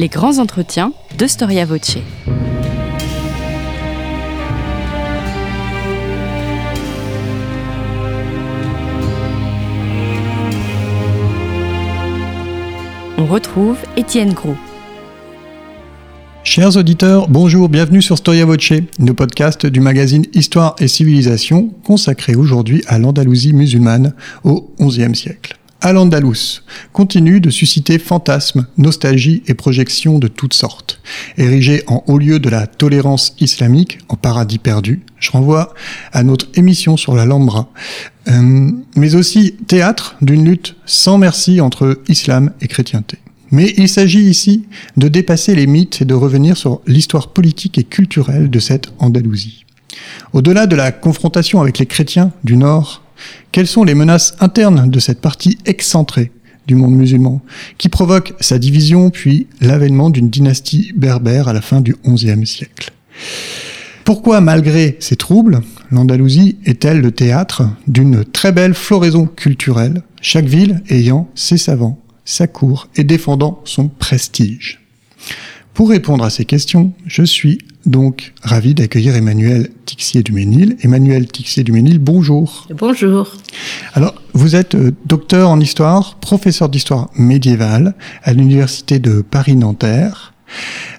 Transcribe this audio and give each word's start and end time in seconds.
Les 0.00 0.08
grands 0.08 0.38
entretiens 0.38 0.94
de 1.18 1.26
Storia 1.26 1.66
Voce. 1.66 1.98
On 13.18 13.26
retrouve 13.26 13.76
Étienne 13.98 14.32
Gros. 14.32 14.54
Chers 16.44 16.78
auditeurs, 16.78 17.28
bonjour, 17.28 17.68
bienvenue 17.68 18.00
sur 18.00 18.16
Storia 18.16 18.46
Voce, 18.46 18.72
le 18.98 19.12
podcast 19.12 19.66
du 19.66 19.80
magazine 19.80 20.24
Histoire 20.32 20.76
et 20.78 20.88
Civilisation 20.88 21.74
consacré 21.84 22.34
aujourd'hui 22.36 22.82
à 22.86 22.98
l'Andalousie 22.98 23.52
musulmane 23.52 24.14
au 24.44 24.72
XIe 24.80 25.14
siècle. 25.14 25.59
Al-Andalus 25.80 26.62
continue 26.92 27.40
de 27.40 27.50
susciter 27.50 27.98
fantasmes, 27.98 28.66
nostalgie 28.76 29.42
et 29.46 29.54
projections 29.54 30.18
de 30.18 30.28
toutes 30.28 30.54
sortes. 30.54 31.00
Érigé 31.38 31.82
en 31.86 32.04
haut 32.06 32.18
lieu 32.18 32.38
de 32.38 32.48
la 32.48 32.66
tolérance 32.66 33.34
islamique, 33.40 33.98
en 34.08 34.16
paradis 34.16 34.58
perdu, 34.58 35.02
je 35.18 35.30
renvoie 35.30 35.74
à 36.12 36.22
notre 36.22 36.48
émission 36.54 36.96
sur 36.96 37.14
la 37.14 37.24
Lambra, 37.24 37.70
euh, 38.28 38.70
mais 38.96 39.14
aussi 39.14 39.54
théâtre 39.66 40.16
d'une 40.20 40.44
lutte 40.44 40.76
sans 40.86 41.18
merci 41.18 41.60
entre 41.60 42.00
islam 42.08 42.52
et 42.60 42.68
chrétienté. 42.68 43.18
Mais 43.50 43.74
il 43.76 43.88
s'agit 43.88 44.22
ici 44.22 44.66
de 44.96 45.08
dépasser 45.08 45.54
les 45.54 45.66
mythes 45.66 46.02
et 46.02 46.04
de 46.04 46.14
revenir 46.14 46.56
sur 46.56 46.80
l'histoire 46.86 47.28
politique 47.28 47.78
et 47.78 47.84
culturelle 47.84 48.48
de 48.48 48.60
cette 48.60 48.92
Andalousie. 48.98 49.64
Au-delà 50.32 50.66
de 50.66 50.76
la 50.76 50.92
confrontation 50.92 51.60
avec 51.60 51.78
les 51.78 51.86
chrétiens 51.86 52.32
du 52.44 52.56
Nord, 52.56 53.02
quelles 53.52 53.66
sont 53.66 53.84
les 53.84 53.94
menaces 53.94 54.34
internes 54.40 54.90
de 54.90 54.98
cette 55.00 55.20
partie 55.20 55.58
excentrée 55.66 56.32
du 56.66 56.74
monde 56.74 56.94
musulman, 56.94 57.42
qui 57.78 57.88
provoque 57.88 58.34
sa 58.40 58.58
division 58.58 59.10
puis 59.10 59.46
l'avènement 59.60 60.10
d'une 60.10 60.30
dynastie 60.30 60.92
berbère 60.94 61.48
à 61.48 61.52
la 61.52 61.60
fin 61.60 61.80
du 61.80 61.96
XIe 62.06 62.46
siècle? 62.46 62.92
Pourquoi, 64.04 64.40
malgré 64.40 64.96
ces 64.98 65.16
troubles, 65.16 65.60
l'Andalousie 65.90 66.58
est-elle 66.64 67.00
le 67.00 67.12
théâtre 67.12 67.62
d'une 67.86 68.24
très 68.24 68.50
belle 68.50 68.74
floraison 68.74 69.26
culturelle, 69.26 70.02
chaque 70.20 70.46
ville 70.46 70.82
ayant 70.88 71.28
ses 71.34 71.58
savants, 71.58 72.00
sa 72.24 72.46
cour 72.46 72.88
et 72.96 73.04
défendant 73.04 73.60
son 73.64 73.88
prestige? 73.88 74.80
Pour 75.74 75.90
répondre 75.90 76.24
à 76.24 76.30
ces 76.30 76.44
questions, 76.44 76.92
je 77.06 77.22
suis 77.22 77.58
donc 77.86 78.34
ravi 78.42 78.74
d'accueillir 78.74 79.14
Emmanuel 79.14 79.70
Tixier-Duménil. 79.86 80.76
Emmanuel 80.82 81.26
Tixier-Duménil, 81.26 81.98
bonjour. 81.98 82.68
Bonjour. 82.76 83.36
Alors, 83.94 84.14
vous 84.34 84.56
êtes 84.56 84.74
euh, 84.74 84.92
docteur 85.06 85.48
en 85.48 85.60
histoire, 85.60 86.16
professeur 86.16 86.68
d'histoire 86.68 87.10
médiévale 87.16 87.94
à 88.22 88.32
l'Université 88.32 88.98
de 88.98 89.22
Paris-Nanterre, 89.22 90.34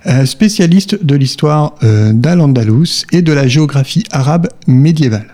euh, 0.07 0.25
spécialiste 0.25 1.03
de 1.03 1.15
l'histoire 1.15 1.75
euh, 1.83 2.13
d'Al-Andalus 2.13 3.05
et 3.11 3.21
de 3.21 3.33
la 3.33 3.47
géographie 3.47 4.05
arabe 4.11 4.47
médiévale. 4.67 5.33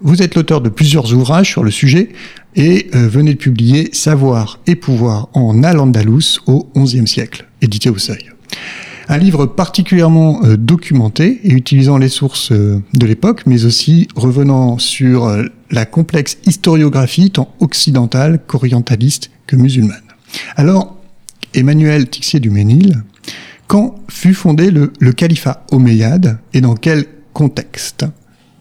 Vous 0.00 0.20
êtes 0.20 0.34
l'auteur 0.34 0.60
de 0.60 0.68
plusieurs 0.68 1.14
ouvrages 1.14 1.48
sur 1.48 1.64
le 1.64 1.70
sujet 1.70 2.10
et 2.56 2.88
venez 2.92 3.32
de 3.32 3.38
publier 3.38 3.88
Savoir 3.92 4.60
et 4.66 4.74
pouvoir 4.74 5.28
en 5.32 5.62
Al-Andalus 5.62 6.40
au 6.46 6.68
XIe 6.76 7.06
siècle, 7.06 7.46
édité 7.62 7.88
au 7.88 7.96
Seuil. 7.96 8.33
Un 9.08 9.18
livre 9.18 9.46
particulièrement 9.46 10.44
euh, 10.44 10.56
documenté 10.56 11.40
et 11.44 11.52
utilisant 11.52 11.98
les 11.98 12.08
sources 12.08 12.52
euh, 12.52 12.82
de 12.94 13.06
l'époque, 13.06 13.42
mais 13.46 13.64
aussi 13.64 14.08
revenant 14.16 14.78
sur 14.78 15.26
euh, 15.26 15.44
la 15.70 15.84
complexe 15.84 16.38
historiographie 16.46 17.30
tant 17.30 17.54
occidentale 17.60 18.40
qu'orientaliste 18.46 19.30
que 19.46 19.56
musulmane. 19.56 20.00
Alors, 20.56 20.96
Emmanuel 21.52 22.08
Tixier 22.08 22.40
du 22.40 22.50
Ménil, 22.50 23.02
quand 23.66 23.96
fut 24.08 24.34
fondé 24.34 24.70
le 24.70 25.12
califat 25.12 25.64
omeyyade 25.70 26.38
et 26.52 26.60
dans 26.60 26.74
quel 26.74 27.06
contexte? 27.32 28.06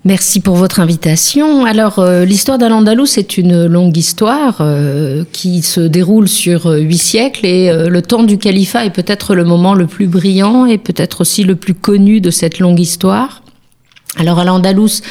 Merci 0.06 0.42
pour 0.42 0.56
votre 0.56 0.82
invitation. 0.82 1.64
Alors, 1.64 2.00
euh, 2.00 2.26
l'histoire 2.26 2.58
d'Al-Andalus 2.58 3.18
est 3.18 3.38
une 3.38 3.68
longue 3.68 3.96
histoire 3.96 4.58
euh, 4.60 5.24
qui 5.32 5.62
se 5.62 5.80
déroule 5.80 6.28
sur 6.28 6.68
euh, 6.68 6.80
huit 6.80 6.98
siècles 6.98 7.46
et 7.46 7.72
le 7.88 8.02
temps 8.02 8.24
du 8.24 8.38
califat 8.38 8.86
est 8.86 8.90
peut-être 8.90 9.34
le 9.34 9.46
moment 9.46 9.74
le 9.76 9.88
plus 9.88 10.08
brillant 10.08 10.66
et 10.66 10.78
peut-être 10.78 11.22
aussi 11.22 11.46
le 11.46 11.56
plus 11.56 11.74
connu 11.74 12.20
de 12.20 12.32
cette 12.32 12.60
longue 12.60 12.82
histoire. 12.82 13.43
Alors 14.18 14.38
Al-Andalus 14.38 15.02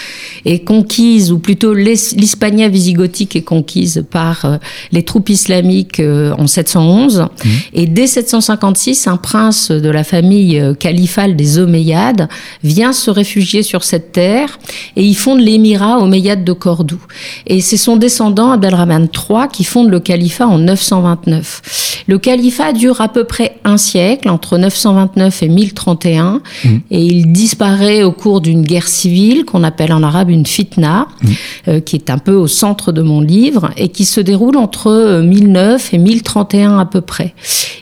est 0.44 0.60
conquise, 0.60 1.32
ou 1.32 1.38
plutôt 1.38 1.74
l'Hispania 1.74 2.68
visigothique 2.68 3.34
est 3.34 3.42
conquise 3.42 4.04
par 4.08 4.44
euh, 4.44 4.56
les 4.92 5.02
troupes 5.02 5.28
islamiques 5.28 5.98
euh, 5.98 6.32
en 6.38 6.46
711. 6.46 7.20
Mmh. 7.20 7.48
Et 7.74 7.86
dès 7.86 8.06
756, 8.06 9.08
un 9.08 9.16
prince 9.16 9.72
de 9.72 9.90
la 9.90 10.04
famille 10.04 10.60
euh, 10.60 10.74
califale 10.74 11.34
des 11.34 11.58
Omeyyades 11.58 12.28
vient 12.62 12.92
se 12.92 13.10
réfugier 13.10 13.64
sur 13.64 13.82
cette 13.82 14.12
terre 14.12 14.60
et 14.94 15.02
il 15.02 15.14
fonde 15.14 15.40
l'émirat 15.40 15.98
omeyyade 15.98 16.44
de 16.44 16.52
Cordoue. 16.52 17.04
Et 17.48 17.60
c'est 17.60 17.76
son 17.76 17.96
descendant 17.96 18.52
Abdelrahman 18.52 19.08
III 19.12 19.48
qui 19.52 19.64
fonde 19.64 19.90
le 19.90 19.98
califat 19.98 20.46
en 20.46 20.58
929. 20.58 22.02
Le 22.06 22.18
califat 22.18 22.72
dure 22.72 23.00
à 23.00 23.08
peu 23.08 23.24
près 23.24 23.56
un 23.64 23.78
siècle, 23.78 24.28
entre 24.28 24.58
929 24.58 25.42
et 25.42 25.48
1031, 25.48 26.40
mmh. 26.64 26.68
et 26.90 27.04
il 27.04 27.32
disparaît 27.32 28.04
au 28.04 28.12
cours 28.12 28.40
d'une 28.40 28.62
guerre 28.62 28.88
civile 28.92 29.44
qu'on 29.44 29.64
appelle 29.64 29.92
en 29.92 30.02
arabe 30.02 30.30
une 30.30 30.46
fitna, 30.46 31.08
mm. 31.22 31.30
euh, 31.68 31.80
qui 31.80 31.96
est 31.96 32.10
un 32.10 32.18
peu 32.18 32.34
au 32.34 32.46
centre 32.46 32.92
de 32.92 33.02
mon 33.02 33.20
livre 33.20 33.70
et 33.76 33.88
qui 33.88 34.04
se 34.04 34.20
déroule 34.20 34.56
entre 34.56 35.20
1009 35.22 35.90
euh, 35.92 35.96
et 35.96 35.98
1031 35.98 36.78
à 36.78 36.84
peu 36.84 37.00
près. 37.00 37.34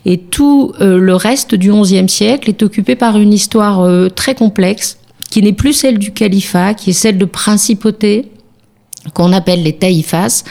Et 0.06 0.19
tout 0.19 0.72
euh, 0.81 0.98
le 0.98 1.15
reste 1.15 1.54
du 1.54 1.72
XIe 1.72 2.09
siècle 2.09 2.48
est 2.48 2.62
occupé 2.62 2.94
par 2.97 3.19
une 3.19 3.32
histoire 3.32 3.87
très 4.15 4.34
complexe 4.34 4.98
qui 5.31 5.43
n'est 5.43 5.53
plus 5.53 5.72
celle 5.72 5.98
du 5.98 6.12
califat, 6.12 6.75
qui 6.75 6.91
est 6.91 6.94
celle 6.94 7.19
de 7.19 7.25
principauté, 7.25 8.27
qu'on 9.14 9.32
appelle 9.32 9.62
les 9.62 9.72
taïfas. 9.72 10.44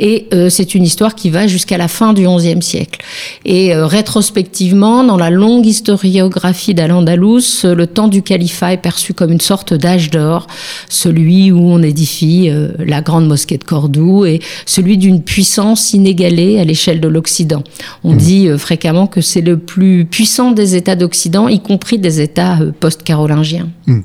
Et 0.00 0.28
euh, 0.32 0.48
c'est 0.48 0.74
une 0.74 0.84
histoire 0.84 1.14
qui 1.14 1.30
va 1.30 1.46
jusqu'à 1.46 1.78
la 1.78 1.88
fin 1.88 2.12
du 2.12 2.26
XIe 2.26 2.62
siècle. 2.62 3.00
Et 3.44 3.74
euh, 3.74 3.86
rétrospectivement, 3.86 5.02
dans 5.02 5.16
la 5.16 5.30
longue 5.30 5.66
historiographie 5.66 6.74
d'Al-Andalus, 6.74 7.64
le 7.64 7.86
temps 7.86 8.08
du 8.08 8.22
califat 8.22 8.74
est 8.74 8.82
perçu 8.82 9.14
comme 9.14 9.32
une 9.32 9.40
sorte 9.40 9.74
d'âge 9.74 10.10
d'or, 10.10 10.46
celui 10.88 11.50
où 11.50 11.60
on 11.60 11.82
édifie 11.82 12.50
euh, 12.50 12.68
la 12.78 13.00
grande 13.00 13.26
mosquée 13.26 13.58
de 13.58 13.64
Cordoue 13.64 14.26
et 14.26 14.40
celui 14.66 14.98
d'une 14.98 15.22
puissance 15.22 15.94
inégalée 15.94 16.60
à 16.60 16.64
l'échelle 16.64 17.00
de 17.00 17.08
l'Occident. 17.08 17.64
On 18.04 18.12
mmh. 18.12 18.18
dit 18.18 18.48
fréquemment 18.58 19.06
que 19.06 19.20
c'est 19.20 19.40
le 19.40 19.58
plus 19.58 20.04
puissant 20.04 20.52
des 20.52 20.76
États 20.76 20.96
d'Occident, 20.96 21.48
y 21.48 21.60
compris 21.60 21.98
des 21.98 22.20
États 22.20 22.58
post-carolingiens. 22.80 23.68
Mmh. 23.86 24.00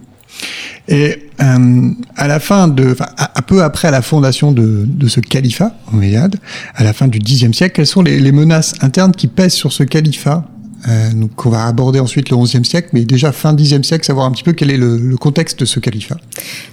Et 0.88 1.30
euh, 1.42 1.90
à 2.16 2.28
la 2.28 2.40
fin 2.40 2.68
de, 2.68 2.96
un 3.18 3.42
peu 3.42 3.64
après 3.64 3.92
la 3.92 4.02
fondation 4.02 4.52
de, 4.52 5.08
ce 5.08 5.20
califat 5.20 5.76
omeyyade, 5.94 6.38
à 6.76 6.84
la 6.84 6.94
fin 6.94 7.08
du 7.08 7.20
Xe 7.20 7.52
siècle, 7.52 7.76
quelles 7.76 7.88
sont 7.88 8.02
les 8.02 8.32
menaces 8.32 8.76
internes 8.82 9.14
qui 9.14 9.28
pèsent 9.28 9.54
sur 9.54 9.72
ce 9.72 9.84
califat? 9.84 10.46
Euh, 10.88 11.14
donc 11.14 11.46
on 11.46 11.50
va 11.50 11.66
aborder 11.66 12.00
ensuite 12.00 12.30
le 12.30 12.38
XIe 12.38 12.66
siècle, 12.66 12.90
mais 12.94 13.06
déjà 13.06 13.32
fin 13.32 13.56
Xe 13.56 13.82
siècle, 13.84 14.06
savoir 14.06 14.26
un 14.26 14.32
petit 14.32 14.44
peu 14.44 14.54
quel 14.54 14.72
est 14.72 14.78
le, 14.78 14.98
le 14.98 15.18
contexte 15.18 15.60
de 15.60 15.66
ce 15.66 15.80
califat. 15.80 16.18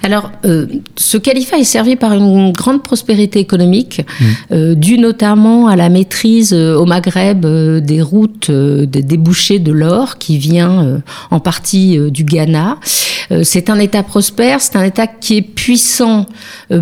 Alors, 0.03 0.31
euh, 0.45 0.67
ce 0.97 1.19
califat 1.19 1.59
est 1.59 1.65
servi 1.65 1.97
par 1.97 2.13
une 2.13 2.53
grande 2.53 2.83
prospérité 2.83 3.39
économique, 3.39 4.01
mmh. 4.01 4.25
euh, 4.53 4.75
due 4.75 4.99
notamment 4.99 5.69
à 5.69 5.77
la 5.77 5.89
maîtrise 5.89 6.53
euh, 6.53 6.75
au 6.75 6.87
Maghreb 6.87 7.47
des 7.47 8.03
routes 8.03 8.51
des 8.51 9.03
débouchés 9.03 9.59
de 9.59 9.73
l'or 9.73 10.19
qui 10.19 10.39
vient 10.39 11.01
en 11.31 11.41
partie 11.41 11.99
du 12.11 12.25
Ghana. 12.25 12.79
c'est 13.43 13.71
un 13.71 13.79
État 13.79 14.03
prospère, 14.03 14.61
c'est 14.61 14.77
un 14.77 14.85
État 14.85 15.07
qui 15.07 15.37
est 15.37 15.43
puissant 15.43 16.27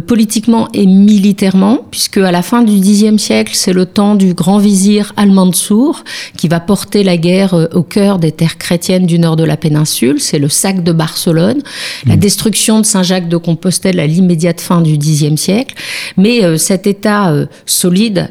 politiquement 0.06 0.68
et 0.72 0.86
militairement, 0.86 1.80
puisque 1.90 2.18
à 2.18 2.32
la 2.32 2.42
fin 2.42 2.62
du 2.62 2.80
Xe 2.80 3.20
siècle, 3.20 3.52
c'est 3.54 3.72
le 3.72 3.86
temps 3.86 4.14
du 4.14 4.34
grand 4.34 4.58
vizir 4.58 5.12
Al-Mansour 5.16 6.04
qui 6.36 6.48
va 6.48 6.60
porter 6.60 7.02
la 7.02 7.17
guerre 7.18 7.54
euh, 7.54 7.66
au 7.72 7.82
cœur 7.82 8.18
des 8.18 8.32
terres 8.32 8.58
chrétiennes 8.58 9.06
du 9.06 9.18
nord 9.18 9.36
de 9.36 9.44
la 9.44 9.56
péninsule. 9.56 10.20
C'est 10.20 10.38
le 10.38 10.48
sac 10.48 10.82
de 10.82 10.92
Barcelone, 10.92 11.62
la 12.06 12.16
mmh. 12.16 12.18
destruction 12.18 12.80
de 12.80 12.86
Saint-Jacques 12.86 13.28
de 13.28 13.36
Compostelle 13.36 14.00
à 14.00 14.06
l'immédiate 14.06 14.60
fin 14.60 14.80
du 14.80 14.96
Xe 14.96 15.34
siècle. 15.36 15.74
Mais 16.16 16.44
euh, 16.44 16.56
cet 16.56 16.86
État 16.86 17.30
euh, 17.30 17.46
solide 17.66 18.28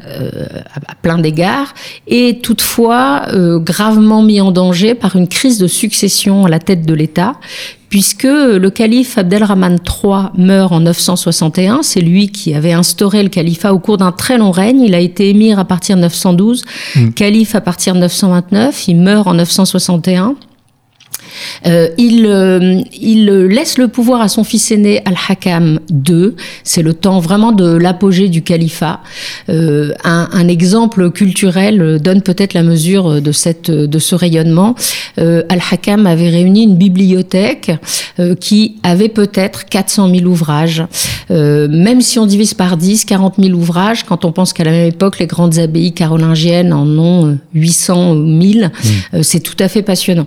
à, 0.86 0.94
plein 0.96 1.18
d'égards 1.18 1.74
est 2.06 2.42
toutefois 2.42 3.26
gravement 3.58 4.22
mis 4.22 4.40
en 4.40 4.50
danger 4.50 4.94
par 4.94 5.16
une 5.16 5.28
crise 5.28 5.58
de 5.58 5.66
succession 5.66 6.46
à 6.46 6.48
la 6.48 6.58
tête 6.58 6.84
de 6.84 6.94
l'État 6.94 7.34
puisque 7.88 8.24
le 8.24 8.68
calife 8.70 9.18
Abdelrahman 9.18 9.78
III 9.78 10.30
meurt 10.36 10.72
en 10.72 10.80
961. 10.80 11.82
C'est 11.82 12.00
lui 12.00 12.28
qui 12.30 12.54
avait 12.54 12.72
instauré 12.72 13.22
le 13.22 13.28
califat 13.28 13.72
au 13.72 13.78
cours 13.78 13.98
d'un 13.98 14.12
très 14.12 14.38
long 14.38 14.50
règne. 14.50 14.80
Il 14.80 14.94
a 14.94 15.00
été 15.00 15.30
émir 15.30 15.58
à 15.58 15.64
partir 15.64 15.96
de 15.96 16.02
912, 16.02 16.64
mmh. 16.96 17.08
calife 17.10 17.54
à 17.54 17.60
partir 17.60 17.94
de 17.94 18.00
929. 18.00 18.88
Il 18.88 18.96
meurt 18.96 19.26
en 19.26 19.34
961. 19.34 20.36
Euh, 21.66 21.88
il, 21.98 22.26
euh, 22.26 22.80
il 23.00 23.26
laisse 23.26 23.78
le 23.78 23.88
pouvoir 23.88 24.20
à 24.20 24.28
son 24.28 24.44
fils 24.44 24.70
aîné 24.70 25.02
Al-Hakam 25.04 25.80
II. 25.90 26.34
C'est 26.64 26.82
le 26.82 26.94
temps 26.94 27.20
vraiment 27.20 27.52
de 27.52 27.76
l'apogée 27.76 28.28
du 28.28 28.42
califat. 28.42 29.00
Euh, 29.48 29.92
un, 30.04 30.28
un, 30.32 30.48
exemple 30.48 31.10
culturel 31.10 31.98
donne 32.00 32.22
peut-être 32.22 32.54
la 32.54 32.62
mesure 32.62 33.20
de, 33.20 33.32
cette, 33.32 33.70
de 33.70 33.98
ce 33.98 34.14
rayonnement. 34.14 34.74
Euh, 35.18 35.42
Al-Hakam 35.48 36.06
avait 36.06 36.30
réuni 36.30 36.64
une 36.64 36.76
bibliothèque 36.76 37.72
euh, 38.18 38.34
qui 38.34 38.76
avait 38.82 39.08
peut-être 39.08 39.66
400 39.66 40.14
000 40.14 40.26
ouvrages. 40.26 40.84
même 41.30 42.00
si 42.00 42.18
on 42.18 42.26
divise 42.26 42.54
par 42.54 42.76
10, 42.76 43.04
40 43.04 43.34
000 43.38 43.54
ouvrages, 43.54 44.04
quand 44.04 44.24
on 44.24 44.32
pense 44.32 44.52
qu'à 44.52 44.64
la 44.64 44.70
même 44.70 44.88
époque, 44.88 45.18
les 45.18 45.26
grandes 45.26 45.58
abbayes 45.58 45.92
carolingiennes 45.92 46.72
en 46.72 46.86
ont 46.86 47.38
800 47.54 48.12
ou 48.12 48.14
1000, 48.14 48.70
mmh. 49.12 49.22
c'est 49.22 49.40
tout 49.40 49.56
à 49.58 49.68
fait 49.68 49.82
passionnant. 49.82 50.26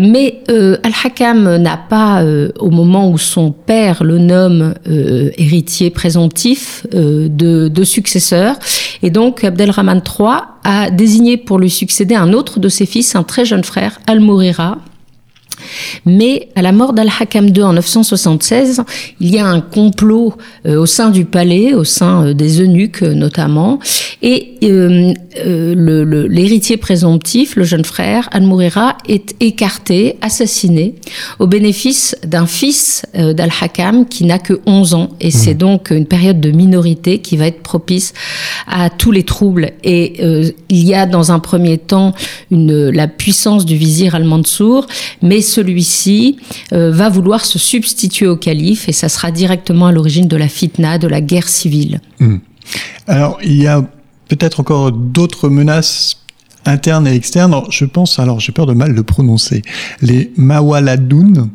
Mais 0.00 0.40
euh, 0.50 0.78
Al-Hakam 0.82 1.56
n'a 1.56 1.76
pas, 1.76 2.22
euh, 2.22 2.50
au 2.58 2.70
moment 2.70 3.10
où 3.10 3.18
son 3.18 3.52
père 3.52 4.02
le 4.02 4.18
nomme 4.18 4.74
euh, 4.88 5.30
héritier 5.36 5.90
présomptif, 5.90 6.86
de, 6.92 7.84
successeur. 7.84 8.56
Et 9.02 9.10
donc 9.10 9.42
Abdelrahman 9.42 10.02
III 10.06 10.28
a 10.64 10.90
désigné 10.90 11.36
pour 11.36 11.58
lui 11.58 11.70
succéder 11.70 12.14
un 12.14 12.32
autre 12.32 12.60
de 12.60 12.68
ses 12.68 12.86
fils, 12.86 13.14
un 13.14 13.22
très 13.22 13.44
jeune 13.44 13.64
frère, 13.64 14.00
Al-Mourira, 14.06 14.78
mais 16.06 16.48
à 16.54 16.62
la 16.62 16.72
mort 16.72 16.92
d'Al-Hakam 16.92 17.48
II 17.48 17.62
en 17.62 17.72
976, 17.74 18.82
il 19.20 19.34
y 19.34 19.38
a 19.38 19.46
un 19.46 19.60
complot 19.60 20.34
euh, 20.66 20.78
au 20.80 20.86
sein 20.86 21.10
du 21.10 21.24
palais, 21.24 21.74
au 21.74 21.84
sein 21.84 22.26
euh, 22.26 22.34
des 22.34 22.60
eunuques 22.60 23.02
euh, 23.02 23.14
notamment, 23.14 23.78
et 24.22 24.58
l'héritier 25.40 26.76
présomptif, 26.76 27.56
le 27.56 27.64
jeune 27.64 27.84
frère, 27.84 28.28
Al-Mourira, 28.32 28.98
est 29.08 29.34
écarté, 29.40 30.16
assassiné, 30.20 30.94
au 31.38 31.46
bénéfice 31.46 32.14
d'un 32.24 32.44
fils 32.44 33.06
d'Al-Hakam 33.14 34.06
qui 34.06 34.24
n'a 34.24 34.38
que 34.38 34.60
11 34.66 34.94
ans. 34.94 35.08
Et 35.20 35.30
c'est 35.30 35.54
mmh. 35.54 35.58
donc 35.58 35.90
une 35.90 36.04
période 36.04 36.38
de 36.40 36.50
minorité 36.50 37.20
qui 37.20 37.38
va 37.38 37.46
être 37.46 37.62
propice 37.62 38.12
à 38.66 38.90
tous 38.90 39.10
les 39.10 39.22
troubles. 39.22 39.70
Et 39.84 40.22
il 40.68 40.86
y 40.86 40.94
a 40.94 41.06
dans 41.06 41.32
un 41.32 41.38
premier 41.38 41.78
temps 41.78 42.12
une, 42.50 42.90
la 42.90 43.08
puissance 43.08 43.64
du 43.64 43.76
vizir 43.76 44.14
Al-Mansour, 44.14 44.86
mais 45.22 45.40
celui-ci 45.60 46.38
euh, 46.72 46.90
va 46.90 47.08
vouloir 47.10 47.44
se 47.44 47.58
substituer 47.58 48.26
au 48.26 48.36
calife 48.36 48.88
et 48.88 48.92
ça 48.92 49.08
sera 49.08 49.30
directement 49.30 49.86
à 49.86 49.92
l'origine 49.92 50.26
de 50.26 50.36
la 50.36 50.48
fitna, 50.48 50.98
de 50.98 51.06
la 51.06 51.20
guerre 51.20 51.48
civile. 51.48 52.00
Hmm. 52.18 52.38
Alors, 53.06 53.38
il 53.42 53.60
y 53.60 53.66
a 53.66 53.84
peut-être 54.28 54.60
encore 54.60 54.92
d'autres 54.92 55.48
menaces 55.50 56.16
internes 56.64 57.06
et 57.06 57.14
externes. 57.14 57.54
je 57.70 57.84
pense, 57.84 58.18
alors 58.18 58.40
j'ai 58.40 58.52
peur 58.52 58.66
de 58.66 58.74
mal 58.74 58.92
le 58.92 59.02
prononcer, 59.02 59.62
les 60.02 60.32
Mawaladoun 60.36 61.50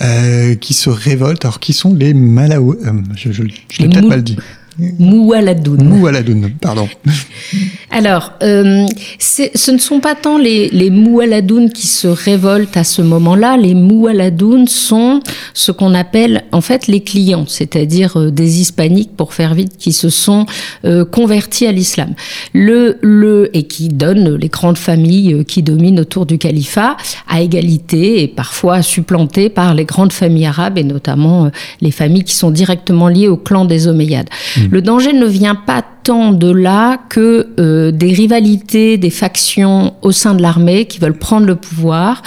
euh, 0.00 0.54
qui 0.56 0.74
se 0.74 0.90
révoltent. 0.90 1.44
Alors, 1.44 1.58
qui 1.58 1.72
sont 1.72 1.94
les 1.94 2.14
Malaou... 2.14 2.74
Euh, 2.74 2.92
je, 3.16 3.32
je, 3.32 3.42
je 3.70 3.82
l'ai 3.82 3.88
peut-être 3.88 4.08
mal 4.08 4.22
dit. 4.22 4.36
Moualadoun. 4.78 5.82
Moualadoun, 5.82 6.50
pardon. 6.60 6.88
Alors, 7.90 8.32
euh, 8.42 8.86
ce 9.18 9.70
ne 9.70 9.78
sont 9.78 10.00
pas 10.00 10.14
tant 10.14 10.38
les, 10.38 10.68
les 10.68 10.90
Moualadoun 10.90 11.70
qui 11.70 11.86
se 11.86 12.06
révoltent 12.06 12.76
à 12.76 12.84
ce 12.84 13.02
moment-là. 13.02 13.56
Les 13.56 13.74
Moualadoun 13.74 14.68
sont 14.68 15.20
ce 15.54 15.72
qu'on 15.72 15.94
appelle 15.94 16.44
en 16.52 16.60
fait 16.60 16.86
les 16.86 17.00
clients, 17.00 17.44
c'est-à-dire 17.46 18.18
euh, 18.18 18.30
des 18.30 18.60
hispaniques, 18.60 19.16
pour 19.16 19.34
faire 19.34 19.54
vite, 19.54 19.76
qui 19.78 19.92
se 19.92 20.10
sont 20.10 20.46
euh, 20.84 21.04
convertis 21.04 21.66
à 21.66 21.72
l'islam. 21.72 22.14
Le, 22.52 22.98
le, 23.02 23.50
et 23.56 23.64
qui 23.64 23.88
donnent 23.88 24.36
les 24.36 24.48
grandes 24.48 24.78
familles 24.78 25.34
euh, 25.34 25.42
qui 25.42 25.62
dominent 25.62 26.00
autour 26.00 26.26
du 26.26 26.38
califat 26.38 26.96
à 27.28 27.40
égalité 27.40 28.22
et 28.22 28.28
parfois 28.28 28.82
supplantées 28.82 29.48
par 29.48 29.74
les 29.74 29.84
grandes 29.84 30.12
familles 30.12 30.46
arabes 30.46 30.78
et 30.78 30.84
notamment 30.84 31.46
euh, 31.46 31.48
les 31.80 31.90
familles 31.90 32.24
qui 32.24 32.34
sont 32.34 32.50
directement 32.50 33.08
liées 33.08 33.28
au 33.28 33.36
clan 33.36 33.64
des 33.64 33.88
Omeyyades. 33.88 34.28
Mmh. 34.56 34.67
Le 34.70 34.82
danger 34.82 35.12
ne 35.12 35.26
vient 35.26 35.54
pas 35.54 35.82
tant 36.02 36.32
de 36.32 36.50
là 36.50 36.98
que 37.08 37.48
euh, 37.58 37.90
des 37.90 38.12
rivalités, 38.12 38.98
des 38.98 39.10
factions 39.10 39.94
au 40.02 40.12
sein 40.12 40.34
de 40.34 40.42
l'armée 40.42 40.84
qui 40.84 40.98
veulent 40.98 41.18
prendre 41.18 41.46
le 41.46 41.56
pouvoir. 41.56 42.22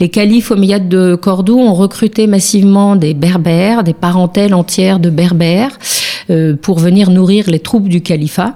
Les 0.00 0.08
califes 0.08 0.50
omeyyades 0.50 0.88
de 0.88 1.14
Cordoue 1.14 1.58
ont 1.58 1.74
recruté 1.74 2.26
massivement 2.26 2.96
des 2.96 3.14
berbères, 3.14 3.82
des 3.82 3.94
parentèles 3.94 4.54
entières 4.54 5.00
de 5.00 5.10
berbères, 5.10 5.78
euh, 6.30 6.54
pour 6.54 6.78
venir 6.78 7.10
nourrir 7.10 7.48
les 7.48 7.60
troupes 7.60 7.88
du 7.88 8.02
califat. 8.02 8.54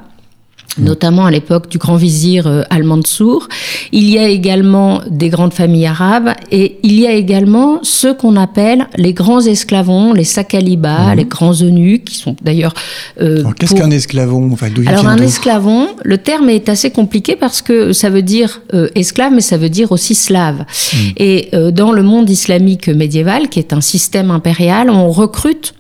Mm. 0.79 0.85
notamment 0.85 1.27
à 1.27 1.31
l'époque 1.31 1.69
du 1.69 1.79
grand 1.79 1.97
vizir 1.97 2.47
euh, 2.47 2.63
Al-Mansour. 2.71 3.49
Il 3.91 4.09
y 4.09 4.19
a 4.19 4.29
également 4.29 5.01
des 5.11 5.29
grandes 5.29 5.53
familles 5.53 5.87
arabes 5.87 6.31
et 6.53 6.79
il 6.85 7.01
y 7.01 7.09
a 7.09 7.13
également 7.13 7.81
ceux 7.83 8.15
qu'on 8.15 8.37
appelle 8.37 8.87
les 8.97 9.13
grands 9.13 9.41
esclavons, 9.41 10.13
les 10.13 10.25
sakalibas, 10.25 11.15
mm. 11.15 11.17
les 11.17 11.25
grands 11.25 11.55
eunuques, 11.55 12.05
qui 12.05 12.17
sont 12.17 12.37
d'ailleurs... 12.41 12.75
Euh, 13.21 13.43
qu'est-ce 13.59 13.75
qu'un 13.75 13.91
esclavon 13.91 14.51
enfin, 14.53 14.69
Alors 14.87 15.09
un 15.09 15.19
esclavon, 15.19 15.89
le 16.05 16.19
terme 16.19 16.49
est 16.49 16.69
assez 16.69 16.91
compliqué 16.91 17.35
parce 17.35 17.63
que 17.63 17.93
ça 17.93 18.09
veut 18.09 18.23
dire 18.23 18.63
euh, 18.73 18.89
esclave, 18.95 19.33
mais 19.35 19.41
ça 19.41 19.57
veut 19.57 19.71
dire 19.71 19.91
aussi 19.91 20.15
slave. 20.15 20.61
Mm. 20.61 20.97
Et 21.17 21.49
euh, 21.53 21.71
dans 21.73 21.91
le 21.91 22.05
monde 22.05 22.31
islamique 22.31 22.89
médiéval, 22.89 23.49
qui 23.49 23.59
est 23.59 23.73
un 23.73 23.81
système 23.81 24.31
impérial, 24.31 24.89
on 24.89 25.11
recrute 25.11 25.75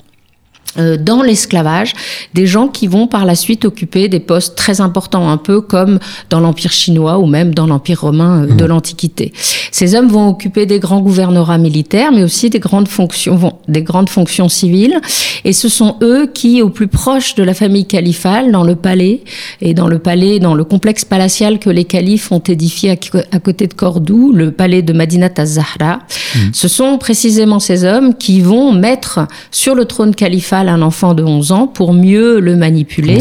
dans 0.77 1.23
l'esclavage, 1.23 1.95
des 2.35 2.47
gens 2.47 2.69
qui 2.69 2.87
vont 2.87 3.07
par 3.07 3.25
la 3.25 3.35
suite 3.35 3.65
occuper 3.65 4.09
des 4.09 4.21
postes 4.21 4.57
très 4.57 4.81
importants, 4.81 5.29
un 5.29 5.37
peu 5.37 5.61
comme 5.61 5.99
dans 6.29 6.41
l'Empire 6.41 6.73
chinois 6.73 7.19
ou 7.19 7.27
même 7.27 7.55
dans 7.55 7.67
l'Empire 7.67 8.03
romain 8.03 8.45
euh, 8.45 8.55
de 8.55 8.65
mmh. 8.65 8.69
l'Antiquité. 8.69 9.33
Ces 9.71 9.95
hommes 9.95 10.09
vont 10.09 10.29
occuper 10.29 10.67
des 10.67 10.79
grands 10.79 11.01
gouvernorats 11.01 11.59
militaires, 11.59 12.13
mais 12.13 12.23
aussi 12.23 12.51
des 12.51 12.59
grandes 12.59 12.89
fonctions, 12.89 13.55
des 13.69 13.83
grandes 13.83 14.09
fonctions 14.09 14.49
civiles, 14.49 15.01
et 15.45 15.53
ce 15.53 15.69
sont 15.69 15.97
eux 16.03 16.29
qui, 16.33 16.63
au 16.63 16.71
plus 16.71 16.89
proche 16.89 17.35
de 17.35 17.43
la 17.43 17.55
famille 17.55 17.87
califale, 17.87 18.53
dans 18.53 18.65
le 18.65 18.77
palais 18.77 19.23
et 19.61 19.75
dans 19.75 19.89
le 19.89 19.99
palais, 19.99 20.39
dans 20.39 20.55
le 20.55 20.65
complexe 20.65 21.05
palatial 21.05 21.59
que 21.59 21.71
les 21.71 21.85
califes 21.85 22.33
ont 22.33 22.41
édifié 22.41 22.91
à, 22.91 23.39
côté 23.39 23.67
de 23.67 23.75
Cordoue, 23.75 24.33
le 24.33 24.51
palais 24.51 24.83
de 24.83 24.93
Madinat 24.93 25.31
az-Zahra, 25.37 25.97
mmh. 25.97 26.39
ce 26.53 26.69
sont 26.69 26.99
précisément 26.99 27.61
ces 27.61 27.85
hommes 27.85 28.15
qui 28.15 28.41
vont 28.41 28.73
mettre 28.73 29.21
sur 29.51 29.75
le 29.75 29.85
trône 29.85 30.15
califal 30.15 30.60
un 30.69 30.83
enfant 30.83 31.15
de 31.15 31.23
11 31.23 31.53
ans 31.53 31.67
pour 31.67 31.93
mieux 31.93 32.41
le 32.41 32.57
manipuler. 32.57 33.19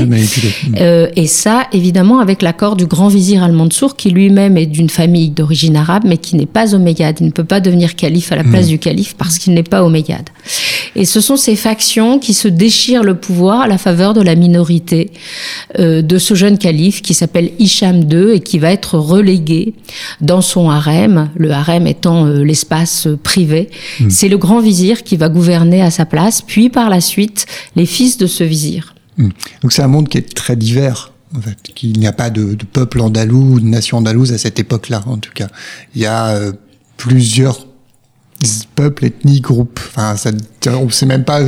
Euh, 0.80 1.08
et 1.16 1.28
ça, 1.28 1.68
évidemment, 1.74 2.20
avec 2.20 2.42
l'accord 2.42 2.76
du 2.76 2.86
grand 2.86 3.08
vizir 3.08 3.44
Al-Mansour, 3.44 3.96
qui 3.96 4.10
lui-même 4.10 4.58
est 4.58 4.66
d'une 4.66 4.90
famille 4.90 5.30
d'origine 5.30 5.76
arabe, 5.76 6.04
mais 6.06 6.18
qui 6.18 6.36
n'est 6.36 6.46
pas 6.46 6.76
omeyyade. 6.76 7.18
Il 7.20 7.28
ne 7.28 7.32
peut 7.32 7.44
pas 7.44 7.60
devenir 7.60 7.96
calife 7.96 8.32
à 8.32 8.36
la 8.36 8.44
place 8.44 8.66
mm. 8.66 8.70
du 8.70 8.80
calife 8.80 9.16
parce 9.18 9.38
qu'il 9.38 9.54
n'est 9.54 9.64
pas 9.64 9.84
omeyyade. 9.84 10.30
Et 10.96 11.06
ce 11.06 11.22
sont 11.22 11.38
ces 11.38 11.56
factions 11.56 12.20
qui 12.20 12.34
se 12.34 12.48
déchirent 12.48 13.04
le 13.04 13.16
pouvoir 13.16 13.62
à 13.62 13.68
la 13.68 13.78
faveur 13.78 14.14
de 14.14 14.22
la 14.22 14.36
minorité 14.36 15.12
euh, 15.78 16.02
de 16.02 16.18
ce 16.18 16.34
jeune 16.34 16.58
calife 16.58 17.02
qui 17.02 17.14
s'appelle 17.14 17.52
Hicham 17.60 18.02
II 18.12 18.32
et 18.34 18.40
qui 18.40 18.60
va 18.60 18.72
être 18.72 18.98
relégué 18.98 19.74
dans 20.22 20.42
son 20.42 20.70
harem, 20.70 21.30
le 21.36 21.52
harem 21.52 21.88
étant 21.88 22.26
euh, 22.26 22.44
l'espace 22.44 23.08
privé. 23.24 23.70
Mm. 24.00 24.10
C'est 24.10 24.30
le 24.30 24.38
grand 24.38 24.60
vizir 24.60 25.04
qui 25.04 25.18
va 25.18 25.30
gouverner 25.30 25.82
à 25.82 25.92
sa 25.92 26.06
place, 26.06 26.42
puis 26.42 26.70
par 26.70 26.90
la 26.90 27.02
suite, 27.02 27.29
les 27.76 27.86
fils 27.86 28.18
de 28.18 28.28
ce 28.28 28.44
vizir. 28.44 28.96
Hmm. 29.18 29.30
Donc 29.62 29.74
c'est 29.74 29.82
un 29.82 29.88
monde 29.88 30.10
qui 30.10 30.18
est 30.18 30.34
très 30.34 30.56
divers. 30.56 31.12
En 31.36 31.42
fait, 31.42 31.58
n'y 31.84 32.08
a 32.08 32.12
pas 32.12 32.32
de, 32.32 32.56
peuple 32.74 33.02
andalou, 33.02 33.60
de 33.60 33.66
nation 33.66 33.98
andalouse 33.98 34.34
à 34.34 34.40
cette 34.40 34.58
époque-là, 34.58 35.04
en 35.06 35.18
tout 35.18 35.32
cas. 35.34 35.48
Il 35.94 36.02
y 36.02 36.08
a 36.08 36.30
euh, 36.30 36.54
plusieurs 36.98 37.68
peuples, 38.76 39.06
ethnies, 39.06 39.42
groupes. 39.42 39.80
Enfin, 39.90 40.16
on 40.68 40.86
ne 40.86 40.90
sait 40.90 41.06
même 41.06 41.26
pas 41.26 41.42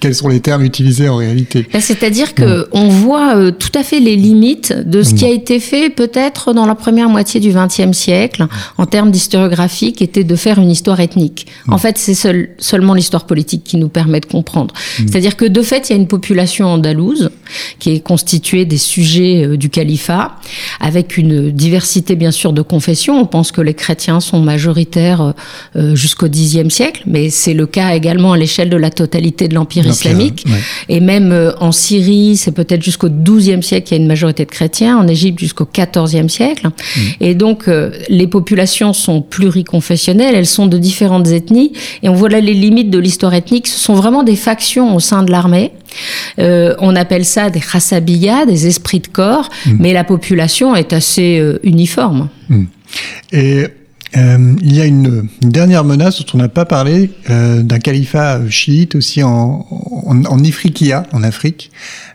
quels 0.00 0.14
sont 0.14 0.28
les 0.28 0.40
termes 0.40 0.64
utilisés 0.64 1.08
en 1.08 1.16
réalité 1.16 1.66
bah, 1.72 1.80
C'est-à-dire 1.80 2.34
que 2.34 2.68
on 2.72 2.88
voit 2.88 3.36
euh, 3.36 3.50
tout 3.50 3.70
à 3.74 3.82
fait 3.82 4.00
les 4.00 4.16
limites 4.16 4.72
de 4.72 5.02
ce 5.02 5.14
qui 5.14 5.24
a 5.24 5.30
été 5.30 5.60
fait 5.60 5.90
peut-être 5.90 6.52
dans 6.52 6.66
la 6.66 6.74
première 6.74 7.08
moitié 7.08 7.38
du 7.40 7.52
XXe 7.52 7.96
siècle 7.96 8.46
en 8.78 8.86
termes 8.86 9.10
d'historiographie, 9.10 9.92
qui 9.92 10.04
était 10.04 10.24
de 10.24 10.36
faire 10.36 10.58
une 10.58 10.70
histoire 10.70 11.00
ethnique. 11.00 11.46
En 11.68 11.78
fait, 11.78 11.98
c'est 11.98 12.14
seul, 12.14 12.50
seulement 12.58 12.94
l'histoire 12.94 13.26
politique 13.26 13.64
qui 13.64 13.76
nous 13.76 13.88
permet 13.88 14.20
de 14.20 14.26
comprendre. 14.26 14.74
C'est-à-dire 14.96 15.36
que 15.36 15.44
de 15.44 15.62
fait, 15.62 15.88
il 15.88 15.92
y 15.92 15.96
a 15.96 15.98
une 15.98 16.08
population 16.08 16.66
andalouse 16.66 17.30
qui 17.78 17.90
est 17.90 18.00
constituée 18.00 18.64
des 18.64 18.78
sujets 18.78 19.44
euh, 19.44 19.56
du 19.56 19.70
califat, 19.70 20.36
avec 20.80 21.16
une 21.16 21.50
diversité 21.50 22.16
bien 22.16 22.30
sûr 22.30 22.52
de 22.52 22.62
confessions. 22.62 23.20
On 23.20 23.26
pense 23.26 23.52
que 23.52 23.60
les 23.60 23.74
chrétiens 23.74 24.20
sont 24.20 24.40
majoritaires 24.40 25.34
euh, 25.76 25.94
jusqu'au 25.94 26.28
Xe 26.28 26.68
siècle, 26.68 27.02
mais 27.06 27.30
c'est 27.30 27.54
le 27.54 27.66
cas 27.66 27.94
également 27.94 28.32
à 28.32 28.38
l'échelle 28.38 28.70
de 28.70 28.76
la 28.76 28.90
totalité 28.90 29.48
de 29.48 29.54
l'Empire 29.54 29.89
islamique. 29.90 30.44
Et 30.88 31.00
même 31.00 31.32
euh, 31.32 31.52
en 31.60 31.72
Syrie, 31.72 32.36
c'est 32.36 32.52
peut-être 32.52 32.82
jusqu'au 32.82 33.08
XIIe 33.08 33.62
siècle 33.62 33.88
qu'il 33.88 33.96
y 33.96 34.00
a 34.00 34.02
une 34.02 34.08
majorité 34.08 34.44
de 34.44 34.50
chrétiens, 34.50 34.98
en 34.98 35.08
Égypte 35.08 35.38
jusqu'au 35.38 35.66
XIVe 35.66 36.28
siècle. 36.28 36.68
Mm. 36.68 37.00
Et 37.20 37.34
donc, 37.34 37.68
euh, 37.68 37.90
les 38.08 38.26
populations 38.26 38.92
sont 38.92 39.22
pluriconfessionnelles, 39.22 40.34
elles 40.34 40.46
sont 40.46 40.66
de 40.66 40.78
différentes 40.78 41.28
ethnies. 41.28 41.72
Et 42.02 42.08
on 42.08 42.14
voit 42.14 42.28
là 42.28 42.40
les 42.40 42.54
limites 42.54 42.90
de 42.90 42.98
l'histoire 42.98 43.34
ethnique. 43.34 43.66
Ce 43.66 43.78
sont 43.78 43.94
vraiment 43.94 44.22
des 44.22 44.36
factions 44.36 44.94
au 44.94 45.00
sein 45.00 45.22
de 45.22 45.30
l'armée. 45.30 45.72
Euh, 46.38 46.74
on 46.78 46.94
appelle 46.94 47.24
ça 47.24 47.50
des 47.50 47.60
khasabiyas, 47.60 48.46
des 48.46 48.66
esprits 48.66 49.00
de 49.00 49.08
corps, 49.08 49.48
mm. 49.66 49.76
mais 49.78 49.92
la 49.92 50.04
population 50.04 50.74
est 50.76 50.92
assez 50.92 51.42
uniforme. 51.62 52.28
Mm. 52.48 52.64
Et 53.32 53.66
Euh, 54.16 54.56
il 54.60 54.74
y 54.74 54.80
a 54.80 54.86
une, 54.86 55.28
dernière 55.40 55.84
menace 55.84 56.18
dont 56.18 56.26
on 56.34 56.38
n'a 56.38 56.48
pas 56.48 56.64
parlé, 56.64 57.10
euh, 57.30 57.62
d'un 57.62 57.78
califat 57.78 58.40
chiite 58.48 58.94
aussi 58.94 59.22
en, 59.22 59.66
en, 59.70 60.24
en 60.24 60.38
Ifriqiya, 60.42 61.04
en 61.12 61.22
Afrique. 61.22 61.70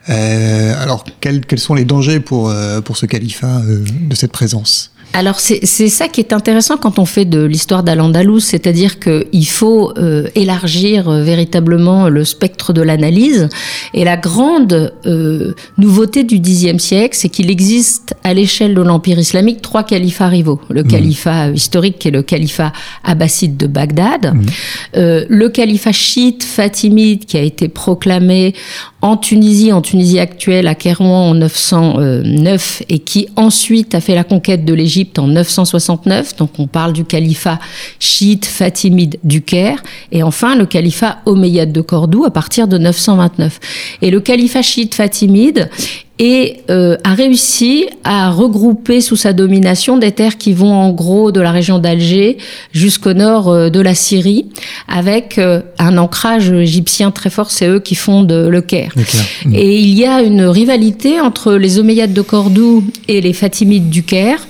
Euh, 0.10 0.82
alors, 0.82 1.06
quels, 1.22 1.46
quels, 1.46 1.60
sont 1.60 1.74
les 1.74 1.86
dangers 1.86 2.20
pour, 2.20 2.50
euh, 2.50 2.82
pour 2.82 2.98
ce 2.98 3.06
califat 3.06 3.62
euh, 3.62 3.84
de 4.10 4.16
cette 4.16 4.32
présence? 4.32 4.95
Alors 5.16 5.40
c'est 5.40 5.66
ça 5.66 6.10
qui 6.10 6.20
est 6.20 6.34
intéressant 6.34 6.76
quand 6.76 7.00
on 7.00 7.06
fait 7.06 7.24
de 7.24 7.42
l'histoire 7.46 7.84
d'Al-Andalus, 7.84 8.42
c'est-à-dire 8.42 9.00
qu'il 9.00 9.48
faut 9.48 9.94
euh, 9.98 10.28
élargir 10.36 11.08
euh, 11.08 11.24
véritablement 11.24 12.10
le 12.10 12.26
spectre 12.26 12.74
de 12.74 12.82
l'analyse. 12.82 13.48
Et 13.94 14.04
la 14.04 14.18
grande 14.18 14.94
euh, 15.06 15.54
nouveauté 15.78 16.26
du 16.26 16.42
Xe 16.42 16.78
siècle, 16.80 17.16
c'est 17.18 17.30
qu'il 17.30 17.50
existe 17.50 18.14
à 18.26 18.34
l'échelle 18.34 18.76
de 18.76 18.82
l'Empire 18.82 19.18
islamique 19.18 19.62
trois 19.62 19.84
califats 19.84 20.28
rivaux. 20.28 20.60
Le 20.70 20.84
mmh. 20.84 20.88
califat 20.88 21.50
historique 21.52 21.98
qui 21.98 22.10
est 22.10 22.12
le 22.12 22.22
califat 22.22 22.74
abbasside 23.06 23.56
de 23.56 23.68
Bagdad, 23.68 24.34
mmh. 24.34 24.42
le 25.30 25.48
califat 25.48 25.94
chiite 25.94 26.44
fatimide 26.44 27.24
qui 27.24 27.38
a 27.38 27.42
été 27.42 27.70
proclamé 27.70 28.54
en 29.06 29.18
Tunisie, 29.18 29.72
en 29.72 29.82
Tunisie 29.82 30.18
actuelle, 30.18 30.66
à 30.66 30.74
Kérouan 30.74 31.30
en 31.30 31.36
909, 31.36 32.82
et 32.90 32.98
qui 32.98 33.28
ensuite 33.36 33.94
a 33.94 34.02
fait 34.02 34.16
la 34.16 34.24
conquête 34.24 34.66
de 34.66 34.74
l'Égypte 34.74 35.20
en 35.20 35.28
969. 35.28 36.38
Donc 36.38 36.50
on 36.58 36.66
parle 36.66 36.92
du 36.92 37.06
califat 37.06 37.60
chiite 38.00 38.48
fatimide 38.48 39.20
du 39.24 39.44
Caire, 39.44 39.84
et 40.12 40.24
enfin 40.24 40.56
le 40.56 40.66
califat 40.66 41.20
omeyyade 41.28 41.72
de 41.72 41.82
Cordoue 41.82 42.26
à 42.26 42.32
partir 42.32 42.68
de 42.68 42.80
929. 42.80 43.60
Et 44.02 44.10
le 44.10 44.20
califat 44.22 44.64
chiite 44.64 44.96
fatimide 44.96 45.70
et 46.18 46.62
euh, 46.70 46.96
a 47.04 47.14
réussi 47.14 47.88
à 48.04 48.32
regrouper 48.32 49.02
sous 49.02 49.18
sa 49.18 49.34
domination 49.34 49.98
des 49.98 50.12
terres 50.12 50.38
qui 50.38 50.54
vont 50.54 50.74
en 50.74 50.92
gros 50.92 51.32
de 51.32 51.42
la 51.42 51.52
région 51.52 51.78
d'Alger 51.78 52.38
jusqu'au 52.72 53.14
nord 53.14 53.50
euh, 53.50 53.70
de 53.70 53.82
la 53.82 53.96
Syrie, 53.96 54.48
avec 54.88 55.38
euh, 55.38 55.62
un 55.78 55.98
ancrage 55.98 56.52
égyptien 56.52 57.12
très 57.12 57.30
fort, 57.30 57.52
c'est 57.52 57.68
eux 57.68 57.80
qui 57.80 57.96
fondent 57.96 58.32
le 58.32 58.62
Caire. 58.62 58.94
Mmh. 58.96 59.56
Et 59.56 59.80
il 59.80 59.94
y 59.98 60.06
a 60.06 60.22
une 60.22 60.44
rivalité 60.44 61.20
entre 61.20 61.54
les 61.54 61.80
Omeyyades 61.80 62.14
de 62.14 62.22
Cordoue 62.22 62.84
et 63.08 63.20
les 63.20 63.34
Fatimides 63.34 63.90
du 63.90 64.04
Caire 64.04 64.48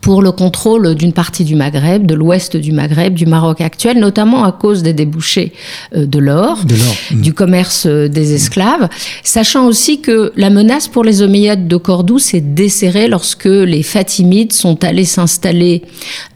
pour 0.00 0.22
le 0.22 0.32
contrôle 0.32 0.94
d'une 0.94 1.12
partie 1.12 1.44
du 1.44 1.54
Maghreb, 1.54 2.06
de 2.06 2.14
l'ouest 2.14 2.56
du 2.56 2.72
Maghreb, 2.72 3.14
du 3.14 3.26
Maroc 3.26 3.60
actuel, 3.60 3.98
notamment 3.98 4.44
à 4.44 4.52
cause 4.52 4.82
des 4.82 4.92
débouchés 4.92 5.52
euh, 5.94 6.06
de 6.06 6.18
l'or, 6.18 6.64
mm. 7.10 7.20
du 7.20 7.34
commerce 7.34 7.86
euh, 7.86 8.08
des 8.08 8.34
esclaves, 8.34 8.88
sachant 9.22 9.66
aussi 9.66 10.00
que 10.00 10.32
la 10.36 10.50
menace 10.50 10.88
pour 10.88 11.04
les 11.04 11.22
Omeyyades 11.22 11.68
de 11.68 11.76
Cordoue 11.76 12.18
s'est 12.18 12.40
desserrée 12.40 13.08
lorsque 13.08 13.44
les 13.44 13.82
Fatimides 13.82 14.52
sont 14.52 14.84
allés 14.84 15.04
s'installer 15.04 15.82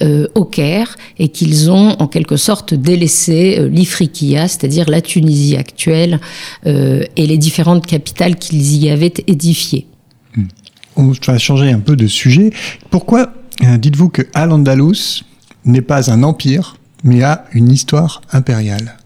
euh, 0.02 0.26
au 0.34 0.44
Caire 0.44 0.96
et 1.18 1.28
qu'ils 1.28 1.70
ont 1.70 1.96
en 1.98 2.08
quelque 2.08 2.36
sorte 2.36 2.74
délaissé 2.74 3.56
euh, 3.58 3.68
l'Ifriqiya, 3.68 4.48
c'est-à-dire 4.48 4.88
la 4.88 5.00
Tunisie 5.00 5.56
actuelle 5.56 6.20
euh, 6.66 7.04
et 7.16 7.26
les 7.26 7.38
différentes 7.38 7.86
capitales 7.86 8.36
qu'ils 8.36 8.76
y 8.76 8.90
avaient 8.90 9.14
édifiées. 9.26 9.86
Mm. 10.36 10.44
On 10.96 11.12
va 11.26 11.38
changer 11.38 11.70
un 11.70 11.78
peu 11.78 11.96
de 11.96 12.06
sujet. 12.06 12.50
Pourquoi 12.90 13.32
dites-vous 13.60 14.08
que 14.08 14.22
Al-Andalus 14.34 15.24
n'est 15.64 15.82
pas 15.82 16.10
un 16.10 16.22
empire, 16.22 16.76
mais 17.04 17.22
a 17.22 17.44
une 17.52 17.70
histoire 17.70 18.22
impériale 18.32 18.96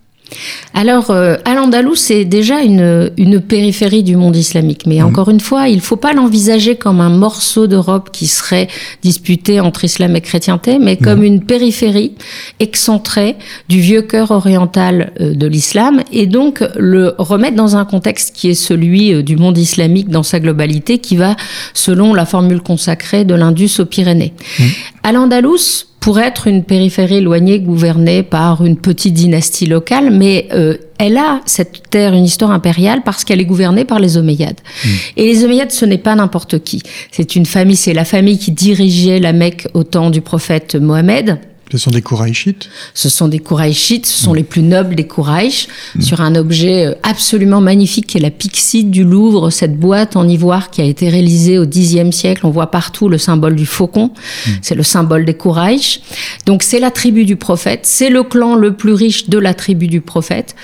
alors, 0.75 1.11
euh, 1.11 1.37
Al-Andalus, 1.45 1.97
c'est 1.97 2.25
déjà 2.25 2.61
une, 2.61 3.11
une, 3.17 3.41
périphérie 3.41 4.03
du 4.03 4.17
monde 4.17 4.37
islamique. 4.37 4.83
Mais 4.87 5.01
mmh. 5.01 5.07
encore 5.07 5.31
une 5.31 5.41
fois, 5.41 5.69
il 5.69 5.77
ne 5.77 5.81
faut 5.81 5.97
pas 5.97 6.13
l'envisager 6.13 6.77
comme 6.77 7.01
un 7.01 7.09
morceau 7.09 7.67
d'Europe 7.67 8.11
qui 8.13 8.27
serait 8.27 8.69
disputé 9.03 9.61
entre 9.61 9.85
islam 9.85 10.17
et 10.17 10.21
chrétienté, 10.21 10.79
mais 10.79 10.97
comme 10.97 11.21
mmh. 11.21 11.25
une 11.25 11.45
périphérie 11.45 12.13
excentrée 12.61 13.37
du 13.69 13.81
vieux 13.81 14.03
cœur 14.03 14.31
oriental 14.33 15.13
euh, 15.21 15.35
de 15.35 15.47
l'islam, 15.47 16.03
et 16.13 16.27
donc 16.27 16.63
le 16.77 17.15
remettre 17.19 17.57
dans 17.57 17.77
un 17.77 17.85
contexte 17.85 18.35
qui 18.35 18.51
est 18.51 18.55
celui 18.55 19.15
euh, 19.15 19.23
du 19.23 19.37
monde 19.37 19.57
islamique 19.57 20.09
dans 20.09 20.25
sa 20.25 20.41
globalité, 20.41 20.99
qui 20.99 21.17
va 21.17 21.37
selon 21.73 22.13
la 22.13 22.27
formule 22.27 22.61
consacrée 22.61 23.25
de 23.25 23.35
l'Indus 23.35 23.79
aux 23.79 23.87
Pyrénées. 23.87 24.35
Mmh. 24.59 24.65
Al-Andalus, 25.05 25.87
pour 26.07 26.21
être 26.21 26.47
une 26.47 26.63
périphérie 26.63 27.17
éloignée 27.17 27.59
gouvernée 27.59 28.23
par 28.23 28.65
une 28.65 28.77
petite 28.77 29.13
dynastie 29.13 29.67
locale, 29.67 30.13
mais 30.13 30.47
euh, 30.53 30.77
elle 30.99 31.17
a 31.17 31.41
cette 31.47 31.91
terre 31.91 32.15
une 32.15 32.25
histoire 32.25 32.53
impériale 32.53 33.03
parce 33.05 33.25
qu'elle 33.25 33.41
est 33.41 33.45
gouvernée 33.45 33.85
par 33.85 33.99
les 33.99 34.17
Omeyyades. 34.17 34.61
Mmh. 34.85 34.89
Et 35.17 35.25
les 35.25 35.43
Omeyyades, 35.43 35.73
ce 35.73 35.85
n'est 35.85 35.99
pas 35.99 36.15
n'importe 36.15 36.63
qui. 36.63 36.81
C'est 37.11 37.35
une 37.35 37.45
famille, 37.45 37.75
c'est 37.75 37.93
la 37.93 38.05
famille 38.05 38.39
qui 38.39 38.53
dirigeait 38.53 39.19
la 39.19 39.33
Mecque 39.33 39.67
au 39.75 39.83
temps 39.83 40.11
du 40.11 40.21
prophète 40.21 40.77
Mohammed. 40.77 41.41
Ce 41.73 41.79
sont 41.79 41.91
des 41.91 42.03
Kouraïchites 42.03 42.69
Ce 42.95 43.09
sont 43.09 43.29
des 43.29 43.41
Kouraïchites, 43.41 44.07
ce 44.07 44.23
sont 44.23 44.33
mmh. 44.33 44.37
les 44.37 44.43
plus 44.45 44.63
nobles 44.63 44.95
des 44.95 45.07
Kouraïches, 45.07 45.67
mmh. 45.97 46.01
sur 46.01 46.21
un 46.21 46.35
objet 46.37 46.87
euh, 46.87 46.95
absolument 47.03 47.61
magnifique 47.61 48.07
qui 48.07 48.19
est 48.19 48.21
la 48.21 48.31
Pyxide 48.31 48.91
du 48.91 49.03
Louvre, 49.03 49.51
cette 49.51 49.77
boîte 49.79 50.17
en 50.17 50.29
ivoire 50.29 50.71
qui 50.71 50.81
a 50.81 50.85
été 50.85 51.09
réalisée 51.09 51.59
au 51.59 51.67
Xe 51.67 52.11
siècle. 52.13 52.47
On 52.47 52.51
voit 52.51 52.71
partout 52.71 53.09
le 53.09 53.19
symbole 53.19 53.57
du 53.57 53.67
faucon, 53.67 54.13
mmh. 54.15 54.51
c'est 54.63 54.75
le 54.77 54.85
symbole 54.85 55.25
des 55.25 55.35
Kouraïches. 55.35 56.01
Donc 56.47 56.63
c'est 56.63 56.79
la 56.79 56.91
tribu 56.91 57.25
du 57.25 57.37
prophète, 57.37 57.81
c'est 57.83 58.11
le 58.11 58.23
clan 58.23 58.55
le 58.55 58.77
plus 58.77 58.93
riche 58.93 59.29
de 59.29 59.39
la 59.39 59.53
tribu 59.53 59.89
du 59.89 60.01
prophète, 60.01 60.55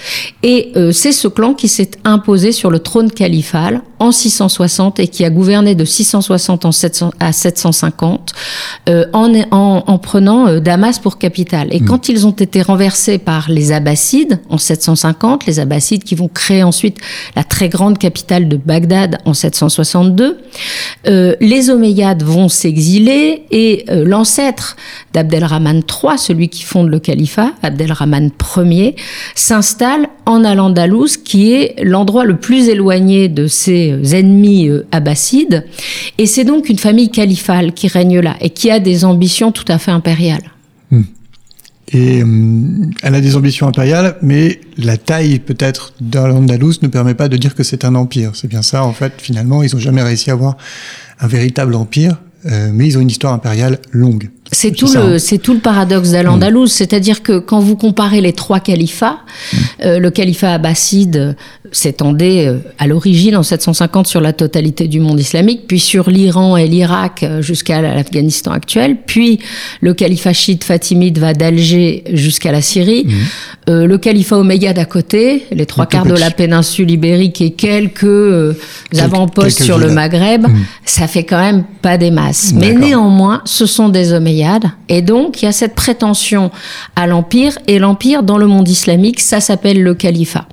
et 0.42 0.71
euh, 0.76 0.92
c'est 0.92 1.12
ce 1.12 1.26
clan 1.26 1.54
qui 1.54 1.68
s'est 1.68 1.90
imposé 2.04 2.52
sur 2.52 2.71
le 2.71 2.78
trône 2.78 3.11
califal 3.11 3.82
en 3.99 4.11
660 4.11 4.99
et 5.00 5.09
qui 5.09 5.25
a 5.25 5.30
gouverné 5.30 5.75
de 5.75 5.85
660 5.85 6.64
en 6.64 6.73
700, 6.73 7.12
à 7.21 7.32
750 7.32 8.32
euh, 8.88 9.06
en, 9.12 9.32
en, 9.50 9.85
en, 9.87 9.99
prenant 9.99 10.49
euh, 10.49 10.61
Damas 10.61 10.91
pour 10.99 11.18
capitale. 11.18 11.68
Et 11.72 11.80
mmh. 11.80 11.84
quand 11.84 12.08
ils 12.08 12.26
ont 12.26 12.32
été 12.32 12.62
renversés 12.62 13.18
par 13.18 13.50
les 13.50 13.72
Abbassides 13.72 14.40
en 14.49 14.58
750, 14.58 15.46
les 15.46 15.61
Abbassides 15.61 16.04
qui 16.04 16.14
vont 16.14 16.28
créer 16.28 16.62
ensuite 16.62 16.99
la 17.37 17.44
très 17.44 17.68
grande 17.68 17.99
capitale 17.99 18.49
de 18.49 18.56
Bagdad 18.56 19.18
en 19.25 19.34
762, 19.34 20.38
euh, 21.06 21.34
les 21.40 21.70
Omeyyades 21.70 22.22
vont 22.22 22.49
s'exiler 22.49 23.44
et 23.50 23.84
euh, 23.90 24.04
l'ancêtre 24.04 24.76
d'Abdelrahman 25.12 25.82
III, 25.88 26.18
celui 26.18 26.49
qui 26.49 26.62
fonde 26.62 26.88
le 26.88 26.99
califat, 26.99 27.52
Abdelrahman 27.62 28.30
Ier, 28.56 28.96
s'installe 29.34 30.08
en 30.26 30.44
Al-Andalus, 30.44 31.18
qui 31.25 31.52
est 31.52 31.75
l'endroit 31.82 32.25
le 32.25 32.37
plus 32.37 32.68
éloigné 32.68 33.28
de 33.28 33.46
ces 33.46 33.92
euh, 33.92 34.16
ennemis 34.16 34.68
euh, 34.68 34.87
abbassides. 34.92 35.64
Et 36.18 36.26
c'est 36.26 36.44
donc 36.44 36.68
une 36.68 36.78
famille 36.78 37.11
califale 37.11 37.72
qui 37.72 37.88
règne 37.88 38.20
là 38.20 38.37
et 38.40 38.50
qui 38.50 38.70
a 38.70 38.78
des 38.78 39.04
ambitions 39.04 39.52
tout 39.52 39.64
à 39.68 39.78
fait 39.78 39.90
impériales. 39.90 40.52
Et 41.89 42.23
euh, 42.23 42.27
elle 43.03 43.15
a 43.15 43.21
des 43.21 43.37
ambitions 43.37 43.67
impériales, 43.67 44.17
mais 44.23 44.61
la 44.79 44.97
taille 44.97 45.41
peut-être 45.41 45.93
d'Al-Andalus 46.01 46.77
ne 46.83 46.89
permet 46.89 47.15
pas 47.15 47.29
de 47.29 47.37
dire 47.37 47.55
que 47.55 47.62
c'est 47.62 47.85
un 47.85 47.95
empire. 47.95 48.33
C'est 48.35 48.49
bien 48.49 48.62
ça, 48.62 48.85
en 48.85 48.93
fait, 48.93 49.15
finalement, 49.19 49.62
ils 49.62 49.75
n'ont 49.75 49.81
jamais 49.81 50.03
réussi 50.03 50.31
à 50.31 50.35
avoir 50.35 50.57
un 51.21 51.27
véritable 51.27 51.75
empire, 51.75 52.19
mais 52.45 52.87
ils 52.87 52.99
ont 52.99 53.01
une 53.01 53.11
histoire 53.11 53.33
impériale 53.33 53.79
longue. 53.93 54.31
C'est 54.55 54.73
tout, 54.73 54.93
le, 54.93 55.19
c'est 55.19 55.39
tout 55.39 55.55
le 55.55 55.61
paradoxe 55.61 56.11
d'Al-Andalus, 56.11 56.65
mm. 56.65 56.69
c'est-à-dire 56.69 57.23
que 57.23 57.39
quand 57.39 57.61
vous 57.61 57.75
comparez 57.75 58.21
les 58.21 58.35
trois 58.35 58.61
califats, 58.61 59.21
mm. 59.53 59.57
euh, 59.85 59.99
le 59.99 60.11
califat 60.11 60.53
abbasside 60.53 61.37
s'étendait 61.73 62.47
euh, 62.47 62.59
à 62.79 62.87
l'origine 62.87 63.37
en 63.37 63.43
750 63.43 64.07
sur 64.07 64.21
la 64.21 64.33
totalité 64.33 64.88
du 64.88 65.00
monde 65.00 65.19
islamique, 65.19 65.62
puis 65.67 65.81
sur 65.81 66.09
l'Iran 66.11 66.57
et 66.57 66.69
l'Irak 66.69 67.23
euh, 67.23 67.43
jusqu'à 67.43 67.81
l'Afghanistan 67.83 68.52
actuel, 68.52 68.99
puis 69.07 69.41
le 69.81 69.95
califat 69.95 70.33
chiite 70.33 70.64
fatimide 70.64 71.19
va 71.19 71.33
d'Alger 71.33 72.05
jusqu'à 72.12 72.52
la 72.52 72.62
Syrie, 72.62 73.05
mm. 73.05 73.71
euh, 73.71 73.87
le 73.87 73.99
califat 73.99 74.37
omeyyade 74.38 74.79
à 74.79 74.85
côté, 74.85 75.47
les 75.50 75.67
trois 75.67 75.87
quarts 75.87 76.07
de 76.07 76.14
la 76.14 76.31
péninsule 76.31 76.91
ibérique 76.91 77.41
et 77.41 77.50
quelques 77.50 78.05
euh, 78.05 78.55
avant-postes 78.99 79.62
sur 79.62 79.79
le 79.79 79.91
Maghreb, 79.91 80.47
ça 80.85 81.07
fait 81.09 81.25
quand 81.25 81.41
même 81.41 81.64
pas 81.81 81.97
des 81.97 82.11
masses. 82.11 82.52
Mais 82.55 82.73
néanmoins, 82.73 83.43
ce 83.45 83.67
sont 83.67 83.88
des 83.88 84.12
omeyyades 84.12 84.67
et 84.93 85.00
donc, 85.00 85.41
il 85.41 85.47
y 85.47 85.49
a 85.49 85.52
cette 85.52 85.75
prétention 85.75 86.50
à 86.97 87.07
l'empire. 87.07 87.59
Et 87.67 87.79
l'empire, 87.79 88.23
dans 88.23 88.37
le 88.37 88.47
monde 88.47 88.69
islamique, 88.69 89.21
ça 89.21 89.41
s'appelle 89.41 89.83
le 89.83 89.95
califat. 89.95 90.47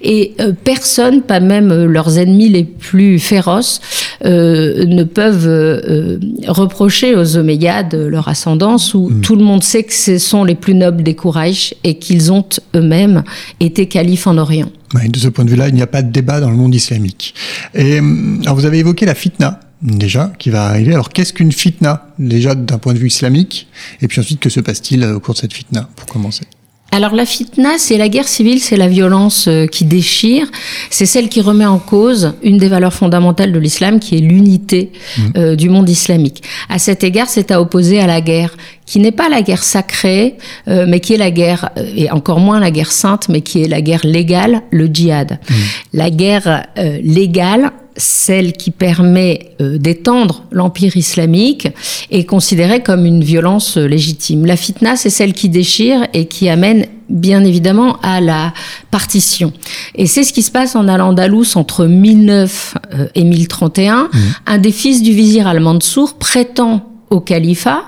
Et 0.00 0.32
euh, 0.40 0.52
personne, 0.64 1.22
pas 1.22 1.40
même 1.40 1.70
euh, 1.70 1.86
leurs 1.86 2.18
ennemis 2.18 2.48
les 2.48 2.64
plus 2.64 3.18
féroces, 3.18 3.80
euh, 4.24 4.84
ne 4.86 5.04
peuvent 5.04 6.20
reprocher 6.46 7.14
aux 7.14 7.36
Omeyyades 7.36 7.94
leur 7.94 8.28
ascendance, 8.28 8.94
où 8.94 9.08
hmm. 9.08 9.20
tout 9.20 9.36
le 9.36 9.44
monde 9.44 9.62
sait 9.62 9.82
que 9.82 9.94
ce 9.94 10.18
sont 10.18 10.44
les 10.44 10.54
plus 10.54 10.74
nobles 10.74 11.02
des 11.02 11.14
Kouraïch 11.14 11.74
et 11.84 11.98
qu'ils 11.98 12.32
ont 12.32 12.44
eux-mêmes 12.74 13.24
été 13.60 13.86
califes 13.86 14.26
en 14.26 14.38
Orient. 14.38 14.70
de 14.94 15.18
ce 15.18 15.28
point 15.28 15.44
de 15.44 15.50
vue-là, 15.50 15.68
il 15.68 15.74
n'y 15.74 15.82
a 15.82 15.86
pas 15.86 16.02
de 16.02 16.10
débat 16.10 16.40
dans 16.40 16.50
le 16.50 16.56
monde 16.56 16.74
islamique. 16.74 17.34
Et 17.74 17.98
alors 18.42 18.54
vous 18.54 18.66
avez 18.66 18.78
évoqué 18.78 19.06
la 19.06 19.14
fitna 19.14 19.60
déjà, 19.82 20.32
qui 20.38 20.50
va 20.50 20.66
arriver. 20.66 20.92
Alors, 20.94 21.10
qu'est-ce 21.10 21.32
qu'une 21.32 21.52
fitna, 21.52 22.06
déjà 22.18 22.54
d'un 22.54 22.78
point 22.78 22.94
de 22.94 22.98
vue 22.98 23.08
islamique? 23.08 23.68
Et 24.00 24.08
puis 24.08 24.20
ensuite, 24.20 24.40
que 24.40 24.48
se 24.48 24.60
passe-t-il 24.60 25.04
au 25.04 25.20
cours 25.20 25.34
de 25.34 25.40
cette 25.40 25.52
fitna, 25.52 25.88
pour 25.96 26.06
commencer? 26.06 26.44
Alors 26.92 27.14
la 27.14 27.24
fitna, 27.24 27.78
c'est 27.78 27.96
la 27.96 28.10
guerre 28.10 28.28
civile, 28.28 28.60
c'est 28.60 28.76
la 28.76 28.86
violence 28.86 29.48
euh, 29.48 29.66
qui 29.66 29.86
déchire, 29.86 30.46
c'est 30.90 31.06
celle 31.06 31.30
qui 31.30 31.40
remet 31.40 31.64
en 31.64 31.78
cause 31.78 32.34
une 32.42 32.58
des 32.58 32.68
valeurs 32.68 32.92
fondamentales 32.92 33.50
de 33.50 33.58
l'islam, 33.58 33.98
qui 33.98 34.16
est 34.16 34.20
l'unité 34.20 34.92
mmh. 34.92 35.22
euh, 35.38 35.56
du 35.56 35.70
monde 35.70 35.88
islamique. 35.88 36.42
À 36.68 36.78
cet 36.78 37.02
égard, 37.02 37.30
c'est 37.30 37.50
à 37.50 37.62
opposer 37.62 37.98
à 37.98 38.06
la 38.06 38.20
guerre 38.20 38.54
qui 38.84 38.98
n'est 38.98 39.10
pas 39.10 39.30
la 39.30 39.40
guerre 39.40 39.62
sacrée, 39.62 40.36
euh, 40.68 40.84
mais 40.86 41.00
qui 41.00 41.14
est 41.14 41.18
la 41.18 41.30
guerre, 41.30 41.70
et 41.96 42.10
encore 42.10 42.40
moins 42.40 42.60
la 42.60 42.70
guerre 42.70 42.92
sainte, 42.92 43.30
mais 43.30 43.40
qui 43.40 43.62
est 43.62 43.68
la 43.68 43.80
guerre 43.80 44.04
légale, 44.04 44.60
le 44.70 44.86
djihad. 44.86 45.38
Mmh. 45.48 45.54
La 45.94 46.10
guerre 46.10 46.66
légale, 46.76 47.72
celle 47.96 48.52
qui 48.52 48.70
permet 48.70 49.50
d'étendre 49.60 50.44
l'empire 50.50 50.96
islamique, 50.96 51.68
est 52.10 52.24
considérée 52.24 52.82
comme 52.82 53.06
une 53.06 53.22
violence 53.22 53.76
légitime. 53.76 54.46
La 54.46 54.56
fitna, 54.56 54.96
c'est 54.96 55.10
celle 55.10 55.32
qui 55.32 55.48
déchire 55.48 56.06
et 56.12 56.26
qui 56.26 56.48
amène 56.48 56.86
bien 57.08 57.44
évidemment 57.44 57.98
à 58.02 58.20
la 58.20 58.52
partition. 58.90 59.52
Et 59.94 60.06
c'est 60.06 60.24
ce 60.24 60.32
qui 60.32 60.42
se 60.42 60.50
passe 60.50 60.74
en 60.74 60.88
Al-Andalus 60.88 61.56
entre 61.56 61.86
1009 61.86 62.74
euh, 62.94 63.06
et 63.14 63.24
1031. 63.24 64.04
Mmh. 64.04 64.08
Un 64.46 64.58
des 64.58 64.72
fils 64.72 65.02
du 65.02 65.12
vizir 65.12 65.46
al-Mansour 65.46 66.14
prétend 66.14 66.91
au 67.12 67.20
califat, 67.20 67.82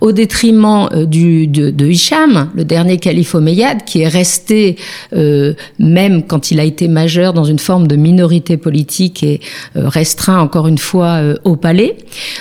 au 0.00 0.12
détriment 0.12 0.88
euh, 0.92 1.06
du, 1.06 1.46
de, 1.46 1.70
de, 1.70 1.86
Hicham, 1.86 2.50
le 2.54 2.64
dernier 2.64 2.98
calife 2.98 3.34
omeyyade, 3.34 3.84
qui 3.84 4.02
est 4.02 4.08
resté, 4.08 4.76
euh, 5.14 5.54
même 5.78 6.24
quand 6.26 6.50
il 6.50 6.60
a 6.60 6.64
été 6.64 6.86
majeur, 6.86 7.32
dans 7.32 7.44
une 7.44 7.58
forme 7.58 7.86
de 7.86 7.96
minorité 7.96 8.58
politique 8.58 9.22
et 9.22 9.40
euh, 9.76 9.88
restreint 9.88 10.40
encore 10.40 10.68
une 10.68 10.78
fois 10.78 11.14
euh, 11.16 11.36
au 11.44 11.56
palais. 11.56 11.96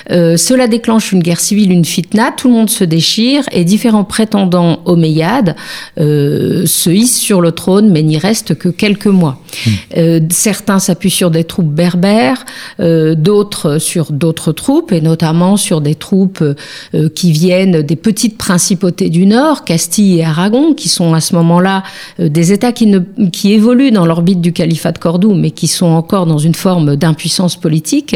Cela 0.09 0.67
déclenche 0.67 1.11
une 1.11 1.21
guerre 1.21 1.39
civile, 1.39 1.71
une 1.71 1.85
fitna, 1.85 2.31
tout 2.35 2.49
le 2.49 2.53
monde 2.53 2.69
se 2.69 2.83
déchire 2.83 3.43
et 3.51 3.63
différents 3.63 4.03
prétendants 4.03 4.81
omeyyades 4.85 5.55
se 5.97 6.89
hissent 6.89 7.19
sur 7.19 7.41
le 7.41 7.51
trône, 7.51 7.89
mais 7.91 8.03
n'y 8.03 8.17
restent 8.17 8.55
que 8.55 8.69
quelques 8.69 9.07
mois. 9.07 9.39
Mmh. 9.65 10.29
certains 10.29 10.79
s'appuient 10.79 11.09
sur 11.09 11.31
des 11.31 11.45
troupes 11.45 11.71
berbères, 11.71 12.45
d'autres 12.79 13.77
sur 13.77 14.11
d'autres 14.11 14.51
troupes, 14.51 14.91
et 14.91 15.01
notamment 15.01 15.57
sur 15.57 15.81
des 15.81 15.95
troupes 15.95 16.24
euh, 16.41 17.09
qui 17.09 17.31
viennent 17.31 17.81
des 17.81 17.95
petites 17.95 18.37
principautés 18.37 19.09
du 19.09 19.25
Nord, 19.25 19.63
Castille 19.63 20.19
et 20.19 20.23
Aragon, 20.23 20.73
qui 20.73 20.89
sont 20.89 21.13
à 21.13 21.21
ce 21.21 21.35
moment-là 21.35 21.83
euh, 22.19 22.29
des 22.29 22.51
États 22.51 22.71
qui, 22.71 22.87
ne, 22.87 22.99
qui 23.31 23.53
évoluent 23.53 23.91
dans 23.91 24.05
l'orbite 24.05 24.41
du 24.41 24.53
califat 24.53 24.91
de 24.91 24.97
Cordoue, 24.97 25.33
mais 25.33 25.51
qui 25.51 25.67
sont 25.67 25.87
encore 25.87 26.25
dans 26.25 26.37
une 26.37 26.55
forme 26.55 26.95
d'impuissance 26.95 27.55
politique. 27.55 28.15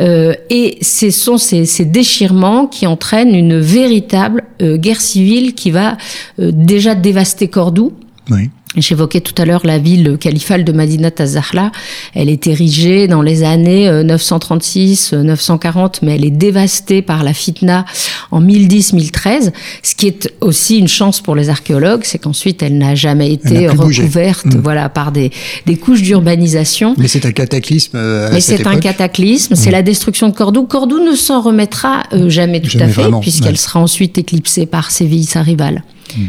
Euh, 0.00 0.34
et 0.50 0.78
ce 0.82 1.10
sont 1.10 1.38
ces, 1.38 1.66
ces, 1.66 1.84
déchirements 1.84 2.66
qui 2.66 2.86
entraînent 2.86 3.34
une 3.34 3.58
véritable 3.58 4.44
guerre 4.60 5.00
civile 5.00 5.54
qui 5.54 5.70
va 5.70 5.96
déjà 6.38 6.94
dévaster 6.94 7.48
Cordoue. 7.48 7.92
Oui. 8.30 8.50
J'évoquais 8.76 9.20
tout 9.20 9.34
à 9.40 9.44
l'heure 9.44 9.62
la 9.64 9.78
ville 9.78 10.18
califale 10.20 10.62
de 10.62 10.72
Madinat 10.72 11.10
Azahla. 11.18 11.72
Elle 12.14 12.28
est 12.28 12.46
érigée 12.46 13.08
dans 13.08 13.22
les 13.22 13.42
années 13.42 13.90
936, 14.04 15.14
euh, 15.14 15.22
940, 15.22 15.96
euh, 15.96 16.06
mais 16.06 16.16
elle 16.16 16.24
est 16.24 16.30
dévastée 16.30 17.00
par 17.00 17.24
la 17.24 17.32
fitna 17.32 17.86
en 18.30 18.42
1010-1013. 18.42 19.52
Ce 19.82 19.94
qui 19.94 20.06
est 20.06 20.34
aussi 20.40 20.78
une 20.78 20.88
chance 20.88 21.20
pour 21.20 21.34
les 21.34 21.48
archéologues, 21.48 22.02
c'est 22.04 22.18
qu'ensuite 22.18 22.62
elle 22.62 22.76
n'a 22.76 22.94
jamais 22.94 23.32
été 23.32 23.68
recouverte, 23.68 24.46
mmh. 24.46 24.60
voilà, 24.62 24.88
par 24.88 25.12
des, 25.12 25.30
des 25.64 25.76
couches 25.76 26.02
d'urbanisation. 26.02 26.94
Mais 26.98 27.08
c'est 27.08 27.24
un 27.24 27.32
cataclysme. 27.32 27.96
Euh, 27.96 28.28
mais 28.32 28.40
c'est 28.40 28.66
un 28.66 28.78
cataclysme. 28.78 29.54
C'est 29.54 29.70
mmh. 29.70 29.72
la 29.72 29.82
destruction 29.82 30.28
de 30.28 30.34
Cordoue. 30.34 30.64
Cordoue 30.64 31.02
ne 31.02 31.16
s'en 31.16 31.40
remettra 31.40 32.02
jamais 32.26 32.60
tout 32.60 32.78
à 32.78 32.88
fait, 32.88 33.10
puisqu'elle 33.22 33.56
sera 33.58 33.80
ensuite 33.80 34.18
éclipsée 34.18 34.66
par 34.66 34.90
Séville, 34.90 35.24
sa 35.24 35.42
rivale. 35.42 35.82
Mmh. 36.16 36.22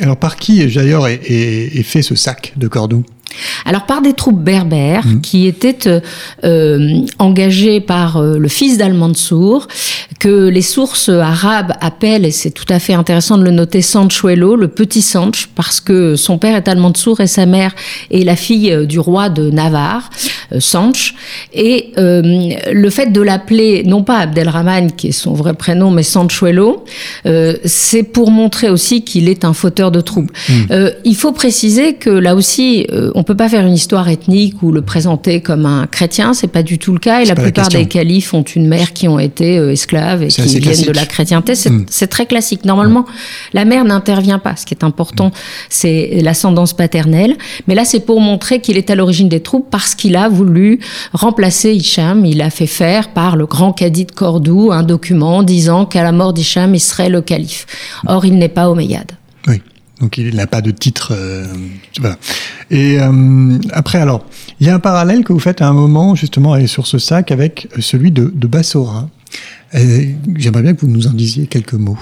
Alors 0.00 0.16
par 0.16 0.36
qui 0.36 0.66
d'ailleurs 0.66 1.06
est, 1.06 1.20
est, 1.28 1.82
fait 1.82 2.02
ce 2.02 2.14
sac 2.14 2.54
de 2.56 2.68
Cordoue 2.68 3.04
alors 3.64 3.86
par 3.86 4.02
des 4.02 4.12
troupes 4.12 4.42
berbères 4.42 5.06
mmh. 5.06 5.20
qui 5.20 5.46
étaient 5.46 5.86
euh, 5.86 6.00
euh, 6.44 7.00
engagées 7.18 7.80
par 7.80 8.16
euh, 8.16 8.38
le 8.38 8.48
fils 8.48 8.78
d'Al-Mansour, 8.78 9.68
que 10.18 10.48
les 10.48 10.62
sources 10.62 11.08
arabes 11.08 11.72
appellent, 11.80 12.24
et 12.24 12.30
c'est 12.30 12.50
tout 12.50 12.66
à 12.68 12.78
fait 12.78 12.94
intéressant 12.94 13.38
de 13.38 13.44
le 13.44 13.50
noter, 13.50 13.82
Sanchuelo, 13.82 14.56
le 14.56 14.68
petit 14.68 15.02
Sanch, 15.02 15.48
parce 15.54 15.80
que 15.80 16.16
son 16.16 16.38
père 16.38 16.56
est 16.56 16.68
Al-Mansour 16.68 17.20
et 17.20 17.26
sa 17.26 17.46
mère 17.46 17.74
est 18.10 18.24
la 18.24 18.36
fille 18.36 18.72
euh, 18.72 18.86
du 18.86 18.98
roi 18.98 19.28
de 19.28 19.50
Navarre, 19.50 20.10
Sanch. 20.58 21.14
Et 21.52 21.92
euh, 21.98 22.22
le 22.72 22.90
fait 22.90 23.12
de 23.12 23.20
l'appeler, 23.20 23.82
non 23.84 24.02
pas 24.02 24.18
Abdelrahman, 24.18 24.92
qui 24.92 25.08
est 25.08 25.12
son 25.12 25.32
vrai 25.32 25.54
prénom, 25.54 25.90
mais 25.90 26.02
Sanchuelo, 26.02 26.84
euh, 27.26 27.56
c'est 27.64 28.02
pour 28.02 28.30
montrer 28.30 28.68
aussi 28.68 29.02
qu'il 29.02 29.28
est 29.28 29.44
un 29.44 29.52
fauteur 29.52 29.90
de 29.90 30.00
troubles. 30.00 30.32
Mmh. 30.48 30.52
Euh, 30.70 30.90
il 31.04 31.16
faut 31.16 31.32
préciser 31.32 31.94
que 31.94 32.10
là 32.10 32.34
aussi, 32.34 32.86
on 33.14 33.19
peut 33.22 33.36
pas 33.36 33.48
faire 33.48 33.66
une 33.66 33.74
histoire 33.74 34.08
ethnique 34.08 34.62
ou 34.62 34.72
le 34.72 34.82
présenter 34.82 35.40
comme 35.40 35.66
un 35.66 35.86
chrétien, 35.86 36.34
c'est 36.34 36.48
pas 36.48 36.62
du 36.62 36.78
tout 36.78 36.92
le 36.92 36.98
cas. 36.98 37.20
Et 37.20 37.24
la 37.24 37.34
plupart 37.34 37.68
des 37.68 37.86
califes 37.86 38.34
ont 38.34 38.42
une 38.42 38.66
mère 38.66 38.92
qui 38.92 39.08
ont 39.08 39.18
été 39.18 39.54
esclaves 39.54 40.22
et 40.22 40.28
qui 40.28 40.42
viennent 40.42 40.62
classique. 40.62 40.86
de 40.86 40.92
la 40.92 41.06
chrétienté. 41.06 41.54
C'est 41.54 41.70
mm. 41.70 42.08
très 42.08 42.26
classique. 42.26 42.64
Normalement, 42.64 43.04
la 43.52 43.64
mère 43.64 43.84
n'intervient 43.84 44.38
pas. 44.38 44.56
Ce 44.56 44.66
qui 44.66 44.74
est 44.74 44.84
important, 44.84 45.28
mm. 45.28 45.32
c'est 45.68 46.18
l'ascendance 46.22 46.72
paternelle. 46.72 47.36
Mais 47.66 47.74
là, 47.74 47.84
c'est 47.84 48.00
pour 48.00 48.20
montrer 48.20 48.60
qu'il 48.60 48.76
est 48.76 48.90
à 48.90 48.94
l'origine 48.94 49.28
des 49.28 49.40
troupes 49.40 49.68
parce 49.70 49.94
qu'il 49.94 50.16
a 50.16 50.28
voulu 50.28 50.80
remplacer 51.12 51.72
Hicham. 51.72 52.24
Il 52.24 52.42
a 52.42 52.50
fait 52.50 52.66
faire 52.66 53.10
par 53.10 53.36
le 53.36 53.46
grand 53.46 53.72
cadi 53.72 54.04
de 54.04 54.12
Cordoue 54.12 54.72
un 54.72 54.82
document 54.82 55.42
disant 55.42 55.86
qu'à 55.86 56.02
la 56.02 56.12
mort 56.12 56.32
d'Hicham, 56.32 56.74
il 56.74 56.80
serait 56.80 57.08
le 57.08 57.22
calife. 57.22 57.66
Or, 58.06 58.24
il 58.24 58.38
n'est 58.38 58.48
pas 58.48 58.70
omeyyade. 58.70 59.12
Oui. 59.46 59.60
Donc 60.00 60.18
il 60.18 60.34
n'a 60.34 60.46
pas 60.46 60.60
de 60.60 60.70
titre. 60.70 61.12
Euh. 61.14 61.46
Et 62.70 62.98
euh, 62.98 63.58
après, 63.72 63.98
alors, 63.98 64.24
il 64.60 64.66
y 64.66 64.70
a 64.70 64.74
un 64.74 64.80
parallèle 64.80 65.24
que 65.24 65.32
vous 65.32 65.38
faites 65.38 65.62
à 65.62 65.68
un 65.68 65.72
moment 65.72 66.14
justement 66.14 66.66
sur 66.66 66.86
ce 66.86 66.98
sac 66.98 67.30
avec 67.30 67.68
celui 67.78 68.10
de, 68.10 68.32
de 68.34 68.46
Bassora. 68.46 69.08
J'aimerais 69.72 70.62
bien 70.62 70.74
que 70.74 70.80
vous 70.80 70.88
nous 70.88 71.06
en 71.06 71.12
disiez 71.12 71.46
quelques 71.46 71.74
mots. 71.74 71.98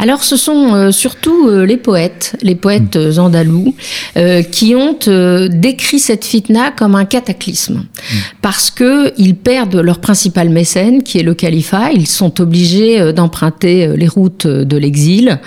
Alors, 0.00 0.24
ce 0.24 0.38
sont 0.38 0.74
euh, 0.74 0.92
surtout 0.92 1.46
euh, 1.46 1.66
les 1.66 1.76
poètes, 1.76 2.34
les 2.40 2.54
poètes 2.54 2.96
mmh. 2.96 3.18
andalous, 3.18 3.74
euh, 4.16 4.40
qui 4.42 4.74
ont 4.74 4.98
euh, 5.08 5.46
décrit 5.48 5.98
cette 5.98 6.24
fitna 6.24 6.70
comme 6.70 6.94
un 6.94 7.04
cataclysme, 7.04 7.74
mmh. 7.74 8.16
parce 8.40 8.70
que 8.70 9.12
ils 9.18 9.36
perdent 9.36 9.76
leur 9.76 10.00
principal 10.00 10.48
mécène, 10.48 11.02
qui 11.02 11.18
est 11.18 11.22
le 11.22 11.34
califat. 11.34 11.92
Ils 11.92 12.06
sont 12.06 12.40
obligés 12.40 13.12
d'emprunter 13.12 13.94
les 13.94 14.08
routes 14.08 14.46
de 14.46 14.76
l'exil, 14.78 15.38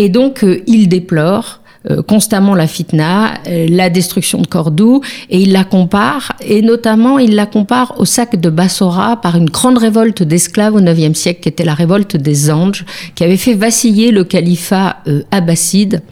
et 0.00 0.08
donc 0.08 0.44
ils 0.66 0.88
déplorent 0.88 1.59
constamment 2.06 2.54
la 2.54 2.66
fitna, 2.66 3.34
euh, 3.46 3.66
la 3.68 3.88
destruction 3.88 4.40
de 4.42 4.46
Cordoue, 4.46 5.00
et 5.30 5.40
il 5.40 5.52
la 5.52 5.64
compare, 5.64 6.32
et 6.40 6.60
notamment 6.60 7.18
il 7.18 7.34
la 7.34 7.46
compare 7.46 7.94
au 7.98 8.04
sac 8.04 8.38
de 8.38 8.50
Bassora 8.50 9.20
par 9.20 9.36
une 9.36 9.48
grande 9.48 9.78
révolte 9.78 10.22
d'esclaves 10.22 10.74
au 10.74 10.80
IXe 10.80 11.18
siècle, 11.18 11.40
qui 11.40 11.48
était 11.48 11.64
la 11.64 11.74
révolte 11.74 12.16
des 12.16 12.50
Anges, 12.50 12.84
qui 13.14 13.24
avait 13.24 13.36
fait 13.38 13.54
vaciller 13.54 14.10
le 14.10 14.24
califat 14.24 14.96
euh, 15.06 15.22
abbasside. 15.30 16.02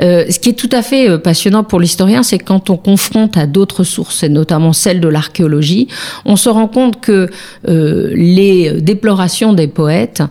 Euh, 0.00 0.24
ce 0.30 0.38
qui 0.38 0.50
est 0.50 0.58
tout 0.58 0.70
à 0.72 0.82
fait 0.82 1.08
euh, 1.08 1.18
passionnant 1.18 1.64
pour 1.64 1.80
l'historien, 1.80 2.22
c'est 2.22 2.38
quand 2.38 2.70
on 2.70 2.76
confronte 2.76 3.36
à 3.36 3.46
d'autres 3.46 3.84
sources, 3.84 4.22
et 4.22 4.28
notamment 4.28 4.72
celles 4.72 5.00
de 5.00 5.08
l'archéologie, 5.08 5.88
on 6.24 6.36
se 6.36 6.48
rend 6.48 6.68
compte 6.68 7.00
que 7.00 7.28
les 7.66 8.80
déplorations 8.80 9.52
des 9.52 9.66
poètes 9.66 10.22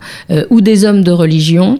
ou 0.50 0.60
des 0.60 0.84
hommes 0.84 1.02
de 1.02 1.10
religion 1.10 1.78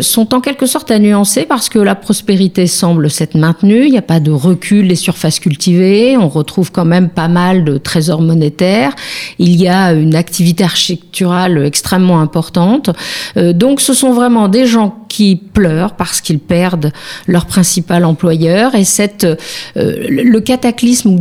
sont 0.00 0.34
en 0.34 0.40
quelque 0.40 0.66
sorte 0.66 0.90
à 0.90 0.98
nuancer 0.98 1.44
parce 1.48 1.68
que 1.68 1.78
la 1.78 1.94
prospérité 1.94 2.41
semble 2.66 3.10
s'être 3.10 3.36
maintenue, 3.36 3.86
il 3.86 3.90
n'y 3.90 3.98
a 3.98 4.02
pas 4.02 4.20
de 4.20 4.30
recul 4.30 4.88
des 4.88 4.96
surfaces 4.96 5.40
cultivées, 5.40 6.16
on 6.16 6.28
retrouve 6.28 6.72
quand 6.72 6.84
même 6.84 7.08
pas 7.08 7.28
mal 7.28 7.64
de 7.64 7.78
trésors 7.78 8.22
monétaires, 8.22 8.94
il 9.38 9.60
y 9.60 9.68
a 9.68 9.92
une 9.92 10.14
activité 10.14 10.64
architecturale 10.64 11.64
extrêmement 11.64 12.20
importante. 12.20 12.90
Euh, 13.36 13.52
donc 13.52 13.80
ce 13.80 13.94
sont 13.94 14.12
vraiment 14.12 14.48
des 14.48 14.66
gens 14.66 15.01
qui 15.12 15.36
pleurent 15.36 15.94
parce 15.94 16.22
qu'ils 16.22 16.38
perdent 16.38 16.90
leur 17.26 17.44
principal 17.44 18.06
employeur 18.06 18.74
et 18.74 18.84
cette 18.84 19.24
euh, 19.24 19.36
le 19.76 20.40
cataclysme 20.40 21.18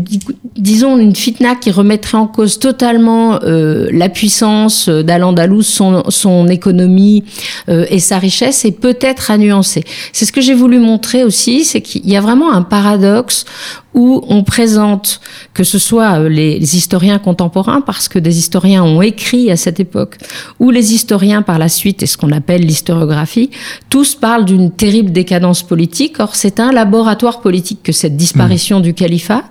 disons 0.56 0.97
une 0.97 1.13
fitna 1.13 1.56
qui 1.56 1.71
remettrait 1.71 2.17
en 2.17 2.27
cause 2.27 2.58
totalement 2.58 3.41
euh, 3.43 3.89
la 3.91 4.08
puissance 4.08 4.88
d'Al-Andalus, 4.88 5.63
son, 5.63 6.04
son 6.08 6.47
économie 6.47 7.25
et 7.67 7.99
sa 7.99 8.17
richesse 8.17 8.63
est 8.65 8.80
peut-être 8.80 9.32
à 9.32 9.38
nuancer. 9.38 9.84
C'est 10.13 10.25
ce 10.25 10.32
que 10.32 10.41
j'ai 10.41 10.54
voulu 10.54 10.80
montrer 10.80 11.23
aussi, 11.23 11.65
c'est 11.65 11.82
qu'il 11.82 12.10
y 12.10 12.15
a 12.15 12.21
vraiment 12.21 12.54
un 12.54 12.62
paradoxe 12.62 13.45
où 13.93 14.23
on 14.27 14.43
présente, 14.43 15.19
que 15.54 15.63
ce 15.63 15.77
soit 15.77 16.19
euh, 16.19 16.30
les, 16.30 16.77
historiens 16.77 17.19
contemporains, 17.19 17.82
parce 17.82 18.08
que 18.08 18.19
des 18.19 18.39
historiens 18.39 18.84
ont 18.84 19.01
écrit 19.01 19.51
à 19.51 19.58
cette 19.58 19.80
époque, 19.80 20.17
ou 20.60 20.71
les 20.71 20.93
historiens 20.93 21.41
par 21.41 21.60
la 21.60 21.67
suite, 21.67 22.01
et 22.01 22.06
ce 22.06 22.17
qu'on 22.17 22.32
appelle 22.32 22.62
l'historiographie, 22.62 23.49
tous 23.89 24.15
parlent 24.15 24.45
d'une 24.45 24.71
terrible 24.71 25.12
décadence 25.12 25.63
politique. 25.63 26.19
Or, 26.19 26.36
c'est 26.36 26.60
un 26.60 26.71
laboratoire 26.71 27.41
politique 27.41 27.80
que 27.84 27.91
cette 27.91 28.15
disparition 28.15 28.80
mmh. 28.80 28.84
du 28.84 28.93
califat. 28.93 29.43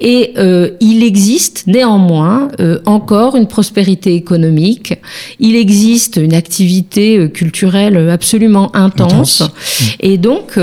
Et 0.00 0.32
euh, 0.36 0.72
il 0.80 1.02
existe 1.02 1.64
néanmoins 1.66 2.48
euh, 2.60 2.80
encore 2.86 3.36
une 3.36 3.46
prospérité 3.46 4.14
économique, 4.14 4.94
il 5.38 5.56
existe 5.56 6.16
une 6.16 6.34
activité 6.34 7.30
culturelle 7.30 8.10
absolument 8.10 8.74
intense. 8.74 9.40
Mmh. 9.40 9.84
Et 10.00 10.18
donc, 10.18 10.58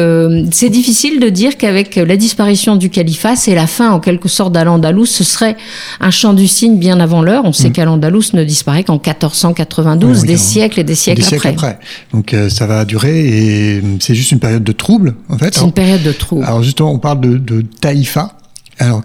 c'est 0.52 0.70
difficile 0.70 1.20
de 1.20 1.30
dire 1.30 1.58
qu'avec 1.58 1.96
la 1.96 2.18
disparition 2.18 2.76
du 2.76 2.90
califat, 2.90 3.13
c'est 3.36 3.56
la 3.56 3.68
fin 3.68 3.92
en 3.92 4.00
quelque 4.00 4.28
sorte 4.28 4.54
d'Al-Andalus. 4.54 5.08
Ce 5.08 5.24
serait 5.24 5.58
un 6.00 6.12
chant 6.12 6.34
du 6.34 6.48
cygne 6.48 6.78
bien 6.78 7.00
avant 7.00 7.22
l'heure. 7.22 7.44
On 7.46 7.54
sait 7.54 7.70
mm. 7.70 7.74
qu'Al-Andalus 7.74 8.34
ne 8.34 8.44
disparaît 8.44 8.84
qu'en 8.84 8.96
1492, 8.96 10.24
des 10.24 10.38
siècles 10.38 10.80
et 10.80 10.84
des 10.84 10.96
siècles, 10.96 11.22
des 11.22 11.28
siècles 11.28 11.48
après. 11.48 11.80
Donc 12.12 12.34
euh, 12.34 12.50
ça 12.50 12.68
va 12.68 12.86
durer 12.86 13.20
et 13.20 13.82
c'est 14.00 14.16
juste 14.16 14.32
une 14.32 14.40
période 14.40 14.64
de 14.64 14.72
trouble 14.72 15.16
en 15.30 15.38
fait. 15.38 15.54
C'est 15.54 15.64
une 15.64 15.72
période 15.72 16.04
de 16.04 16.12
trouble. 16.12 16.44
Alors 16.46 16.64
justement, 16.64 16.92
on 16.92 17.00
parle 17.00 17.22
de, 17.22 17.38
de 17.38 17.62
taïfa. 17.62 18.38
Alors 18.80 19.04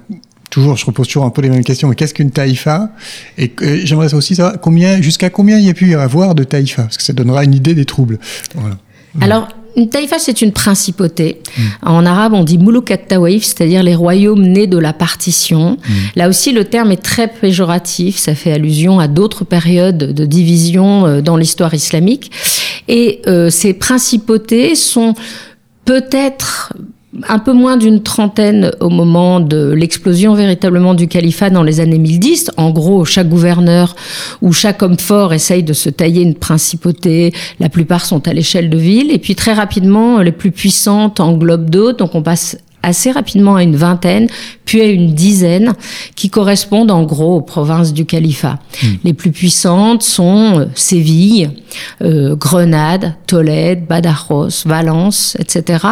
toujours, 0.50 0.76
je 0.76 0.86
repose 0.86 1.06
toujours 1.06 1.24
un 1.24 1.30
peu 1.30 1.42
les 1.42 1.50
mêmes 1.50 1.64
questions, 1.64 1.88
mais 1.88 1.94
qu'est-ce 1.94 2.14
qu'une 2.14 2.30
taïfa? 2.30 2.90
Et 3.36 3.52
euh, 3.62 3.80
j'aimerais 3.84 4.12
aussi 4.14 4.34
savoir 4.34 4.54
combien, 4.60 5.00
jusqu'à 5.00 5.30
combien 5.30 5.58
il 5.58 5.66
y 5.66 5.70
a 5.70 5.74
pu 5.74 5.90
y 5.90 5.94
avoir 5.94 6.34
de 6.34 6.44
taïfa, 6.44 6.82
parce 6.82 6.96
que 6.96 7.02
ça 7.02 7.12
donnera 7.12 7.44
une 7.44 7.54
idée 7.54 7.74
des 7.74 7.84
troubles. 7.84 8.18
Voilà. 8.54 8.76
Alors, 9.20 9.48
une 9.76 9.88
taïfa, 9.88 10.18
c'est 10.18 10.42
une 10.42 10.52
principauté. 10.52 11.40
En 11.82 12.04
arabe, 12.04 12.34
on 12.34 12.44
dit 12.44 12.58
mouloukat 12.58 12.96
tawaif, 12.96 13.44
c'est-à-dire 13.44 13.82
les 13.82 13.94
royaumes 13.94 14.42
nés 14.42 14.66
de 14.66 14.78
la 14.78 14.92
partition. 14.92 15.72
Mm. 15.72 15.92
Là 16.16 16.28
aussi, 16.28 16.52
le 16.52 16.64
terme 16.64 16.92
est 16.92 17.02
très 17.02 17.28
péjoratif. 17.28 18.16
Ça 18.16 18.34
fait 18.34 18.52
allusion 18.52 18.98
à 18.98 19.08
d'autres 19.08 19.44
périodes 19.44 20.12
de 20.12 20.26
division 20.26 21.06
euh, 21.06 21.20
dans 21.20 21.36
l'histoire 21.36 21.74
islamique. 21.74 22.30
Et 22.88 23.20
euh, 23.26 23.50
ces 23.50 23.74
principautés 23.74 24.74
sont 24.74 25.14
peut-être 25.84 26.72
un 27.28 27.38
peu 27.38 27.52
moins 27.52 27.76
d'une 27.76 28.02
trentaine 28.02 28.70
au 28.80 28.88
moment 28.90 29.40
de 29.40 29.70
l'explosion 29.70 30.34
véritablement 30.34 30.94
du 30.94 31.08
califat 31.08 31.50
dans 31.50 31.62
les 31.62 31.80
années 31.80 31.98
1010. 31.98 32.52
En 32.56 32.70
gros, 32.70 33.04
chaque 33.04 33.28
gouverneur 33.28 33.96
ou 34.42 34.52
chaque 34.52 34.82
homme 34.82 34.98
fort 34.98 35.32
essaye 35.32 35.62
de 35.62 35.72
se 35.72 35.88
tailler 35.88 36.22
une 36.22 36.34
principauté. 36.34 37.32
La 37.60 37.68
plupart 37.68 38.04
sont 38.04 38.28
à 38.28 38.32
l'échelle 38.32 38.70
de 38.70 38.78
ville. 38.78 39.10
Et 39.10 39.18
puis 39.18 39.34
très 39.34 39.52
rapidement, 39.52 40.20
les 40.20 40.32
plus 40.32 40.50
puissantes 40.50 41.20
englobent 41.20 41.70
d'autres. 41.70 41.98
Donc 41.98 42.14
on 42.14 42.22
passe 42.22 42.58
assez 42.82 43.10
rapidement 43.10 43.56
à 43.56 43.62
une 43.62 43.76
vingtaine, 43.76 44.28
puis 44.68 44.82
une 44.82 45.14
dizaine, 45.14 45.72
qui 46.14 46.28
correspondent 46.28 46.90
en 46.90 47.02
gros 47.04 47.36
aux 47.36 47.40
provinces 47.40 47.94
du 47.94 48.04
califat. 48.04 48.58
Hmm. 48.82 48.86
Les 49.02 49.14
plus 49.14 49.30
puissantes 49.30 50.02
sont 50.02 50.58
euh, 50.58 50.64
Séville, 50.74 51.52
euh, 52.02 52.36
Grenade, 52.36 53.14
Tolède, 53.26 53.86
Badajoz, 53.86 54.64
Valence, 54.66 55.38
etc. 55.40 55.86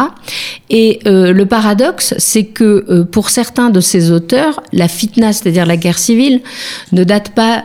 Et 0.69 0.99
euh, 1.07 1.33
le 1.33 1.47
paradoxe, 1.47 2.13
c'est 2.19 2.43
que 2.43 3.01
pour 3.11 3.31
certains 3.31 3.71
de 3.71 3.81
ces 3.81 4.11
auteurs, 4.11 4.61
la 4.71 4.87
fitna, 4.87 5.33
c'est-à-dire 5.33 5.65
la 5.65 5.77
guerre 5.77 5.97
civile, 5.97 6.41
ne 6.91 7.03
date 7.03 7.29
pas 7.29 7.63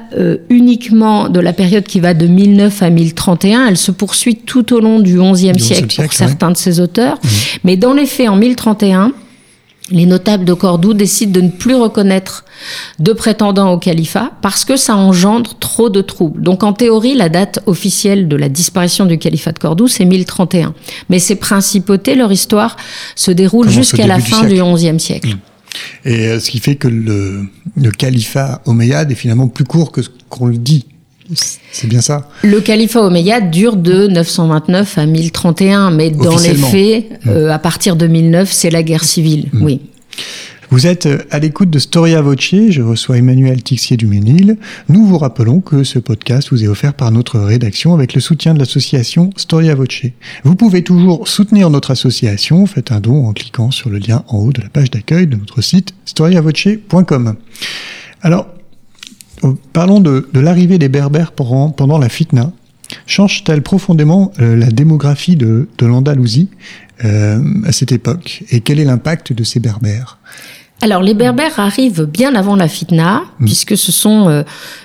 uniquement 0.48 1.28
de 1.28 1.40
la 1.40 1.52
période 1.52 1.84
qui 1.84 2.00
va 2.00 2.14
de 2.14 2.26
1009 2.26 2.82
à 2.82 2.88
1031, 2.88 3.66
elle 3.66 3.76
se 3.76 3.90
poursuit 3.90 4.36
tout 4.36 4.72
au 4.72 4.80
long 4.80 4.98
du 5.00 5.20
XIe 5.20 5.58
siècle, 5.60 5.94
pour 6.02 6.12
certains 6.12 6.52
de 6.52 6.56
ces 6.56 6.80
auteurs. 6.80 7.16
Hmm. 7.16 7.28
Mais 7.64 7.76
dans 7.76 7.92
les 7.92 8.06
faits, 8.06 8.30
en 8.30 8.36
1031, 8.36 9.12
les 9.92 10.06
notables 10.06 10.44
de 10.44 10.54
Cordoue 10.54 10.94
décident 10.94 11.32
de 11.32 11.40
ne 11.40 11.50
plus 11.50 11.74
reconnaître 11.74 12.44
de 12.98 13.12
prétendants 13.12 13.72
au 13.72 13.78
califat 13.78 14.32
parce 14.40 14.64
que 14.64 14.76
ça 14.76 14.96
engendre 14.96 15.54
trop 15.60 15.90
de 15.90 16.00
troubles. 16.00 16.42
Donc 16.42 16.62
en 16.62 16.72
théorie, 16.72 17.14
la 17.14 17.28
date 17.28 17.60
officielle 17.66 18.28
de 18.28 18.36
la 18.36 18.48
disparition 18.48 19.06
du 19.06 19.18
califat 19.18 19.52
de 19.52 19.58
Cordoue, 19.58 19.88
c'est 19.88 20.04
1031. 20.04 20.74
Mais 21.10 21.18
ces 21.18 21.36
principautés, 21.36 22.14
leur 22.14 22.32
histoire 22.32 22.76
se 23.14 23.30
déroule 23.30 23.68
jusqu'à 23.68 24.06
la 24.06 24.18
fin 24.18 24.46
du 24.46 24.60
XIe 24.60 24.98
siècle. 24.98 25.34
Mmh. 25.34 25.38
Et 26.08 26.26
euh, 26.26 26.40
ce 26.40 26.50
qui 26.50 26.58
fait 26.58 26.76
que 26.76 26.88
le, 26.88 27.46
le 27.76 27.90
califat 27.90 28.60
omeyyade 28.66 29.10
est 29.10 29.14
finalement 29.14 29.48
plus 29.48 29.64
court 29.64 29.92
que 29.92 30.02
ce 30.02 30.08
qu'on 30.28 30.46
le 30.46 30.58
dit. 30.58 30.86
C'est 31.34 31.88
bien 31.88 32.00
ça. 32.00 32.28
Le 32.42 32.60
califat 32.60 33.02
omeyyade 33.02 33.50
dure 33.50 33.76
de 33.76 34.06
929 34.08 34.98
à 34.98 35.06
1031, 35.06 35.90
mais 35.90 36.10
dans 36.10 36.36
les 36.38 36.54
faits, 36.54 37.24
mm. 37.24 37.28
euh, 37.28 37.52
à 37.52 37.58
partir 37.58 37.96
de 37.96 38.06
1009, 38.06 38.50
c'est 38.50 38.70
la 38.70 38.82
guerre 38.82 39.04
civile. 39.04 39.48
Mm. 39.52 39.64
Oui. 39.64 39.80
Vous 40.72 40.86
êtes 40.86 41.04
euh, 41.04 41.18
à 41.30 41.38
l'écoute 41.38 41.68
de 41.68 41.78
Storia 41.78 42.22
Voce, 42.22 42.54
je 42.70 42.80
reçois 42.80 43.18
Emmanuel 43.18 43.62
Tixier 43.62 43.98
du 43.98 44.06
Ménil. 44.06 44.56
Nous 44.88 45.04
vous 45.04 45.18
rappelons 45.18 45.60
que 45.60 45.84
ce 45.84 45.98
podcast 45.98 46.48
vous 46.50 46.64
est 46.64 46.66
offert 46.66 46.94
par 46.94 47.10
notre 47.10 47.38
rédaction 47.38 47.92
avec 47.92 48.14
le 48.14 48.22
soutien 48.22 48.54
de 48.54 48.58
l'association 48.58 49.28
Storia 49.36 49.74
Voce. 49.74 50.06
Vous 50.44 50.54
pouvez 50.54 50.82
toujours 50.82 51.28
soutenir 51.28 51.68
notre 51.68 51.90
association, 51.90 52.64
faites 52.64 52.90
un 52.90 53.00
don 53.00 53.26
en 53.26 53.34
cliquant 53.34 53.70
sur 53.70 53.90
le 53.90 53.98
lien 53.98 54.24
en 54.28 54.38
haut 54.38 54.52
de 54.52 54.62
la 54.62 54.70
page 54.70 54.90
d'accueil 54.90 55.26
de 55.26 55.36
notre 55.36 55.60
site 55.60 55.92
storiavoce.com. 56.06 57.34
Alors, 58.22 58.46
parlons 59.72 60.00
de, 60.00 60.28
l'arrivée 60.34 60.78
des 60.78 60.88
Berbères 60.88 61.32
pendant, 61.32 61.98
la 61.98 62.08
fitna. 62.08 62.52
Change-t-elle 63.06 63.62
profondément 63.62 64.32
euh, 64.40 64.54
la 64.56 64.68
démographie 64.68 65.36
de, 65.36 65.68
l'Andalousie 65.80 66.50
euh, 67.04 67.42
à 67.64 67.72
cette 67.72 67.92
époque? 67.92 68.44
Et 68.50 68.60
quel 68.60 68.78
est 68.78 68.84
l'impact 68.84 69.32
de 69.32 69.44
ces 69.44 69.60
Berbères? 69.60 70.18
Alors 70.82 71.00
les 71.00 71.14
Berbères 71.14 71.60
arrivent 71.60 72.06
bien 72.06 72.34
avant 72.34 72.56
la 72.56 72.66
fitna, 72.66 73.22
mm. 73.38 73.44
puisque 73.44 73.76
ce 73.76 73.92
sont 73.92 74.28
euh, 74.28 74.42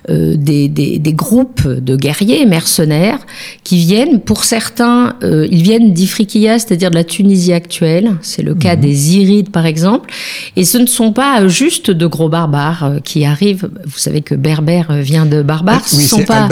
euh, 0.10 0.36
des, 0.38 0.70
des, 0.70 1.00
des, 1.00 1.14
groupes 1.14 1.68
de 1.68 1.96
guerriers 1.96 2.46
mercenaires 2.46 3.18
qui 3.64 3.78
viennent, 3.78 4.22
pour 4.22 4.44
certains, 4.44 5.16
euh, 5.24 5.48
ils 5.50 5.64
viennent 5.64 5.94
d'Ifriqiya, 5.94 6.60
c'est-à-dire 6.60 6.92
de 6.92 6.96
la 6.96 7.04
Tunisie 7.04 7.52
actuelle, 7.52 8.16
c'est 8.22 8.44
le 8.44 8.54
cas 8.54 8.76
mm. 8.76 8.80
des 8.80 9.18
Irides 9.18 9.50
par 9.50 9.66
exemple, 9.66 10.12
et 10.56 10.66
ce 10.66 10.78
ne 10.78 10.86
sont 10.86 11.14
pas 11.14 11.48
juste 11.48 11.90
de 11.90 12.06
gros 12.06 12.30
barbares 12.30 12.98
qui 13.04 13.26
arrivent, 13.26 13.68
vous 13.84 13.98
savez 13.98 14.22
que 14.22 14.36
berbère 14.36 14.94
vient 14.94 15.26
de 15.26 15.42
barbare, 15.42 15.88
ce 15.88 16.00
sont 16.00 16.24
pas... 16.24 16.48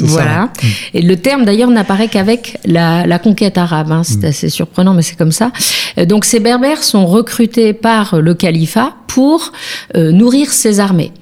voilà, 0.00 0.44
mm. 0.44 0.66
et 0.92 1.02
le 1.02 1.16
terme 1.16 1.46
d'ailleurs 1.46 1.70
n'apparaît 1.70 2.08
qu'avec 2.08 2.58
la, 2.66 3.06
la, 3.06 3.18
conquête 3.18 3.56
arabe, 3.56 3.92
hein. 3.92 4.02
c'est 4.04 4.24
assez 4.24 4.50
surprenant 4.50 4.92
mais 4.92 5.02
c'est 5.02 5.16
comme 5.16 5.32
ça. 5.32 5.52
Donc 6.06 6.26
ces 6.26 6.38
berbères 6.38 6.84
sont 6.84 7.06
recrutés 7.06 7.72
par 7.72 8.20
le 8.20 8.34
calife 8.34 8.57
pour 9.08 9.52
euh, 9.96 10.12
nourrir 10.12 10.52
ses 10.52 10.80
armées. 10.80 11.12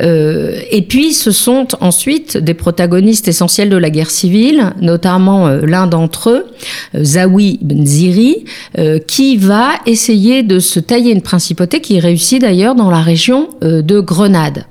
Euh, 0.00 0.58
et 0.70 0.82
puis, 0.82 1.12
ce 1.12 1.30
sont 1.30 1.68
ensuite 1.80 2.36
des 2.36 2.54
protagonistes 2.54 3.28
essentiels 3.28 3.68
de 3.68 3.76
la 3.76 3.90
guerre 3.90 4.10
civile, 4.10 4.72
notamment 4.80 5.46
euh, 5.46 5.60
l'un 5.64 5.86
d'entre 5.86 6.30
eux, 6.30 6.46
Zawi 7.00 7.58
Ben 7.62 7.86
Ziri, 7.86 8.44
qui 9.06 9.36
va 9.36 9.68
essayer 9.86 10.42
de 10.42 10.58
se 10.58 10.80
tailler 10.80 11.12
une 11.12 11.22
principauté 11.22 11.80
qui 11.80 12.00
réussit 12.00 12.40
d'ailleurs 12.40 12.74
dans 12.74 12.90
la 12.90 13.00
région 13.00 13.50
de 13.60 14.00
Grenade. 14.00 14.64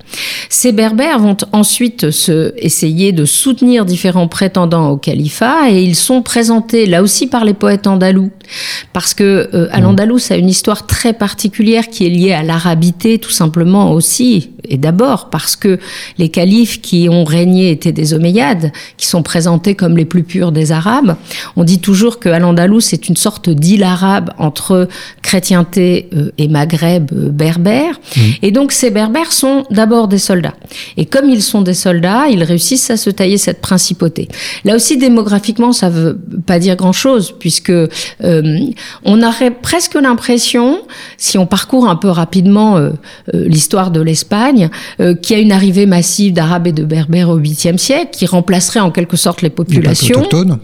Ces 0.50 0.72
Berbères 0.72 1.20
vont 1.20 1.38
ensuite 1.52 2.12
se 2.12 2.54
essayer 2.58 3.12
de 3.12 3.26
soutenir 3.26 3.86
différents 3.86 4.28
prétendants 4.28 4.90
au 4.90 4.98
califat 4.98 5.70
et 5.70 5.84
ils 5.84 5.96
sont 5.96 6.22
présentés 6.22 6.86
là 6.86 7.04
aussi 7.04 7.28
par 7.28 7.46
les 7.46 7.54
poètes 7.54 7.88
andalous 7.88 8.32
parce 8.94 9.14
que 9.14 9.50
Al-Andalus 9.72 10.32
a 10.32 10.36
une 10.36 10.50
histoire 10.50 10.86
très 10.88 11.14
particulière 11.14 11.90
qui 11.90 12.06
est 12.06 12.10
liée 12.14 12.34
à 12.34 12.44
l'arabité 12.44 13.18
tout 13.20 13.32
simplement 13.32 13.92
aussi, 13.92 14.52
et 14.64 14.78
d'abord 14.78 15.30
parce 15.30 15.56
que 15.56 15.80
les 16.18 16.30
califes 16.30 16.82
qui 16.82 17.10
ont 17.10 17.24
régné 17.24 17.72
étaient 17.72 17.92
des 17.92 18.14
Omeyyades, 18.14 18.72
qui 18.98 19.08
sont 19.08 19.24
présentés 19.24 19.76
comme 19.76 19.98
les 19.98 20.06
plus 20.06 20.24
purs 20.24 20.52
des 20.52 20.72
Arabes. 20.72 21.16
On 21.56 21.64
dit 21.64 21.80
toujours 21.80 22.20
que 22.20 22.30
Al-Andalus 22.30 22.94
est 22.94 23.10
une 23.10 23.18
sorte 23.18 23.50
d'île 23.50 23.84
arabe 23.84 24.32
entre 24.38 24.88
chrétienté 25.22 26.10
euh, 26.16 26.32
et 26.38 26.48
Maghreb 26.48 27.12
euh, 27.14 27.30
berbère. 27.30 28.00
Mmh. 28.16 28.22
Et 28.42 28.52
donc 28.52 28.72
ces 28.72 28.92
berbères 28.92 29.32
sont 29.32 29.66
d'abord 29.70 30.08
des 30.08 30.18
soldats. 30.18 30.56
Et 30.98 31.06
comme 31.06 31.30
ils 31.30 31.42
sont 31.42 31.62
des 31.62 31.74
soldats, 31.74 32.28
ils 32.30 32.44
réussissent 32.44 32.90
à 32.90 32.98
se 32.98 33.10
tailler 33.10 33.38
cette 33.38 33.62
principauté. 33.62 34.28
Là 34.66 34.76
aussi, 34.76 34.98
démographiquement, 34.98 35.74
ça 35.74 35.90
veut 35.90 36.18
pas 36.46 36.60
dire 36.60 36.76
grand-chose, 36.76 37.34
puisque 37.40 37.70
euh, 37.70 37.90
on 39.04 39.24
aurait 39.24 39.52
presque 39.52 39.96
l'impression, 39.96 40.82
si 41.18 41.38
on 41.38 41.46
parcourt 41.46 41.88
un 41.88 41.96
peu 41.96 42.03
rapidement 42.12 42.78
euh, 42.78 42.92
euh, 43.34 43.48
l'histoire 43.48 43.92
de 43.92 44.02
l'Espagne, 44.02 44.70
euh, 45.00 45.16
qui 45.16 45.34
a 45.34 45.40
une 45.40 45.52
arrivée 45.52 45.86
massive 45.86 46.34
d'Arabes 46.34 46.68
et 46.68 46.72
de 46.72 46.84
Berbères 46.84 47.30
au 47.30 47.40
8e 47.40 47.78
siècle, 47.78 48.10
qui 48.12 48.26
remplacerait 48.26 48.80
en 48.80 48.92
quelque 48.92 49.18
sorte 49.18 49.42
les 49.42 49.50
populations. 49.50 50.20
Les 50.20 50.26
autochtones, 50.26 50.60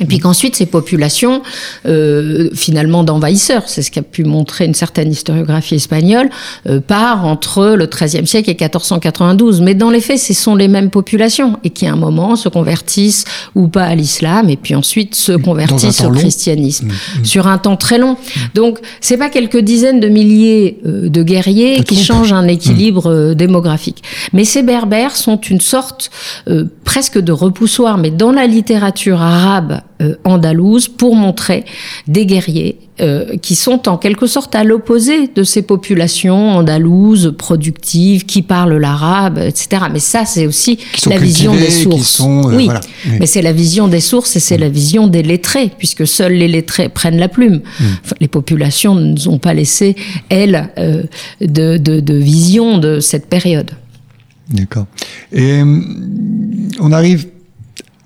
Et 0.00 0.06
puis 0.06 0.18
qu'ensuite, 0.18 0.56
ces 0.56 0.66
populations, 0.66 1.42
euh, 1.86 2.50
finalement 2.54 3.04
d'envahisseurs, 3.04 3.68
c'est 3.68 3.82
ce 3.82 3.90
qu'a 3.90 4.02
pu 4.02 4.24
montrer 4.24 4.64
une 4.64 4.74
certaine 4.74 5.10
historiographie 5.10 5.76
espagnole, 5.76 6.30
euh, 6.68 6.80
part 6.80 7.26
entre 7.26 7.74
le 7.76 7.86
XIIIe 7.86 8.26
siècle 8.26 8.50
et 8.50 8.54
1492. 8.54 9.60
Mais 9.60 9.74
dans 9.74 9.90
les 9.90 10.00
faits, 10.00 10.18
ce 10.18 10.34
sont 10.34 10.54
les 10.54 10.68
mêmes 10.68 10.90
populations 10.90 11.58
et 11.64 11.70
qui, 11.70 11.86
à 11.86 11.92
un 11.92 11.96
moment, 11.96 12.36
se 12.36 12.48
convertissent 12.48 13.24
ou 13.54 13.68
pas 13.68 13.84
à 13.84 13.94
l'islam 13.94 14.48
et 14.48 14.56
puis 14.56 14.74
ensuite 14.74 15.14
se 15.14 15.32
convertissent 15.32 16.02
au 16.02 16.10
christianisme 16.10 16.86
mmh, 16.86 17.20
mmh. 17.20 17.24
sur 17.24 17.46
un 17.46 17.58
temps 17.58 17.76
très 17.76 17.98
long. 17.98 18.12
Mmh. 18.12 18.40
Donc, 18.54 18.78
c'est 19.00 19.16
pas 19.16 19.28
quelques 19.28 19.58
dizaines 19.58 20.00
de 20.00 20.08
milliers 20.08 20.78
euh, 20.86 21.08
de 21.08 21.22
guerriers 21.22 21.82
qui 21.84 21.96
changent 21.96 22.32
un 22.32 22.48
équilibre 22.48 23.10
euh, 23.10 23.34
démographique. 23.34 24.02
Mais 24.32 24.44
ces 24.44 24.62
berbères 24.62 25.16
sont 25.16 25.40
une 25.40 25.60
sorte 25.60 26.10
euh, 26.48 26.64
presque 26.84 27.18
de 27.18 27.32
repoussoir, 27.32 27.98
mais 27.98 28.10
dans 28.10 28.32
la 28.32 28.46
littérature 28.46 29.20
arabe 29.20 29.80
andalouse 30.24 30.88
pour 30.88 31.14
montrer 31.14 31.64
des 32.06 32.26
guerriers 32.26 32.78
euh, 33.00 33.36
qui 33.38 33.54
sont 33.54 33.88
en 33.88 33.96
quelque 33.96 34.26
sorte 34.26 34.54
à 34.54 34.62
l'opposé 34.62 35.28
de 35.28 35.42
ces 35.42 35.62
populations 35.62 36.50
andalouses 36.50 37.34
productives 37.38 38.26
qui 38.26 38.42
parlent 38.42 38.76
l'arabe, 38.76 39.38
etc. 39.38 39.84
Mais 39.90 40.00
ça, 40.00 40.26
c'est 40.26 40.46
aussi 40.46 40.78
la 41.06 41.16
vision 41.16 41.54
des 41.54 41.70
sources. 41.70 42.20
Euh, 42.20 42.54
oui. 42.54 42.68
mais 43.18 43.24
c'est 43.24 43.40
la 43.40 43.52
vision 43.52 43.88
des 43.88 44.00
sources 44.00 44.36
et 44.36 44.40
c'est 44.40 44.58
la 44.58 44.68
vision 44.68 45.06
des 45.06 45.22
lettrés, 45.22 45.70
puisque 45.78 46.06
seuls 46.06 46.34
les 46.34 46.48
lettrés 46.48 46.90
prennent 46.90 47.18
la 47.18 47.28
plume. 47.28 47.62
Mm. 47.80 47.84
les 48.20 48.28
populations 48.28 48.94
ne 48.94 49.12
nous 49.12 49.28
ont 49.28 49.38
pas 49.38 49.54
laissé, 49.54 49.96
elles, 50.28 50.68
de, 51.40 51.78
de, 51.78 52.00
de 52.00 52.14
vision 52.14 52.76
de 52.76 53.00
cette 53.00 53.26
période. 53.26 53.70
D'accord. 54.50 54.86
Et 55.32 55.62
on 56.80 56.92
arrive 56.92 57.28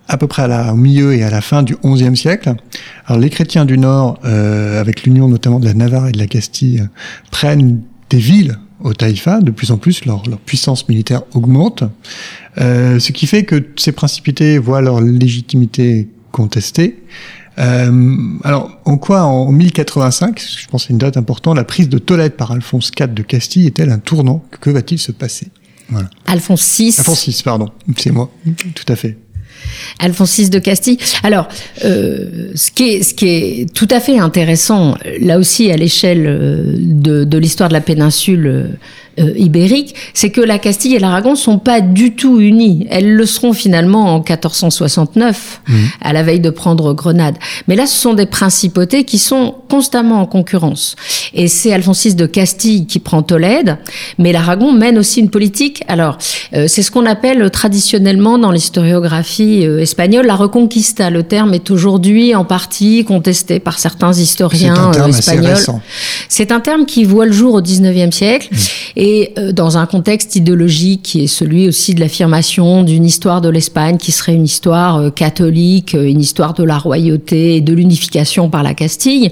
à 0.09 0.17
peu 0.17 0.27
près 0.27 0.43
à 0.43 0.49
la, 0.49 0.73
au 0.73 0.77
milieu 0.77 1.14
et 1.14 1.23
à 1.23 1.31
la 1.31 1.40
fin 1.40 1.62
du 1.62 1.77
XIe 1.83 2.17
siècle. 2.17 2.55
Alors 3.07 3.21
les 3.21 3.31
chrétiens 3.31 3.64
du 3.64 3.79
Nord, 3.79 4.19
euh, 4.25 4.81
avec 4.81 5.05
l'union 5.05 5.29
notamment 5.29 5.61
de 5.61 5.67
la 5.67 5.75
Navarre 5.75 6.09
et 6.09 6.12
de 6.12 6.19
la 6.19 6.27
Castille, 6.27 6.87
prennent 7.31 7.81
des 8.11 8.19
villes 8.19 8.59
au 8.81 8.93
Taïfa, 8.93 9.40
de 9.40 9.51
plus 9.51 9.71
en 9.71 9.79
plus 9.79 10.05
leur, 10.05 10.29
leur 10.29 10.38
puissance 10.38 10.88
militaire 10.88 11.23
augmente, 11.33 11.85
euh, 12.59 12.99
ce 12.99 13.12
qui 13.12 13.27
fait 13.27 13.45
que 13.45 13.67
ces 13.77 13.93
principautés 13.93 14.59
voient 14.59 14.83
leur 14.83 15.01
légitimité 15.01 16.09
contestée. 16.33 17.03
Euh, 17.59 18.17
alors, 18.43 18.79
en 18.85 18.99
quoi, 18.99 19.23
en 19.23 19.51
1085, 19.53 20.40
je 20.40 20.67
pense 20.67 20.83
que 20.83 20.88
c'est 20.88 20.93
une 20.93 20.99
date 20.99 21.17
importante, 21.17 21.57
la 21.57 21.64
prise 21.64 21.88
de 21.88 21.99
Tolède 21.99 22.33
par 22.33 22.51
Alphonse 22.51 22.90
IV 22.99 23.14
de 23.14 23.23
Castille 23.23 23.67
est-elle 23.67 23.90
un 23.90 23.99
tournant? 23.99 24.45
Que 24.61 24.71
va-t-il 24.71 24.99
se 24.99 25.12
passer? 25.12 25.49
Voilà. 25.88 26.11
Alphonse 26.27 26.77
VI. 26.77 26.95
Alphonse 26.99 27.27
VI, 27.27 27.43
pardon, 27.45 27.71
c'est 27.97 28.11
moi, 28.11 28.31
tout 28.75 28.93
à 28.93 28.97
fait. 28.97 29.17
Alphonse 29.98 30.50
de 30.50 30.59
Castille. 30.59 30.98
Alors, 31.22 31.48
euh, 31.85 32.50
ce, 32.55 32.70
qui 32.70 33.27
est, 33.27 33.74
tout 33.74 33.88
à 33.90 34.00
fait 34.00 34.18
intéressant, 34.18 34.96
là 35.20 35.38
aussi 35.38 35.70
à 35.70 35.77
l'échelle 35.77 36.27
euh, 36.27 36.62
de, 36.77 37.24
de 37.24 37.38
l'histoire 37.38 37.68
de 37.68 37.74
la 37.74 37.81
péninsule 37.81 38.70
euh, 39.18 39.33
ibérique, 39.37 39.94
c'est 40.12 40.31
que 40.31 40.40
la 40.40 40.59
Castille 40.59 40.94
et 40.94 40.98
l'Aragon 40.98 41.37
sont 41.37 41.59
pas 41.59 41.81
du 41.81 42.14
tout 42.14 42.40
unis. 42.40 42.87
Elles 42.90 43.14
le 43.14 43.27
seront 43.27 43.53
finalement 43.53 44.14
en 44.14 44.18
1469, 44.18 45.61
mmh. 45.66 45.74
à 46.00 46.12
la 46.12 46.22
veille 46.22 46.40
de 46.40 46.50
prendre 46.50 46.92
Grenade. 46.94 47.37
Mais 47.68 47.77
là, 47.77 47.87
ce 47.87 47.96
sont 47.96 48.14
des 48.14 48.27
principautés 48.27 49.05
qui 49.05 49.18
sont 49.18 49.55
constamment 49.68 50.20
en 50.20 50.27
concurrence. 50.27 50.96
Et 51.33 51.48
c'est 51.48 51.72
Alphonse 51.72 52.07
VI 52.07 52.14
de 52.14 52.27
Castille 52.27 52.87
qui 52.87 52.98
prend 52.98 53.22
Tolède, 53.22 53.79
mais 54.18 54.33
l'Aragon 54.33 54.72
mène 54.72 54.98
aussi 54.98 55.20
une 55.20 55.31
politique. 55.31 55.83
Alors, 55.88 56.18
euh, 56.55 56.66
c'est 56.68 56.83
ce 56.83 56.90
qu'on 56.90 57.07
appelle 57.07 57.50
traditionnellement 57.50 58.38
dans 58.38 58.50
l'historiographie 58.50 59.66
euh, 59.66 59.81
espagnole 59.81 60.27
la 60.27 60.37
reconquista. 60.37 61.11
Le 61.11 61.22
terme 61.22 61.55
est 61.55 61.70
aujourd'hui 61.70 62.35
en 62.35 62.44
partie 62.44 63.05
contesté 63.05 63.59
par 63.59 63.79
certains 63.79 64.12
historiens 64.12 64.92
euh, 64.94 65.07
espagnols. 65.07 65.57
C'est 66.29 66.53
un 66.53 66.61
terme 66.61 66.87
qui 66.87 67.05
voit 67.05 67.27
le 67.27 67.33
jour 67.33 67.55
au 67.55 67.61
19e 67.61 68.12
siècle. 68.12 68.48
Mmh 68.50 68.57
et 68.96 69.04
euh, 69.05 69.53
dans 69.53 69.77
un 69.77 69.87
contexte 69.87 70.35
idéologique 70.37 71.03
qui 71.03 71.25
est 71.25 71.27
celui 71.27 71.69
aussi 71.69 71.95
de 71.95 72.01
l'affirmation 72.01 72.83
d'une 72.83 73.05
histoire 73.05 73.40
de 73.40 73.51
l'Espagne 73.51 73.99
qui 73.99 74.12
serait 74.12 74.35
une 74.35 74.45
histoire 74.45 74.97
euh, 74.97 75.11
catholique, 75.11 75.95
euh, 75.95 76.09
une 76.09 76.21
histoire 76.21 76.55
de 76.55 76.64
la 76.64 76.79
royauté 76.79 77.57
et 77.57 77.61
de 77.61 77.75
l'unification 77.75 78.49
par 78.49 78.62
la 78.62 78.73
Castille. 78.73 79.31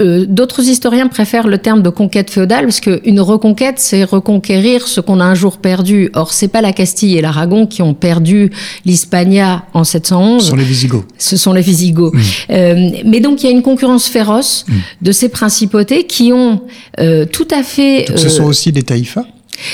Euh, 0.00 0.26
D'autres 0.28 0.68
historiens 0.68 1.06
préfèrent 1.06 1.46
le 1.46 1.58
terme 1.58 1.82
de 1.82 1.90
conquête 1.90 2.30
féodale 2.30 2.64
parce 2.64 2.80
qu'une 2.80 3.20
reconquête, 3.20 3.76
c'est 3.78 4.04
reconquérir 4.04 4.88
ce 4.88 5.00
qu'on 5.00 5.20
a 5.20 5.24
un 5.24 5.34
jour 5.34 5.58
perdu. 5.58 6.10
Or, 6.14 6.32
c'est 6.32 6.48
pas 6.48 6.60
la 6.60 6.72
Castille 6.72 7.16
et 7.16 7.20
l'Aragon 7.20 7.66
qui 7.66 7.82
ont 7.82 7.94
perdu 7.94 8.50
l'Hispania 8.84 9.64
en 9.72 9.84
711. 9.84 10.42
Ce 10.42 10.50
sont 10.50 10.56
les 10.56 10.64
Visigoths. 10.64 11.06
Ce 11.18 11.36
sont 11.36 11.52
les 11.52 11.62
Visigoths. 11.62 12.14
Mmh. 12.14 12.20
Euh, 12.50 12.90
mais 13.04 13.20
donc, 13.20 13.42
il 13.42 13.46
y 13.46 13.48
a 13.48 13.52
une 13.52 13.62
concurrence 13.62 14.08
féroce 14.08 14.64
mmh. 14.66 14.72
de 15.02 15.12
ces 15.12 15.28
principautés 15.28 16.06
qui 16.06 16.32
ont 16.32 16.62
euh, 17.00 17.26
tout 17.26 17.48
à 17.50 17.62
fait. 17.62 18.06
Donc, 18.08 18.18
ce 18.18 18.28
sont 18.28 18.44
aussi 18.44 18.72
des 18.72 18.82
taïfas 18.82 19.26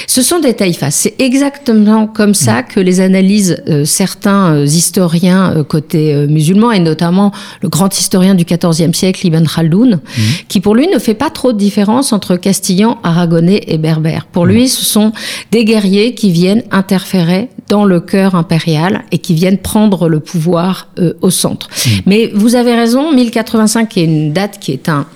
ce 0.07 0.23
sont 0.23 0.41
des 0.41 0.55
taïfas. 0.55 0.91
C'est 0.91 1.15
exactement 1.19 2.07
comme 2.07 2.35
ça 2.35 2.61
mm. 2.61 2.65
que 2.73 2.81
les 2.81 3.01
analysent 3.01 3.63
euh, 3.69 3.85
certains 3.85 4.55
euh, 4.55 4.65
historiens 4.65 5.57
euh, 5.57 5.65
côté 5.65 6.15
euh, 6.15 6.27
musulman, 6.27 6.73
et 6.73 6.81
notamment 6.81 7.33
le 7.63 7.69
grand 7.69 7.97
historien 7.97 8.35
du 8.35 8.45
XIVe 8.45 8.93
siècle, 8.95 9.27
Ibn 9.27 9.45
Khaldoun, 9.45 9.95
mm. 9.97 10.21
qui 10.49 10.61
pour 10.61 10.75
lui 10.75 10.89
ne 10.89 10.99
fait 10.99 11.15
pas 11.15 11.31
trop 11.31 11.53
de 11.53 11.59
différence 11.59 12.13
entre 12.13 12.37
castillans, 12.37 12.99
aragonais 13.03 13.63
et 13.67 13.79
berbères. 13.79 14.27
Pour 14.27 14.47
mm. 14.47 14.51
lui, 14.51 14.69
ce 14.69 14.85
sont 14.85 15.13
des 15.51 15.65
guerriers 15.65 16.15
qui 16.15 16.31
viennent 16.31 16.63
interférer 16.71 17.49
dans 17.69 17.85
le 17.85 18.01
cœur 18.01 18.35
impérial 18.35 19.05
et 19.13 19.19
qui 19.19 19.35
viennent 19.35 19.59
prendre 19.59 20.09
le 20.09 20.21
pouvoir 20.21 20.89
euh, 20.99 21.15
au 21.23 21.31
centre. 21.31 21.69
Mais 22.07 22.31
vous 22.35 22.57
avez 22.57 22.75
raison, 22.75 23.13
1085 23.13 23.97
est 23.97 24.05
une 24.05 24.33
date 24.33 24.59
qui 24.61 24.73
est 24.73 24.89
un 24.89 25.07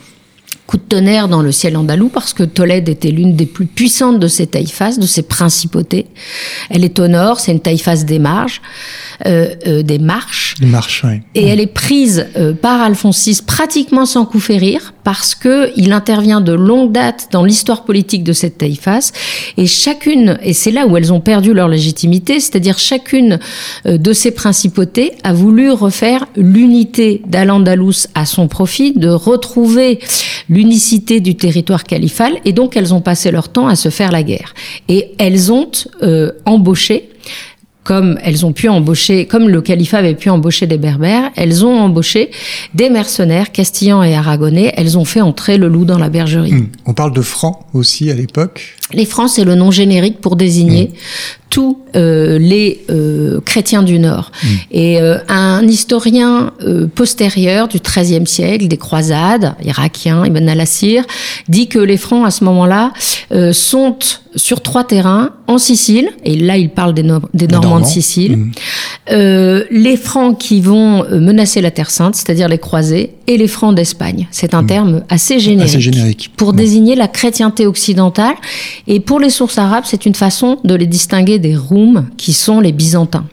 coup 0.67 0.77
de 0.77 0.83
tonnerre 0.83 1.29
dans 1.29 1.43
le 1.43 1.53
ciel 1.53 1.77
andalou 1.77 2.09
parce 2.09 2.33
que 2.33 2.43
Tolède 2.43 2.89
était 2.89 3.11
l'une 3.11 3.37
des 3.37 3.47
plus 3.47 3.67
puissantes 3.67 4.19
de 4.19 4.29
ces 4.29 4.47
taïfas, 4.47 4.97
de 4.99 5.07
ces 5.07 5.23
principautés. 5.23 6.07
Elle 6.71 6.85
est 6.85 6.99
au 6.99 7.09
nord, 7.09 7.41
c'est 7.41 7.53
une 7.53 7.61
taïfas 7.61 8.05
des 8.05 8.19
marges, 8.19 8.63
euh, 9.27 9.55
euh, 9.67 9.83
des 9.83 9.99
marches. 9.99 10.55
Des 10.61 10.67
marches, 10.67 11.05
oui. 11.05 11.21
Et 11.35 11.45
oui. 11.45 11.51
elle 11.51 11.61
est 11.61 11.67
prise 11.67 12.27
euh, 12.37 12.55
par 12.55 12.81
Alphonse 12.81 13.27
VI 13.27 13.43
pratiquement 13.47 14.07
sans 14.07 14.25
coup 14.25 14.41
férir 14.41 14.95
parce 15.05 15.35
que 15.35 15.71
il 15.77 15.93
intervient 15.93 16.41
de 16.41 16.53
longue 16.53 16.91
date 16.91 17.29
dans 17.31 17.45
l'histoire 17.45 17.85
politique 17.85 18.25
de 18.25 18.33
cette 18.33 18.59
taïfas 18.59 19.13
et 19.57 19.67
chacune, 19.67 20.39
et 20.43 20.53
c'est 20.53 20.71
là 20.71 20.87
où 20.87 20.97
elles 20.97 21.13
ont 21.13 21.21
perdu 21.21 21.53
leur 21.53 21.69
légitimité, 21.69 22.41
c'est-à-dire 22.41 22.79
chacune 22.79 23.39
euh, 23.87 23.99
de 23.99 24.13
ces 24.13 24.31
principautés 24.31 25.13
a 25.23 25.33
voulu 25.33 25.71
refaire 25.71 26.27
l'unité 26.37 27.23
d'Al-Andalus 27.27 28.09
à 28.15 28.27
son 28.27 28.49
profit, 28.49 28.93
de 28.93 29.09
retrouver 29.09 30.01
l'unicité 30.55 31.21
du 31.21 31.35
territoire 31.35 31.85
califal 31.85 32.35
et 32.45 32.53
donc 32.53 32.77
elles 32.77 32.95
ont 32.95 33.01
passé 33.01 33.31
leur 33.31 33.49
temps 33.49 33.67
à 33.67 33.77
se 33.77 33.89
faire 33.89 34.13
la 34.13 34.23
guerre. 34.23 34.55
Et 34.89 35.13
elles 35.19 35.53
ont 35.53 35.71
euh, 36.03 36.31
embauché 36.47 37.11
comme 37.85 38.19
elles 38.23 38.47
ont 38.47 38.53
pu 38.53 38.69
embaucher, 38.69 39.27
comme 39.27 39.49
le 39.49 39.61
califat 39.61 39.99
avait 39.99 40.15
pu 40.15 40.31
embaucher 40.31 40.67
des 40.67 40.79
berbères, 40.79 41.31
elles 41.37 41.65
ont 41.67 41.79
embauché 41.79 42.31
des 42.73 42.89
mercenaires 42.89 43.53
castillans 43.53 44.03
et 44.03 44.15
aragonais. 44.15 44.73
Elles 44.77 44.97
ont 44.97 45.05
fait 45.05 45.21
entrer 45.21 45.59
le 45.59 45.69
loup 45.69 45.85
dans 45.85 45.99
la 45.99 46.09
bergerie. 46.09 46.53
Mmh. 46.53 46.69
On 46.87 46.95
parle 46.95 47.13
de 47.13 47.21
francs 47.21 47.61
aussi 47.75 48.11
à 48.11 48.15
l'époque? 48.15 48.77
Les 48.93 49.05
francs, 49.05 49.31
c'est 49.31 49.45
le 49.45 49.55
nom 49.55 49.71
générique 49.71 50.21
pour 50.21 50.37
désigner 50.37 50.85
mmh. 50.85 50.99
tous 51.51 51.79
euh, 51.97 52.39
les 52.39 52.85
euh, 52.91 53.41
chrétiens 53.41 53.83
du 53.83 53.99
Nord. 53.99 54.31
Mmh. 54.43 54.49
Et 54.73 55.01
euh, 55.01 55.19
un 55.29 55.67
historien 55.67 56.53
euh, 56.63 56.87
postérieur 56.87 57.69
du 57.69 57.79
XIIIe 57.79 58.27
siècle, 58.27 58.69
des 58.69 58.77
croisades, 58.77 59.55
irakien, 59.65 60.27
Ibn 60.27 60.49
al-Assir, 60.49 61.05
dit 61.49 61.69
que 61.69 61.79
les 61.79 61.97
francs 61.97 62.27
à 62.27 62.31
ce 62.31 62.45
moment-là 62.45 62.93
euh, 63.33 63.53
sont 63.53 63.97
sur 64.37 64.61
trois 64.61 64.85
terrains 64.85 65.31
en 65.47 65.59
Sicile, 65.59 66.11
et 66.25 66.37
là 66.37 66.57
il 66.57 66.71
parle 66.71 66.93
des, 66.93 67.05
no 67.05 67.21
des 67.33 67.47
Normands 67.47 67.81
de 67.81 67.87
Sicile, 67.87 68.37
mmh. 68.37 68.53
Euh, 69.11 69.65
les 69.71 69.97
Francs 69.97 70.39
qui 70.39 70.61
vont 70.61 71.05
menacer 71.11 71.61
la 71.61 71.71
Terre 71.71 71.91
Sainte, 71.91 72.15
c'est-à-dire 72.15 72.49
les 72.49 72.59
croisés, 72.59 73.15
et 73.27 73.37
les 73.37 73.49
Francs 73.49 73.75
d'Espagne. 73.75 74.29
C'est 74.31 74.55
un 74.55 74.63
mmh. 74.63 74.67
terme 74.67 75.05
assez 75.09 75.39
générique, 75.39 75.71
assez 75.71 75.81
générique. 75.81 76.31
pour 76.37 76.53
mmh. 76.53 76.57
désigner 76.57 76.95
la 76.95 77.09
chrétienté 77.09 77.67
occidentale, 77.67 78.35
et 78.87 79.01
pour 79.01 79.21
les 79.21 79.31
sources 79.31 79.59
arabes, 79.59 79.85
c'est 79.87 80.07
une 80.07 80.15
façon 80.15 80.59
de 80.65 80.75
les 80.75 80.87
distinguer 80.87 81.39
des 81.39 81.57
Roums, 81.57 82.07
qui 82.17 82.33
sont 82.33 82.61
les 82.61 82.73
Byzantins. 82.73 83.27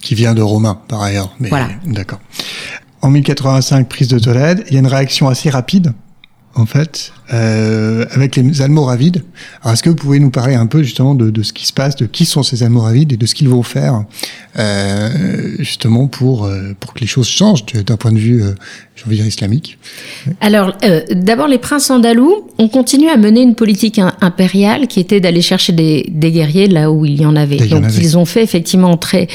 Qui 0.00 0.14
vient 0.14 0.34
de 0.34 0.42
Romains, 0.42 0.80
par 0.88 1.02
ailleurs. 1.02 1.34
Mais 1.38 1.48
voilà. 1.50 1.68
D'accord. 1.86 2.20
En 3.02 3.10
1085, 3.10 3.88
prise 3.88 4.08
de 4.08 4.18
Tolède, 4.18 4.64
il 4.68 4.74
y 4.74 4.76
a 4.76 4.80
une 4.80 4.86
réaction 4.86 5.28
assez 5.28 5.50
rapide 5.50 5.92
en 6.54 6.66
fait, 6.66 7.12
euh, 7.32 8.04
avec 8.10 8.36
les 8.36 8.60
Almoravides. 8.60 9.24
Alors, 9.62 9.72
est-ce 9.72 9.82
que 9.82 9.88
vous 9.88 9.96
pouvez 9.96 10.18
nous 10.18 10.30
parler 10.30 10.54
un 10.54 10.66
peu 10.66 10.82
justement 10.82 11.14
de, 11.14 11.30
de, 11.30 11.42
ce 11.42 11.52
qui 11.52 11.66
se 11.66 11.72
passe, 11.72 11.96
de 11.96 12.06
qui 12.06 12.26
sont 12.26 12.42
ces 12.42 12.62
Almoravides 12.62 13.12
et 13.12 13.16
de 13.16 13.24
ce 13.26 13.34
qu'ils 13.34 13.48
vont 13.48 13.62
faire, 13.62 14.04
euh, 14.58 15.56
justement 15.58 16.06
pour 16.06 16.44
euh, 16.44 16.74
pour 16.78 16.92
que 16.92 17.00
les 17.00 17.06
choses 17.06 17.26
changent 17.26 17.64
d'un 17.64 17.96
point 17.96 18.12
de 18.12 18.18
vue, 18.18 18.42
euh, 18.42 18.52
je 18.94 19.04
veux 19.06 19.14
dire, 19.14 19.26
islamique? 19.26 19.78
Alors, 20.42 20.72
euh, 20.84 21.00
d'abord, 21.12 21.48
les 21.48 21.58
princes 21.58 21.90
andalous 21.90 22.46
ont 22.58 22.68
continué 22.68 23.08
à 23.08 23.16
mener 23.16 23.40
une 23.40 23.54
politique 23.54 24.00
impériale 24.20 24.86
qui 24.86 25.00
était 25.00 25.20
d'aller 25.20 25.42
chercher 25.42 25.72
des, 25.72 26.06
des, 26.10 26.30
guerriers 26.30 26.68
là 26.68 26.90
où 26.90 27.06
il 27.06 27.20
y 27.20 27.24
en 27.24 27.36
avait. 27.36 27.56
Y 27.56 27.68
Donc, 27.68 27.84
en 27.84 27.88
avait. 27.88 28.02
ils 28.02 28.18
ont 28.18 28.26
fait 28.26 28.42
effectivement 28.42 28.90
entrer 28.90 29.28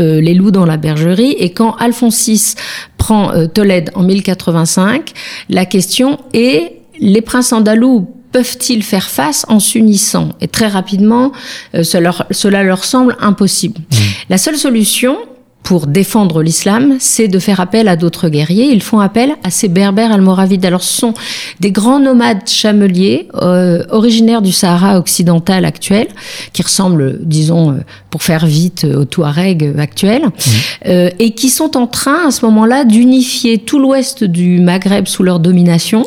euh, 0.00 0.20
les 0.20 0.32
loups 0.32 0.50
dans 0.50 0.64
la 0.64 0.78
bergerie. 0.78 1.36
Et 1.38 1.50
quand 1.50 1.74
Alphonse 1.76 2.26
VI 2.26 2.54
prend 2.96 3.32
Tolède 3.48 3.90
en 3.94 4.02
1085, 4.02 5.12
la 5.50 5.66
question 5.66 6.18
est 6.32 6.83
les 6.98 7.22
princes 7.22 7.52
andalous 7.52 8.08
peuvent-ils 8.32 8.82
faire 8.82 9.08
face 9.08 9.46
en 9.48 9.60
s'unissant? 9.60 10.30
Et 10.40 10.48
très 10.48 10.68
rapidement, 10.68 11.32
euh, 11.74 11.82
cela, 11.82 12.00
leur, 12.02 12.26
cela, 12.30 12.62
leur, 12.62 12.84
semble 12.84 13.16
impossible. 13.20 13.78
Mmh. 13.78 13.96
La 14.30 14.38
seule 14.38 14.56
solution 14.56 15.16
pour 15.64 15.86
défendre 15.86 16.42
l'islam, 16.42 16.96
c'est 17.00 17.26
de 17.26 17.38
faire 17.38 17.58
appel 17.58 17.88
à 17.88 17.96
d'autres 17.96 18.28
guerriers. 18.28 18.66
Ils 18.70 18.82
font 18.82 19.00
appel 19.00 19.34
à 19.42 19.50
ces 19.50 19.68
berbères 19.68 20.12
almoravides. 20.12 20.64
Alors, 20.66 20.82
ce 20.82 20.92
sont 20.92 21.14
des 21.58 21.72
grands 21.72 21.98
nomades 21.98 22.46
chameliers, 22.46 23.28
euh, 23.40 23.82
originaires 23.88 24.42
du 24.42 24.52
Sahara 24.52 24.98
occidental 24.98 25.64
actuel, 25.64 26.08
qui 26.52 26.62
ressemblent, 26.62 27.18
disons, 27.22 27.70
euh, 27.72 27.76
pour 28.10 28.22
faire 28.22 28.44
vite, 28.44 28.84
aux 28.84 29.06
Touaregs 29.06 29.74
actuels, 29.78 30.26
mmh. 30.26 30.50
euh, 30.86 31.10
et 31.18 31.30
qui 31.30 31.48
sont 31.48 31.78
en 31.78 31.86
train, 31.86 32.28
à 32.28 32.30
ce 32.30 32.44
moment-là, 32.44 32.84
d'unifier 32.84 33.56
tout 33.56 33.78
l'ouest 33.78 34.22
du 34.22 34.60
Maghreb 34.60 35.08
sous 35.08 35.22
leur 35.22 35.40
domination. 35.40 36.06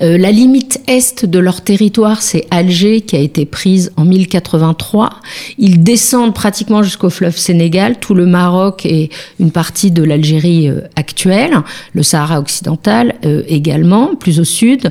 Euh, 0.00 0.16
la 0.18 0.32
limite 0.32 0.80
est 0.86 1.24
de 1.24 1.38
leur 1.38 1.62
territoire, 1.62 2.22
c'est 2.22 2.46
Alger, 2.50 3.02
qui 3.02 3.16
a 3.16 3.20
été 3.20 3.44
prise 3.44 3.92
en 3.96 4.04
1083. 4.04 5.10
Ils 5.58 5.82
descendent 5.82 6.34
pratiquement 6.34 6.82
jusqu'au 6.82 7.10
fleuve 7.10 7.36
Sénégal, 7.36 7.98
tout 8.00 8.14
le 8.14 8.26
Maroc 8.26 8.86
et 8.86 9.10
une 9.38 9.50
partie 9.50 9.90
de 9.90 10.02
l'Algérie 10.02 10.68
euh, 10.68 10.80
actuelle, 10.96 11.56
le 11.92 12.02
Sahara 12.02 12.40
occidental 12.40 13.16
euh, 13.24 13.42
également, 13.48 14.14
plus 14.14 14.40
au 14.40 14.44
sud. 14.44 14.90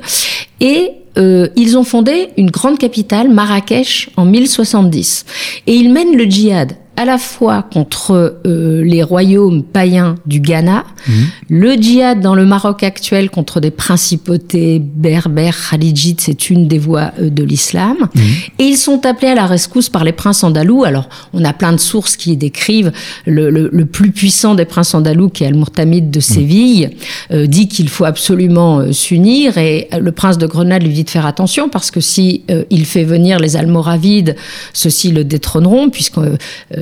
Et 0.60 0.92
euh, 1.18 1.50
ils 1.56 1.78
ont 1.78 1.84
fondé 1.84 2.30
une 2.38 2.52
grande 2.52 2.78
capitale, 2.78 3.30
Marrakech, 3.30 4.10
en 4.16 4.26
1070. 4.26 5.26
Et 5.68 5.76
ils 5.76 5.92
mènent 5.92 6.16
le 6.16 6.24
djihad 6.26 6.74
à 6.98 7.06
la 7.06 7.18
fois 7.18 7.64
contre 7.64 8.40
euh, 8.46 8.84
les 8.84 9.02
royaumes 9.02 9.64
païens 9.64 10.16
du 10.26 10.40
Ghana, 10.40 10.84
mmh. 11.08 11.12
le 11.50 11.74
djihad 11.74 12.20
dans 12.20 12.36
le 12.36 12.46
Maroc 12.46 12.84
actuel 12.84 13.30
contre 13.30 13.60
des 13.60 13.72
principautés 13.72 14.80
berbères, 14.80 15.58
khalidites, 15.70 16.22
c'est 16.22 16.50
une 16.50 16.68
des 16.68 16.78
voies 16.78 17.12
euh, 17.20 17.30
de 17.30 17.44
l'islam. 17.44 17.98
Mmh. 18.14 18.20
Et 18.60 18.64
ils 18.66 18.78
sont 18.78 19.06
appelés 19.06 19.32
à 19.32 19.36
la 19.36 19.48
rescousse 19.48 19.90
par 19.90 20.04
les 20.04 20.12
princes 20.12 20.44
andalous. 20.44 20.84
Alors, 20.84 21.08
on 21.34 21.46
a 21.46 21.54
plein 21.54 21.72
de 21.72 21.80
sources 21.80 22.18
qui 22.18 22.36
décrivent 22.36 22.92
le, 23.26 23.50
le, 23.50 23.70
le 23.72 23.86
plus 23.86 24.12
puissant 24.12 24.54
des 24.54 24.66
princes 24.66 24.94
andalous, 24.94 25.30
qui 25.30 25.44
est 25.44 25.48
Al-Murtamid 25.48 26.12
de 26.12 26.20
Séville, 26.20 26.88
mmh. 26.88 27.34
euh, 27.34 27.48
dit 27.48 27.68
qu'il 27.68 27.88
faut 27.88 28.06
absolument 28.06 28.92
s'unir. 28.92 29.58
Et 29.58 29.88
le 29.98 30.12
prince 30.12 30.38
de 30.38 30.46
Grenade 30.46 30.84
lui 30.84 30.94
dit 30.94 31.06
de 31.06 31.10
faire 31.10 31.26
attention 31.26 31.70
parce 31.70 31.90
que 31.90 32.02
si 32.02 32.44
il 32.70 32.86
fait 32.86 33.04
venir 33.04 33.40
les 33.40 33.56
Almoravides, 33.56 34.36
ceux-ci 34.74 35.12
le 35.12 35.24
détrôneront, 35.24 35.90
puisque 35.90 36.20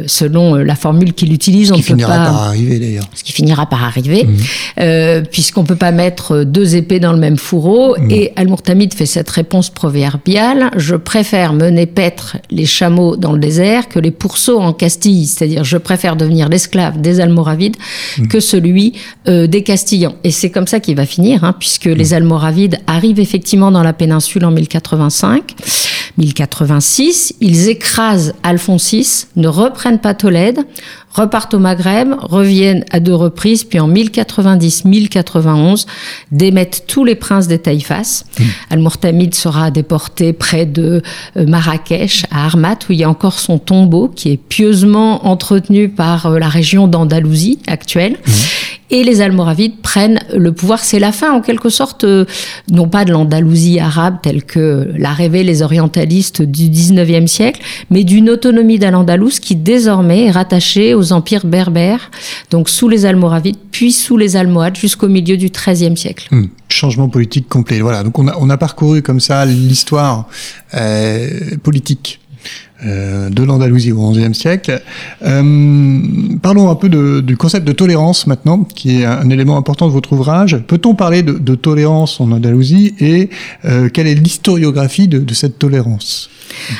selon 0.07 0.55
la 0.55 0.75
formule 0.75 1.13
qu'il 1.13 1.33
utilise, 1.33 1.71
on 1.71 1.77
ne 1.77 1.81
peut 1.81 1.97
pas. 1.97 2.07
Par 2.07 2.43
arriver, 2.43 2.79
d'ailleurs. 2.79 3.09
Ce 3.13 3.23
qui 3.23 3.31
finira 3.31 3.67
par 3.67 3.83
arriver, 3.83 4.23
mmh. 4.23 4.37
euh, 4.79 5.21
puisqu'on 5.21 5.63
peut 5.63 5.75
pas 5.75 5.91
mettre 5.91 6.43
deux 6.43 6.75
épées 6.75 6.99
dans 6.99 7.13
le 7.13 7.19
même 7.19 7.37
fourreau. 7.37 7.95
Mmh. 7.97 8.11
Et 8.11 8.33
Al-Murtamid 8.35 8.93
fait 8.93 9.05
cette 9.05 9.29
réponse 9.29 9.69
proverbiale 9.69 10.69
je 10.75 10.95
préfère 10.95 11.53
mener 11.53 11.85
paître 11.85 12.37
les 12.51 12.65
chameaux 12.65 13.15
dans 13.15 13.33
le 13.33 13.39
désert 13.39 13.89
que 13.89 13.99
les 13.99 14.11
pourceaux 14.11 14.59
en 14.59 14.73
Castille. 14.73 15.27
C'est-à-dire, 15.27 15.63
je 15.63 15.77
préfère 15.77 16.15
devenir 16.15 16.49
l'esclave 16.49 17.01
des 17.01 17.19
Almoravides 17.19 17.77
mmh. 18.17 18.27
que 18.27 18.39
celui 18.39 18.93
euh, 19.27 19.47
des 19.47 19.63
Castillans. 19.63 20.15
Et 20.23 20.31
c'est 20.31 20.49
comme 20.49 20.67
ça 20.67 20.79
qu'il 20.79 20.95
va 20.95 21.05
finir, 21.05 21.43
hein, 21.43 21.53
puisque 21.57 21.85
les 21.85 22.13
Almoravides 22.13 22.79
arrivent 22.87 23.19
effectivement 23.19 23.71
dans 23.71 23.83
la 23.83 23.93
péninsule 23.93 24.45
en 24.45 24.51
1085. 24.51 25.55
1086, 26.17 27.35
ils 27.39 27.69
écrasent 27.69 28.33
Alphonse 28.43 28.91
VI, 28.91 29.25
ne 29.35 29.47
reprennent 29.47 29.88
pas 29.97 30.13
Tolède, 30.13 30.59
repartent 31.11 31.53
au 31.53 31.59
Maghreb, 31.59 32.13
reviennent 32.21 32.85
à 32.91 32.99
deux 32.99 33.15
reprises, 33.15 33.63
puis 33.63 33.79
en 33.79 33.89
1090-1091 33.89 35.85
démettent 36.31 36.83
tous 36.87 37.03
les 37.03 37.15
princes 37.15 37.47
des 37.47 37.59
Taïfas. 37.59 38.25
Mmh. 38.39 38.43
Al-Murtamid 38.69 39.33
sera 39.33 39.71
déporté 39.71 40.33
près 40.33 40.65
de 40.65 41.01
euh, 41.37 41.45
Marrakech, 41.45 42.25
à 42.31 42.45
Armat, 42.45 42.77
où 42.89 42.93
il 42.93 42.99
y 42.99 43.03
a 43.03 43.09
encore 43.09 43.39
son 43.39 43.57
tombeau, 43.57 44.07
qui 44.07 44.31
est 44.31 44.37
pieusement 44.37 45.27
entretenu 45.27 45.89
par 45.89 46.27
euh, 46.27 46.39
la 46.39 46.49
région 46.49 46.87
d'Andalousie 46.87 47.59
actuelle. 47.67 48.13
Mmh. 48.13 48.31
Et 48.91 49.03
les 49.03 49.21
Almoravides 49.21 49.77
prennent 49.81 50.19
le 50.35 50.51
pouvoir. 50.51 50.79
C'est 50.79 50.99
la 50.99 51.11
fin, 51.11 51.31
en 51.31 51.41
quelque 51.41 51.69
sorte, 51.69 52.03
euh, 52.03 52.25
non 52.71 52.87
pas 52.87 53.05
de 53.05 53.11
l'Andalousie 53.11 53.79
arabe 53.79 54.17
telle 54.23 54.43
que 54.43 54.89
l'a 54.97 55.13
rêvé 55.13 55.43
les 55.43 55.61
orientalistes 55.61 56.41
du 56.41 56.69
19e 56.69 57.27
siècle, 57.27 57.61
mais 57.89 58.03
d'une 58.03 58.29
autonomie 58.29 58.79
d'Al-Andalus 58.79 59.39
qui 59.39 59.55
désormais 59.55 60.25
est 60.25 60.31
rattachée 60.31 60.93
aux 60.93 61.13
empires 61.13 61.45
berbères, 61.45 62.11
donc 62.49 62.69
sous 62.69 62.89
les 62.89 63.05
Almoravides, 63.05 63.57
puis 63.71 63.91
sous 63.91 64.17
les 64.17 64.35
Almohades 64.35 64.75
jusqu'au 64.75 65.07
milieu 65.07 65.37
du 65.37 65.49
XIIIe 65.49 65.95
siècle. 65.95 66.27
Mmh. 66.31 66.45
Changement 66.69 67.09
politique 67.09 67.47
complet. 67.47 67.81
Voilà. 67.81 68.03
Donc 68.03 68.17
on 68.19 68.27
a, 68.27 68.35
on 68.39 68.49
a 68.49 68.57
parcouru 68.57 69.01
comme 69.01 69.19
ça 69.19 69.45
l'histoire 69.45 70.27
euh, 70.75 71.57
politique 71.63 72.19
euh, 72.85 73.29
de 73.29 73.43
l'Andalousie 73.43 73.91
au 73.91 74.11
XIe 74.11 74.33
siècle. 74.33 74.81
Euh, 75.25 75.99
parlons 76.41 76.69
un 76.69 76.75
peu 76.75 76.87
de, 76.87 77.19
du 77.19 77.35
concept 77.35 77.67
de 77.67 77.73
tolérance 77.73 78.25
maintenant, 78.25 78.63
qui 78.63 79.01
est 79.01 79.05
un 79.05 79.29
élément 79.29 79.57
important 79.57 79.87
de 79.87 79.91
votre 79.91 80.13
ouvrage. 80.13 80.57
Peut-on 80.65 80.95
parler 80.95 81.21
de, 81.21 81.33
de, 81.33 81.55
tolérance 81.55 82.21
en 82.21 82.31
Andalousie 82.31 82.95
et 83.01 83.29
euh, 83.65 83.89
quelle 83.89 84.07
est 84.07 84.15
l'historiographie 84.15 85.09
de, 85.09 85.19
de, 85.19 85.33
cette 85.33 85.59
tolérance? 85.59 86.29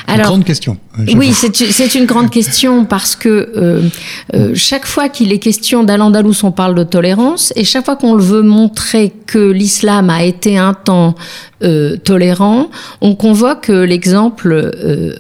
Alors, 0.07 0.27
grande 0.27 0.45
question. 0.45 0.77
Oui, 1.15 1.33
c'est 1.33 1.95
une 1.95 2.05
grande 2.05 2.29
question 2.29 2.85
parce 2.85 3.15
que 3.15 3.89
chaque 4.55 4.85
fois 4.85 5.09
qu'il 5.09 5.31
est 5.31 5.37
question 5.37 5.83
d'Al-Andalus, 5.83 6.43
on 6.43 6.51
parle 6.51 6.75
de 6.75 6.83
tolérance 6.83 7.53
et 7.55 7.63
chaque 7.63 7.85
fois 7.85 7.95
qu'on 7.95 8.17
veut 8.17 8.41
montrer 8.41 9.13
que 9.27 9.51
l'islam 9.51 10.09
a 10.09 10.23
été 10.23 10.57
un 10.57 10.73
temps 10.73 11.13
tolérant, 12.03 12.69
on 13.01 13.15
convoque 13.15 13.67
l'exemple 13.67 14.71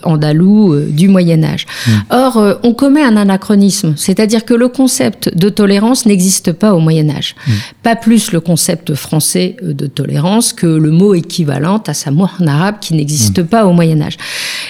andalou 0.03 0.68
euh, 0.73 0.87
du 0.89 1.07
Moyen 1.07 1.43
Âge. 1.43 1.65
Mmh. 1.65 1.91
Or, 2.11 2.59
on 2.63 2.73
commet 2.73 3.01
un 3.01 3.17
anachronisme, 3.17 3.93
c'est-à-dire 3.95 4.45
que 4.45 4.53
le 4.53 4.67
concept 4.67 5.35
de 5.35 5.49
tolérance 5.49 6.05
n'existe 6.05 6.51
pas 6.51 6.73
au 6.73 6.79
Moyen 6.79 7.09
Âge. 7.09 7.35
Mmh. 7.47 7.51
Pas 7.83 7.95
plus 7.95 8.31
le 8.31 8.39
concept 8.39 8.95
français 8.95 9.55
de 9.61 9.87
tolérance 9.87 10.53
que 10.53 10.67
le 10.67 10.91
mot 10.91 11.13
équivalent 11.13 11.81
à 11.87 11.93
sa 11.93 12.11
mot 12.11 12.27
en 12.39 12.47
arabe 12.47 12.75
qui 12.81 12.93
n'existe 12.93 13.39
mmh. 13.39 13.47
pas 13.47 13.65
au 13.65 13.73
Moyen 13.73 14.01
Âge. 14.01 14.17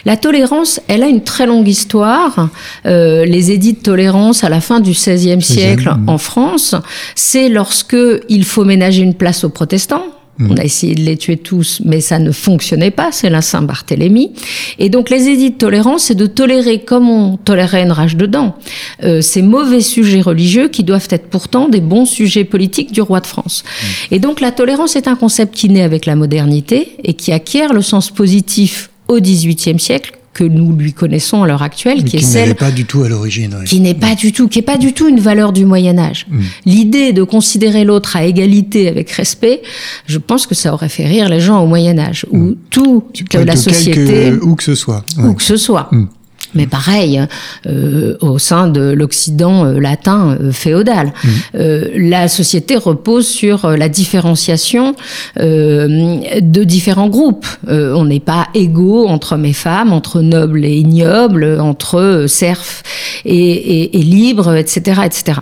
La 0.05 0.17
tolérance, 0.17 0.79
elle 0.87 1.03
a 1.03 1.07
une 1.07 1.23
très 1.23 1.45
longue 1.45 1.67
histoire. 1.67 2.49
Euh, 2.85 3.25
les 3.25 3.51
édits 3.51 3.73
de 3.73 3.79
tolérance 3.79 4.43
à 4.43 4.49
la 4.49 4.61
fin 4.61 4.79
du 4.79 4.91
XVIe 4.91 5.41
siècle 5.41 5.93
en 6.07 6.17
France, 6.17 6.75
c'est 7.15 7.49
lorsque 7.49 7.97
il 8.29 8.45
faut 8.45 8.65
ménager 8.65 9.01
une 9.01 9.13
place 9.13 9.43
aux 9.43 9.49
protestants. 9.49 10.03
On 10.41 10.55
a 10.55 10.63
essayé 10.63 10.95
de 10.95 11.01
les 11.01 11.17
tuer 11.17 11.35
tous, 11.35 11.81
mais 11.83 11.99
ça 11.99 12.17
ne 12.17 12.31
fonctionnait 12.31 12.91
pas. 12.91 13.11
C'est 13.11 13.29
la 13.29 13.41
Saint-Barthélemy. 13.41 14.31
Et 14.77 14.89
donc, 14.89 15.09
les 15.09 15.27
édits 15.27 15.51
de 15.51 15.57
tolérance, 15.57 16.03
c'est 16.03 16.15
de 16.15 16.27
tolérer 16.27 16.79
comme 16.79 17.09
on 17.09 17.35
tolérait 17.35 17.83
une 17.83 17.91
rage 17.91 18.15
de 18.15 18.25
dents. 18.25 18.55
Euh, 19.03 19.19
ces 19.21 19.41
mauvais 19.41 19.81
sujets 19.81 20.21
religieux 20.21 20.69
qui 20.69 20.83
doivent 20.83 21.07
être 21.09 21.29
pourtant 21.29 21.67
des 21.67 21.81
bons 21.81 22.05
sujets 22.05 22.45
politiques 22.45 22.93
du 22.93 23.01
roi 23.01 23.19
de 23.19 23.27
France. 23.27 23.63
Mmh. 23.65 23.85
Et 24.15 24.19
donc, 24.19 24.39
la 24.39 24.51
tolérance 24.51 24.95
est 24.95 25.09
un 25.09 25.15
concept 25.15 25.55
qui 25.55 25.67
naît 25.67 25.81
avec 25.81 26.05
la 26.05 26.15
modernité 26.15 26.95
et 27.03 27.15
qui 27.15 27.33
acquiert 27.33 27.73
le 27.73 27.81
sens 27.81 28.09
positif 28.09 28.91
au 29.09 29.19
XVIIIe 29.19 29.79
siècle 29.79 30.18
que 30.39 30.45
nous 30.45 30.71
lui 30.71 30.93
connaissons 30.93 31.43
à 31.43 31.47
l'heure 31.47 31.61
actuelle, 31.63 31.97
qui, 32.05 32.11
qui 32.11 32.17
est 32.17 32.21
celle 32.21 32.55
pas 32.55 32.71
du 32.71 32.85
tout 32.85 33.03
à 33.03 33.09
l'origine, 33.09 33.53
ouais. 33.55 33.65
qui 33.65 33.81
n'est 33.81 33.93
pas 33.93 34.15
du 34.15 34.31
tout, 34.31 34.47
qui 34.47 34.59
est 34.59 34.61
pas 34.61 34.77
du 34.77 34.93
tout 34.93 35.09
une 35.09 35.19
valeur 35.19 35.51
du 35.51 35.65
Moyen 35.65 35.97
Âge. 35.99 36.27
Mm. 36.29 36.39
L'idée 36.65 37.11
de 37.11 37.23
considérer 37.23 37.83
l'autre 37.83 38.15
à 38.15 38.23
égalité 38.23 38.87
avec 38.87 39.11
respect, 39.11 39.61
je 40.05 40.17
pense 40.17 40.47
que 40.47 40.55
ça 40.55 40.73
aurait 40.73 40.87
fait 40.87 41.05
rire 41.05 41.27
les 41.27 41.41
gens 41.41 41.61
au 41.61 41.67
Moyen 41.67 41.99
Âge, 41.99 42.25
où 42.31 42.37
Mm. 42.37 42.55
tout 42.69 43.03
Quel- 43.29 43.45
la 43.45 43.57
société, 43.57 44.31
que- 44.31 44.39
où 44.45 44.55
que 44.55 44.63
ce 44.63 44.75
soit. 44.75 45.03
où 45.21 45.33
que 45.33 45.43
ce 45.43 45.57
soit. 45.57 45.89
Mm. 45.91 46.05
Mais 46.55 46.67
pareil, 46.67 47.21
euh, 47.67 48.15
au 48.21 48.39
sein 48.39 48.67
de 48.67 48.81
l'Occident 48.91 49.65
euh, 49.65 49.79
latin 49.79 50.37
euh, 50.41 50.51
féodal, 50.51 51.13
Mm. 51.23 51.27
Euh, 51.55 51.87
la 51.95 52.27
société 52.27 52.75
repose 52.77 53.27
sur 53.27 53.67
la 53.69 53.89
différenciation 53.89 54.95
euh, 55.39 56.19
de 56.41 56.63
différents 56.63 57.09
groupes. 57.09 57.45
Euh, 57.67 57.93
on 57.95 58.05
n'est 58.05 58.19
pas 58.19 58.47
égaux 58.53 59.07
entre 59.07 59.33
hommes 59.33 59.45
et 59.45 59.53
femmes, 59.53 59.91
entre 59.93 60.21
nobles 60.21 60.65
et 60.65 60.75
ignobles, 60.77 61.57
entre 61.59 62.25
serfs 62.27 62.83
et, 63.25 63.35
et- 63.35 63.99
et 63.99 64.03
libres, 64.03 64.55
etc., 64.55 65.01
etc. 65.05 65.39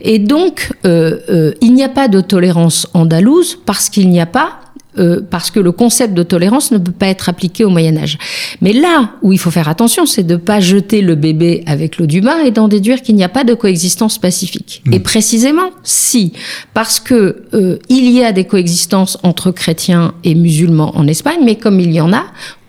Et 0.00 0.18
donc, 0.18 0.70
euh, 0.86 1.18
euh, 1.30 1.52
il 1.60 1.74
n'y 1.74 1.84
a 1.84 1.88
pas 1.88 2.08
de 2.08 2.20
tolérance 2.20 2.86
andalouse 2.94 3.58
parce 3.66 3.88
qu'il 3.88 4.08
n'y 4.10 4.20
a 4.20 4.26
pas 4.26 4.60
euh, 4.98 5.20
parce 5.30 5.50
que 5.50 5.60
le 5.60 5.72
concept 5.72 6.14
de 6.14 6.22
tolérance 6.22 6.70
ne 6.70 6.78
peut 6.78 6.92
pas 6.92 7.08
être 7.08 7.28
appliqué 7.28 7.64
au 7.64 7.70
Moyen 7.70 7.96
Âge. 7.96 8.18
Mais 8.60 8.72
là 8.72 9.12
où 9.22 9.32
il 9.32 9.38
faut 9.38 9.50
faire 9.50 9.68
attention, 9.68 10.06
c'est 10.06 10.22
de 10.22 10.34
ne 10.34 10.38
pas 10.38 10.60
jeter 10.60 11.00
le 11.02 11.14
bébé 11.14 11.62
avec 11.66 11.98
l'eau 11.98 12.06
du 12.06 12.20
bain 12.20 12.38
et 12.40 12.50
d'en 12.50 12.68
déduire 12.68 13.02
qu'il 13.02 13.16
n'y 13.16 13.24
a 13.24 13.28
pas 13.28 13.44
de 13.44 13.54
coexistence 13.54 14.18
pacifique. 14.18 14.82
Mmh. 14.86 14.92
Et 14.94 15.00
précisément, 15.00 15.70
si, 15.82 16.32
parce 16.74 17.00
que 17.00 17.44
euh, 17.54 17.78
il 17.88 18.10
y 18.10 18.22
a 18.22 18.32
des 18.32 18.44
coexistences 18.44 19.18
entre 19.22 19.50
chrétiens 19.50 20.14
et 20.24 20.34
musulmans 20.34 20.92
en 20.96 21.06
Espagne, 21.06 21.40
mais 21.44 21.56
comme 21.56 21.80
il 21.80 21.92
y 21.92 22.00
en 22.00 22.12
a, 22.12 22.24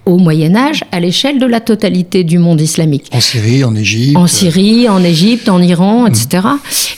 au 0.08 0.18
Moyen 0.18 0.56
Âge 0.56 0.84
à 0.92 1.00
l'échelle 1.00 1.38
de 1.38 1.46
la 1.46 1.60
totalité 1.60 2.24
du 2.24 2.40
monde 2.40 2.62
islamique. 2.62 3.10
En 3.12 3.20
Syrie, 3.20 3.64
en 3.64 3.76
Égypte. 3.76 4.18
En 4.18 4.28
Syrie, 4.28 4.88
en 4.88 5.04
Égypte, 5.04 5.50
en 5.50 5.62
Iran, 5.62 6.08
etc. 6.08 6.48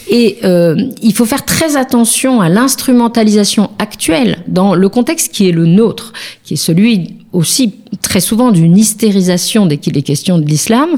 Et 0.09 0.37
euh, 0.43 0.75
il 1.01 1.13
faut 1.13 1.25
faire 1.25 1.43
très 1.43 1.75
attention 1.75 2.39
à 2.39 2.49
l'instrumentalisation 2.49 3.71
actuelle 3.79 4.43
dans 4.47 4.75
le 4.75 4.89
contexte 4.89 5.33
qui 5.33 5.49
est 5.49 5.51
le 5.51 5.65
nôtre, 5.65 6.13
qui 6.43 6.53
est 6.53 6.57
celui 6.57 7.15
aussi 7.31 7.75
très 8.01 8.19
souvent 8.19 8.51
d'une 8.51 8.77
hystérisation 8.77 9.65
dès 9.65 9.77
qu'il 9.77 9.97
est 9.97 10.01
question 10.01 10.39
de 10.39 10.45
l'islam 10.45 10.89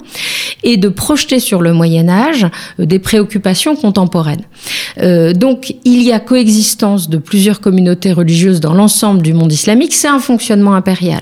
et 0.63 0.77
de 0.77 0.89
projeter 0.89 1.39
sur 1.39 1.61
le 1.61 1.73
Moyen 1.73 2.09
Âge 2.09 2.47
euh, 2.79 2.85
des 2.85 2.99
préoccupations 2.99 3.75
contemporaines. 3.75 4.43
Euh, 4.99 5.33
donc 5.33 5.75
il 5.83 6.03
y 6.03 6.11
a 6.11 6.19
coexistence 6.19 7.09
de 7.09 7.17
plusieurs 7.17 7.59
communautés 7.59 8.13
religieuses 8.13 8.59
dans 8.59 8.73
l'ensemble 8.73 9.21
du 9.21 9.33
monde 9.33 9.51
islamique, 9.51 9.93
c'est 9.93 10.07
un 10.07 10.19
fonctionnement 10.19 10.73
impérial. 10.73 11.21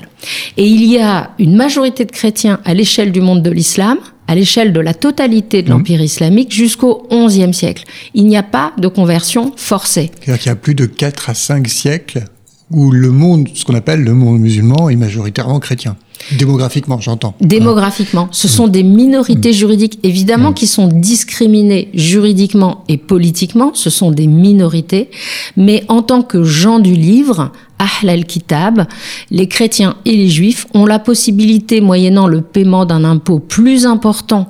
Et 0.58 0.66
il 0.66 0.84
y 0.84 1.00
a 1.00 1.32
une 1.40 1.56
majorité 1.56 2.06
de 2.06 2.12
chrétiens 2.12 2.60
à 2.66 2.74
l'échelle 2.74 3.12
du 3.12 3.22
monde 3.22 3.42
de 3.42 3.50
l'islam, 3.50 3.98
à 4.28 4.36
l'échelle 4.36 4.74
de 4.74 4.80
la 4.80 4.94
totalité 4.94 5.64
de 5.64 5.70
l'Empire 5.70 6.02
islamique 6.02 6.54
jusqu'au 6.54 7.08
XIe 7.12 7.54
siècle. 7.54 7.84
Il 8.14 8.28
n'y 8.28 8.38
a 8.38 8.44
pas 8.44 8.74
de 8.78 8.88
conversion 8.88 9.54
forcée. 9.56 10.12
C'est-à-dire 10.20 10.40
qu'il 10.40 10.50
y 10.50 10.52
a 10.52 10.56
plus 10.56 10.76
de 10.76 10.86
4 10.86 11.32
à 11.32 11.34
5 11.34 11.68
siècles 11.68 12.26
où 12.72 12.92
le 12.92 13.12
monde, 13.12 13.48
ce 13.54 13.66
qu'on 13.66 13.76
appelle 13.76 14.04
le 14.04 14.14
monde 14.14 14.40
musulman, 14.40 14.90
est 14.90 14.96
majoritairement 14.96 15.60
chrétien. 15.60 15.96
Démographiquement, 16.38 17.00
j'entends. 17.00 17.34
Démographiquement, 17.42 18.28
ce 18.32 18.48
sont 18.48 18.68
des 18.68 18.84
minorités 18.84 19.54
juridiques, 19.54 20.00
évidemment, 20.04 20.54
qui 20.54 20.68
sont 20.68 20.88
discriminées 20.88 21.90
juridiquement 21.94 22.84
et 22.88 22.98
politiquement. 22.98 23.72
Ce 23.74 23.90
sont 23.90 24.12
des 24.12 24.28
minorités, 24.28 25.10
mais 25.58 25.84
en 25.88 26.02
tant 26.02 26.22
que 26.22 26.44
gens 26.44 26.80
du 26.80 26.94
livre, 26.94 27.52
Ahl 27.80 28.10
al-Kitab, 28.10 28.86
les 29.32 29.48
chrétiens 29.48 29.96
et 30.06 30.16
les 30.16 30.30
juifs 30.30 30.68
ont 30.74 30.86
la 30.86 31.00
possibilité, 31.00 31.80
moyennant 31.80 32.28
le 32.28 32.42
paiement 32.42 32.86
d'un 32.86 33.06
impôt 33.06 33.40
plus 33.40 33.86
important 33.86 34.48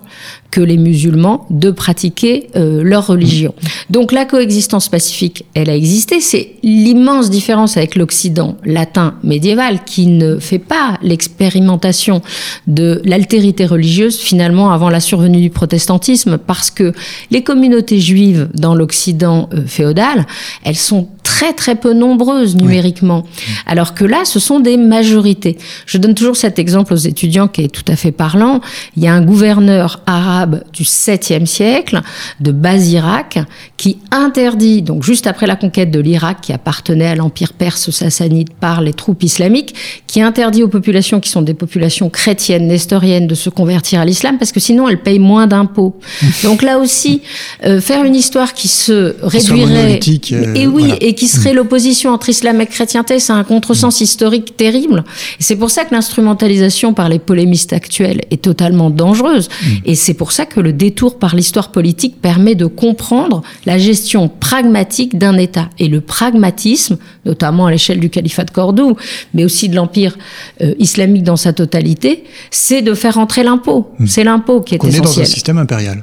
que 0.52 0.62
les 0.62 0.78
musulmans, 0.78 1.46
de 1.50 1.72
pratiquer 1.72 2.50
euh, 2.56 2.82
leur 2.84 3.08
religion. 3.08 3.54
Donc 3.90 4.12
la 4.12 4.26
coexistence 4.26 4.90
pacifique, 4.90 5.46
elle 5.54 5.70
a 5.70 5.76
existé. 5.76 6.22
C'est 6.22 6.54
l'immense 6.64 7.30
différence 7.30 7.78
avec 7.78 7.96
l'Occident 7.96 8.58
latin 8.66 9.16
médiéval 9.24 9.84
qui 9.86 10.08
ne 10.08 10.40
fait 10.40 10.60
pas 10.60 10.98
l'expérimentation 11.02 12.22
de 12.68 13.02
l'altérité 13.06 13.66
religieuse 13.66 14.18
finalement 14.18 14.72
avant 14.72 14.90
la 14.90 15.00
survenue 15.00 15.42
du 15.42 15.50
protestantisme 15.50 16.38
parce 16.38 16.72
que 16.72 16.94
les 17.32 17.44
communautés 17.44 18.00
juives 18.00 18.50
dans 18.54 18.76
l'Occident 18.76 19.50
euh, 19.54 19.66
féodal, 19.66 20.26
elles 20.64 20.76
sont 20.76 21.10
très 21.24 21.54
très 21.54 21.76
peu 21.76 21.94
nombreuses 21.94 22.56
numériquement. 22.56 23.24
Alors 23.66 23.94
que 23.94 24.04
là, 24.04 24.26
ce 24.26 24.40
sont 24.40 24.60
des 24.60 24.78
majorités. 24.78 25.58
Je 25.86 25.98
donne 25.98 26.16
toujours 26.16 26.36
cet 26.36 26.60
exemple 26.60 26.94
aux 26.94 26.98
étudiants 26.98 27.48
qui 27.48 27.62
est 27.62 27.70
tout 27.70 27.86
à 27.88 27.96
fait 27.96 28.12
parlant. 28.12 28.62
Il 28.98 29.04
y 29.04 29.08
a 29.08 29.14
un 29.14 29.22
gouverneur 29.22 30.02
arabe 30.06 30.39
du 30.46 30.84
7e 30.84 31.46
siècle, 31.46 32.02
de 32.40 32.52
Bazirac, 32.52 33.40
qui 33.78 33.98
interdit, 34.12 34.82
donc 34.82 35.04
juste 35.04 35.28
après 35.28 35.48
la 35.48 35.56
conquête 35.56 35.92
de 35.92 36.00
l'Irak, 36.00 36.42
qui 36.42 36.54
appartenait 36.54 37.08
à 37.08 37.16
l'empire 37.16 37.54
perse 37.54 37.90
sassanide 37.92 38.50
par 38.60 38.82
les 38.82 38.94
troupes 38.94 39.24
islamiques, 39.24 39.76
qui 40.08 40.22
interdit 40.22 40.64
aux 40.64 40.68
populations 40.68 41.20
qui 41.20 41.30
sont 41.30 41.42
des 41.42 41.54
populations 41.54 42.10
chrétiennes, 42.10 42.68
nestoriennes, 42.68 43.28
de 43.28 43.36
se 43.36 43.50
convertir 43.50 44.00
à 44.00 44.06
l'islam, 44.06 44.38
parce 44.38 44.52
que 44.52 44.60
sinon 44.60 44.90
elles 44.90 45.02
payent 45.02 45.20
moins 45.20 45.48
d'impôts. 45.48 46.00
donc 46.44 46.62
là 46.62 46.80
aussi, 46.80 47.22
euh, 47.66 47.82
faire 47.82 48.04
une 48.04 48.16
histoire 48.16 48.54
qui 48.54 48.68
se 48.68 49.16
réduirait... 49.22 50.00
Euh, 50.32 50.54
et 50.56 50.68
oui, 50.68 50.84
voilà. 50.84 50.98
et 51.02 51.14
qui 51.14 51.28
serait 51.28 51.54
l'opposition 51.54 52.12
entre 52.12 52.30
islam 52.30 52.62
et 52.62 52.68
chrétienté, 52.68 53.20
c'est 53.20 53.34
un 53.34 53.44
contresens 53.44 54.02
historique 54.02 54.58
terrible. 54.58 55.04
Et 55.40 55.44
c'est 55.44 55.56
pour 55.56 55.72
ça 55.72 55.86
que 55.86 55.94
l'instrumentalisation 55.94 56.94
par 56.94 57.10
les 57.10 57.20
polémistes 57.20 57.74
actuels 57.74 58.22
est 58.32 58.42
totalement 58.42 58.90
dangereuse. 58.90 59.50
Mmh. 59.50 59.68
Et 59.86 59.96
c'est 59.96 60.14
pour 60.14 60.29
ça 60.32 60.46
que 60.46 60.60
le 60.60 60.74
détour 60.74 61.20
par 61.20 61.36
l'histoire 61.36 61.72
politique 61.72 62.22
permet 62.22 62.56
de 62.56 62.66
comprendre 62.66 63.42
la 63.66 63.78
gestion 63.78 64.30
pragmatique 64.30 65.18
d'un 65.18 65.38
État. 65.38 65.70
Et 65.80 65.88
le 65.88 66.02
pragmatisme, 66.02 66.98
notamment 67.26 67.66
à 67.68 67.72
l'échelle 67.72 68.00
du 68.00 68.10
califat 68.10 68.44
de 68.46 68.52
Cordoue, 68.52 68.96
mais 69.34 69.46
aussi 69.46 69.70
de 69.70 69.76
l'empire 69.76 70.18
euh, 70.62 70.74
islamique 70.80 71.24
dans 71.24 71.38
sa 71.38 71.54
totalité, 71.54 72.24
c'est 72.52 72.82
de 72.82 72.94
faire 72.94 73.18
entrer 73.18 73.44
l'impôt. 73.44 73.90
Mmh. 74.00 74.08
C'est 74.08 74.24
l'impôt 74.24 74.62
qui 74.62 74.76
est 74.76 74.84
On 74.84 74.88
essentiel. 74.88 75.12
est 75.12 75.16
dans 75.16 75.22
un 75.22 75.26
système 75.26 75.58
impérial. 75.58 76.02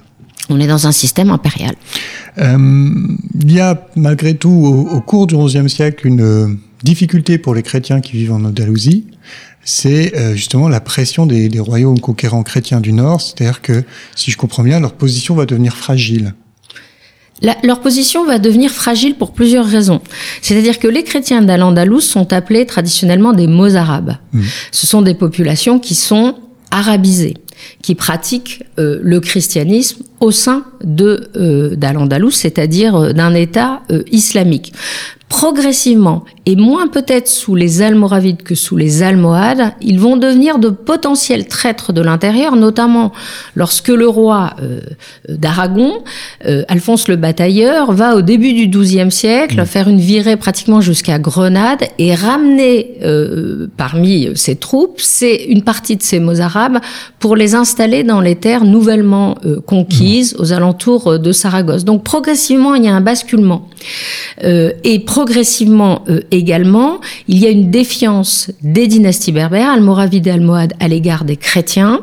On 0.48 0.60
est 0.60 0.66
dans 0.68 0.86
un 0.86 0.92
système 0.92 1.30
impérial. 1.30 1.74
Euh, 2.38 2.56
il 3.42 3.52
y 3.52 3.60
a 3.60 3.86
malgré 3.96 4.34
tout 4.34 4.50
au, 4.50 4.96
au 4.96 5.00
cours 5.00 5.26
du 5.26 5.36
XIe 5.36 5.68
siècle 5.68 6.06
une 6.06 6.20
euh, 6.20 6.46
difficulté 6.84 7.38
pour 7.38 7.54
les 7.54 7.62
chrétiens 7.62 8.00
qui 8.00 8.12
vivent 8.12 8.32
en 8.32 8.44
Andalousie, 8.44 9.06
c'est 9.66 10.16
euh, 10.16 10.34
justement 10.34 10.68
la 10.68 10.80
pression 10.80 11.26
des, 11.26 11.50
des, 11.50 11.60
royaumes 11.60 12.00
conquérants 12.00 12.42
chrétiens 12.42 12.80
du 12.80 12.92
Nord, 12.92 13.20
c'est-à-dire 13.20 13.60
que, 13.60 13.84
si 14.14 14.30
je 14.30 14.38
comprends 14.38 14.62
bien, 14.62 14.80
leur 14.80 14.94
position 14.94 15.34
va 15.34 15.44
devenir 15.44 15.76
fragile. 15.76 16.34
La, 17.42 17.56
leur 17.64 17.80
position 17.80 18.24
va 18.24 18.38
devenir 18.38 18.70
fragile 18.70 19.16
pour 19.16 19.32
plusieurs 19.32 19.66
raisons. 19.66 20.00
C'est-à-dire 20.40 20.78
que 20.78 20.88
les 20.88 21.02
chrétiens 21.02 21.42
d'Al-Andalus 21.42 22.00
sont 22.00 22.32
appelés 22.32 22.64
traditionnellement 22.64 23.34
des 23.34 23.46
Mozarabes. 23.46 24.16
Mmh. 24.32 24.42
Ce 24.72 24.86
sont 24.86 25.02
des 25.02 25.14
populations 25.14 25.78
qui 25.78 25.94
sont 25.94 26.36
arabisées 26.70 27.34
qui 27.82 27.94
pratiquent 27.94 28.64
euh, 28.78 28.98
le 29.02 29.20
christianisme 29.20 30.02
au 30.20 30.30
sein 30.30 30.64
de 30.82 31.28
euh, 31.36 31.76
d'Al-Andalus, 31.76 32.32
c'est-à-dire 32.32 33.14
d'un 33.14 33.34
État 33.34 33.82
euh, 33.90 34.02
islamique. 34.10 34.72
Progressivement, 35.28 36.24
et 36.48 36.54
moins 36.54 36.86
peut-être 36.86 37.26
sous 37.26 37.56
les 37.56 37.82
Almoravides 37.82 38.42
que 38.42 38.54
sous 38.54 38.76
les 38.76 39.02
Almohades, 39.02 39.72
ils 39.80 39.98
vont 39.98 40.16
devenir 40.16 40.60
de 40.60 40.68
potentiels 40.68 41.46
traîtres 41.46 41.92
de 41.92 42.00
l'intérieur, 42.00 42.54
notamment 42.54 43.12
lorsque 43.56 43.88
le 43.88 44.08
roi 44.08 44.54
euh, 44.62 44.80
d'Aragon, 45.28 46.04
euh, 46.46 46.62
Alphonse 46.68 47.08
le 47.08 47.16
Batailleur, 47.16 47.90
va 47.92 48.14
au 48.14 48.22
début 48.22 48.52
du 48.52 48.68
XIIe 48.68 49.10
siècle 49.10 49.60
mmh. 49.60 49.66
faire 49.66 49.88
une 49.88 49.98
virée 49.98 50.36
pratiquement 50.36 50.80
jusqu'à 50.80 51.18
Grenade 51.18 51.84
et 51.98 52.14
ramener 52.14 52.92
euh, 53.02 53.66
parmi 53.76 54.28
ses 54.36 54.54
troupes 54.54 55.00
c'est 55.00 55.34
une 55.34 55.62
partie 55.62 55.96
de 55.96 56.02
ces 56.02 56.20
Mozarabes 56.20 56.78
pour 57.18 57.34
les 57.34 57.56
installer 57.56 58.04
dans 58.04 58.20
les 58.20 58.36
terres 58.36 58.64
nouvellement 58.64 59.36
conquises 59.66 60.34
mmh. 60.34 60.42
aux 60.42 60.52
alentours 60.52 61.18
de 61.18 61.32
Saragosse. 61.32 61.84
Donc 61.84 62.04
progressivement, 62.04 62.76
il 62.76 62.84
y 62.84 62.88
a 62.88 62.94
un 62.94 63.00
basculement. 63.00 63.68
et 64.42 64.98
progressivement 65.00 66.04
euh, 66.08 66.20
également, 66.36 67.00
il 67.28 67.38
y 67.38 67.46
a 67.46 67.50
une 67.50 67.70
défiance 67.70 68.50
des 68.62 68.86
dynasties 68.86 69.32
berbères, 69.32 69.70
almoravides 69.70 70.26
et 70.26 70.30
almohades, 70.30 70.74
à 70.80 70.88
l'égard 70.88 71.24
des 71.24 71.36
chrétiens. 71.36 72.00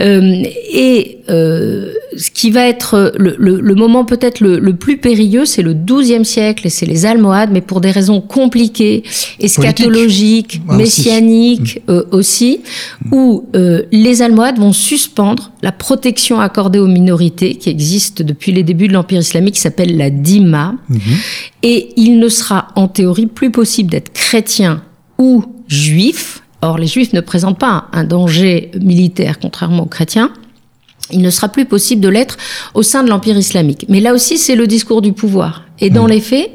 Euh, 0.00 0.42
et 0.72 1.18
euh, 1.30 1.92
ce 2.16 2.30
qui 2.30 2.50
va 2.50 2.66
être 2.68 3.12
le, 3.16 3.36
le, 3.38 3.60
le 3.60 3.74
moment 3.74 4.04
peut-être 4.04 4.40
le, 4.40 4.58
le, 4.58 4.74
plus 4.74 4.96
périlleux, 4.98 5.44
c'est 5.44 5.62
le 5.62 5.74
XIIe 5.74 6.24
siècle 6.24 6.66
et 6.66 6.70
c'est 6.70 6.86
les 6.86 7.06
almohades, 7.06 7.50
mais 7.52 7.60
pour 7.60 7.80
des 7.80 7.90
raisons 7.90 8.20
compliquées, 8.20 9.02
eschatologiques, 9.40 10.60
Politique. 10.66 10.78
messianiques 10.78 11.82
aussi, 11.88 11.90
euh, 11.90 12.04
aussi 12.12 12.60
où 13.10 13.46
les 13.92 14.22
almohades 14.22 14.58
vont 14.58 14.72
suspendre 14.72 15.52
la 15.62 15.72
protection 15.72 16.40
accordée 16.40 16.78
aux 16.78 16.86
minorités 16.86 17.54
qui 17.54 17.70
existe 17.70 18.22
depuis 18.22 18.52
les 18.52 18.62
débuts 18.62 18.88
de 18.88 18.92
l'Empire 18.92 19.20
islamique, 19.20 19.54
qui 19.54 19.60
s'appelle 19.60 19.96
la 19.96 20.10
dima. 20.10 20.74
Mm 20.88 20.96
-hmm. 20.96 21.16
Et 21.62 21.88
il 21.96 22.18
ne 22.18 22.28
sera 22.28 22.68
en 22.74 22.88
théorie 22.88 23.26
plus 23.26 23.50
possible 23.50 23.61
d'être 23.90 24.12
chrétien 24.12 24.82
ou 25.18 25.44
juif. 25.68 26.42
Or, 26.60 26.78
les 26.78 26.86
juifs 26.86 27.12
ne 27.12 27.20
présentent 27.20 27.58
pas 27.58 27.86
un 27.92 28.04
danger 28.04 28.70
militaire, 28.80 29.38
contrairement 29.40 29.84
aux 29.84 29.86
chrétiens. 29.86 30.32
Il 31.10 31.20
ne 31.20 31.30
sera 31.30 31.48
plus 31.48 31.64
possible 31.64 32.00
de 32.00 32.08
l'être 32.08 32.36
au 32.74 32.82
sein 32.82 33.02
de 33.02 33.08
l'Empire 33.08 33.36
islamique. 33.36 33.86
Mais 33.88 34.00
là 34.00 34.14
aussi, 34.14 34.38
c'est 34.38 34.54
le 34.54 34.66
discours 34.66 35.02
du 35.02 35.12
pouvoir. 35.12 35.64
Et 35.82 35.90
dans 35.90 36.04
mmh. 36.04 36.10
les 36.10 36.20
faits, 36.20 36.50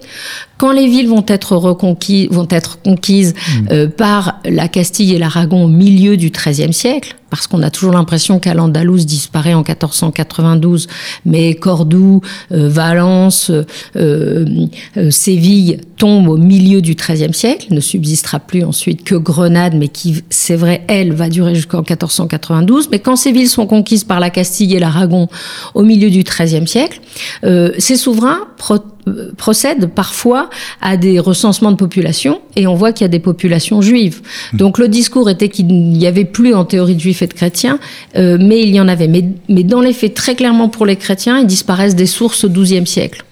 quand 0.57 0.71
les 0.71 0.87
villes 0.87 1.09
vont 1.09 1.25
être 1.27 1.55
reconquises, 1.55 2.29
vont 2.31 2.47
être 2.49 2.81
conquises 2.81 3.33
mmh. 3.33 3.67
euh, 3.71 3.87
par 3.87 4.39
la 4.45 4.67
Castille 4.67 5.13
et 5.13 5.19
l'Aragon 5.19 5.65
au 5.65 5.67
milieu 5.67 6.17
du 6.17 6.31
XIIIe 6.31 6.73
siècle, 6.73 7.15
parce 7.29 7.47
qu'on 7.47 7.61
a 7.61 7.69
toujours 7.69 7.91
l'impression 7.91 8.39
qu'Al-Andalus 8.39 9.05
disparaît 9.05 9.53
en 9.53 9.63
1492, 9.63 10.87
mais 11.25 11.55
Cordoue, 11.55 12.21
euh, 12.51 12.69
Valence, 12.69 13.51
euh, 13.51 13.65
euh, 13.97 15.11
Séville 15.11 15.79
tombent 15.97 16.29
au 16.29 16.37
milieu 16.37 16.81
du 16.81 16.95
XIIIe 16.95 17.33
siècle, 17.33 17.67
ne 17.71 17.79
subsistera 17.79 18.39
plus 18.39 18.63
ensuite 18.63 19.03
que 19.03 19.15
Grenade, 19.15 19.73
mais 19.75 19.89
qui, 19.89 20.23
c'est 20.29 20.55
vrai, 20.55 20.83
elle, 20.87 21.13
va 21.13 21.29
durer 21.29 21.55
jusqu'en 21.55 21.79
1492. 21.79 22.89
Mais 22.91 22.99
quand 22.99 23.15
ces 23.15 23.31
villes 23.31 23.49
sont 23.49 23.67
conquises 23.67 24.03
par 24.03 24.19
la 24.19 24.29
Castille 24.29 24.73
et 24.75 24.79
l'Aragon 24.79 25.27
au 25.73 25.83
milieu 25.83 26.09
du 26.09 26.23
XIIIe 26.23 26.67
siècle, 26.67 27.01
euh, 27.43 27.71
ces 27.77 27.97
souverains 27.97 28.47
procède 29.37 29.87
parfois 29.87 30.49
à 30.81 30.97
des 30.97 31.19
recensements 31.19 31.71
de 31.71 31.77
population 31.77 32.41
et 32.55 32.67
on 32.67 32.75
voit 32.75 32.91
qu'il 32.91 33.03
y 33.03 33.05
a 33.05 33.09
des 33.09 33.19
populations 33.19 33.81
juives. 33.81 34.21
Mmh. 34.53 34.57
Donc 34.57 34.77
le 34.77 34.87
discours 34.87 35.29
était 35.29 35.49
qu'il 35.49 35.67
n'y 35.67 36.07
avait 36.07 36.25
plus 36.25 36.53
en 36.53 36.65
théorie 36.65 36.95
de 36.95 36.99
juifs 36.99 37.21
et 37.21 37.27
de 37.27 37.33
chrétiens, 37.33 37.79
euh, 38.15 38.37
mais 38.39 38.61
il 38.61 38.69
y 38.69 38.79
en 38.79 38.87
avait. 38.87 39.07
Mais, 39.07 39.25
mais 39.49 39.63
dans 39.63 39.81
les 39.81 39.93
faits, 39.93 40.13
très 40.13 40.35
clairement 40.35 40.69
pour 40.69 40.85
les 40.85 40.95
chrétiens, 40.95 41.39
ils 41.39 41.47
disparaissent 41.47 41.95
des 41.95 42.05
sources 42.05 42.43
au 42.43 42.49
XIIe 42.49 42.87
siècle. 42.87 43.23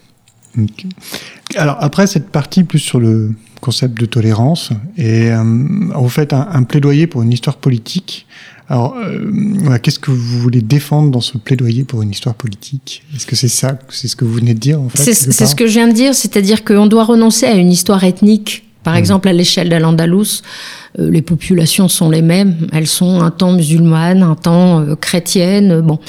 Alors 1.56 1.78
après 1.80 2.08
cette 2.08 2.30
partie 2.30 2.64
plus 2.64 2.80
sur 2.80 3.00
le 3.00 3.32
concept 3.62 4.00
de 4.00 4.06
tolérance 4.06 4.70
et 4.98 5.32
euh, 5.32 5.44
vous 5.96 6.10
faites 6.10 6.34
un, 6.34 6.64
plaidoyer 6.64 7.08
pour 7.08 7.24
une 7.24 7.32
histoire 7.32 7.58
politique. 7.58 8.28
Alors, 8.68 8.96
euh, 8.98 9.78
qu'est-ce 9.82 10.00
que 10.00 10.12
vous 10.12 10.40
voulez 10.40 10.62
défendre 10.62 11.12
dans 11.12 11.22
ce 11.22 11.38
plaidoyer 11.38 11.84
pour 11.84 12.02
une 12.02 12.12
histoire 12.12 12.36
politique? 12.36 13.04
Est-ce 13.16 13.26
que 13.26 13.36
c'est 13.36 13.48
ça, 13.48 13.78
c'est 13.90 14.08
ce 14.08 14.16
que 14.16 14.26
vous 14.26 14.34
venez 14.34 14.54
de 14.54 14.60
dire 14.60 14.82
en 14.82 14.90
fait 14.90 15.14
C'est 15.14 15.46
ce 15.46 15.56
que 15.56 15.68
je 15.68 15.74
viens 15.74 15.88
de 15.88 15.94
dire, 15.94 16.16
c'est-à-dire 16.16 16.64
qu'on 16.64 16.88
doit 16.88 17.04
renoncer 17.04 17.46
à 17.46 17.54
une 17.54 17.72
histoire 17.72 18.04
ethnique, 18.04 18.64
par 18.84 18.96
mmh. 18.96 18.98
exemple 18.98 19.28
à 19.28 19.34
l'échelle 19.34 19.70
de 19.70 19.76
l'Andalous. 19.76 20.42
Euh, 21.00 21.10
les 21.10 21.22
populations 21.22 21.88
sont 21.88 22.10
les 22.10 22.22
mêmes, 22.22 22.56
elles 22.72 22.88
sont 22.88 23.22
un 23.22 23.32
temps 23.32 23.52
musulmanes, 23.52 24.24
un 24.24 24.36
temps 24.36 24.82
euh, 24.82 24.96
chrétiennes. 24.96 25.82
Bon, 25.82 26.00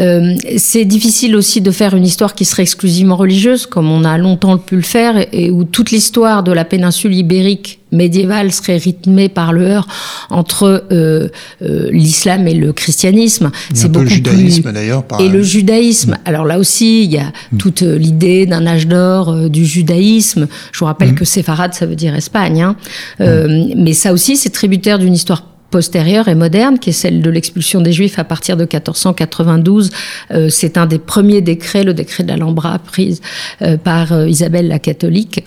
euh, 0.00 0.34
c'est 0.56 0.84
difficile 0.84 1.36
aussi 1.36 1.60
de 1.60 1.70
faire 1.70 1.94
une 1.94 2.04
histoire 2.04 2.34
qui 2.34 2.44
serait 2.44 2.62
exclusivement 2.62 3.16
religieuse, 3.16 3.66
comme 3.66 3.90
on 3.90 4.04
a 4.04 4.18
longtemps 4.18 4.58
pu 4.58 4.76
le 4.76 4.82
faire, 4.82 5.26
et 5.32 5.50
où 5.50 5.64
toute 5.64 5.90
l'histoire 5.90 6.42
de 6.42 6.52
la 6.52 6.64
péninsule 6.64 7.14
ibérique 7.14 7.80
médiévale 7.94 8.52
serait 8.52 8.76
rythmée 8.76 9.28
par 9.28 9.52
le 9.52 9.66
heurt 9.66 9.88
entre 10.30 10.84
euh, 10.92 11.28
euh, 11.62 11.88
l'islam 11.90 12.46
et 12.46 12.54
le 12.54 12.72
christianisme. 12.72 13.50
C'est 13.72 13.90
beaucoup 13.90 14.04
le 14.04 14.10
judaïsme 14.10 14.72
d'ailleurs. 14.72 15.04
Et 15.20 15.28
le 15.28 15.42
judaïsme. 15.42 16.12
Mm. 16.12 16.18
Alors 16.24 16.44
là 16.44 16.58
aussi, 16.58 17.04
il 17.04 17.12
y 17.12 17.18
a 17.18 17.32
mm. 17.52 17.56
toute 17.58 17.82
l'idée 17.82 18.46
d'un 18.46 18.66
âge 18.66 18.86
d'or 18.86 19.48
du 19.48 19.64
judaïsme. 19.64 20.48
Je 20.72 20.78
vous 20.78 20.86
rappelle 20.86 21.12
mm. 21.12 21.14
que 21.14 21.24
séfarade, 21.24 21.74
ça 21.74 21.86
veut 21.86 21.96
dire 21.96 22.14
Espagne. 22.14 22.62
Hein. 22.62 22.76
mais 23.18 23.92
ça 23.92 24.12
aussi 24.12 24.23
c'est 24.24 24.50
tributaire 24.50 24.98
d'une 24.98 25.14
histoire 25.14 25.42
postérieure 25.74 26.28
et 26.28 26.36
moderne, 26.36 26.78
qui 26.78 26.90
est 26.90 26.92
celle 26.92 27.20
de 27.20 27.28
l'expulsion 27.30 27.80
des 27.80 27.90
Juifs 27.92 28.20
à 28.20 28.22
partir 28.22 28.56
de 28.56 28.62
1492. 28.62 29.90
Euh, 30.30 30.48
c'est 30.48 30.78
un 30.78 30.86
des 30.86 31.00
premiers 31.00 31.40
décrets, 31.40 31.82
le 31.82 31.92
décret 31.92 32.22
de 32.22 32.28
l'Alhambra, 32.28 32.78
pris 32.78 33.20
euh, 33.60 33.76
par 33.76 34.12
euh, 34.12 34.28
Isabelle 34.28 34.68
la 34.68 34.78
catholique 34.78 35.42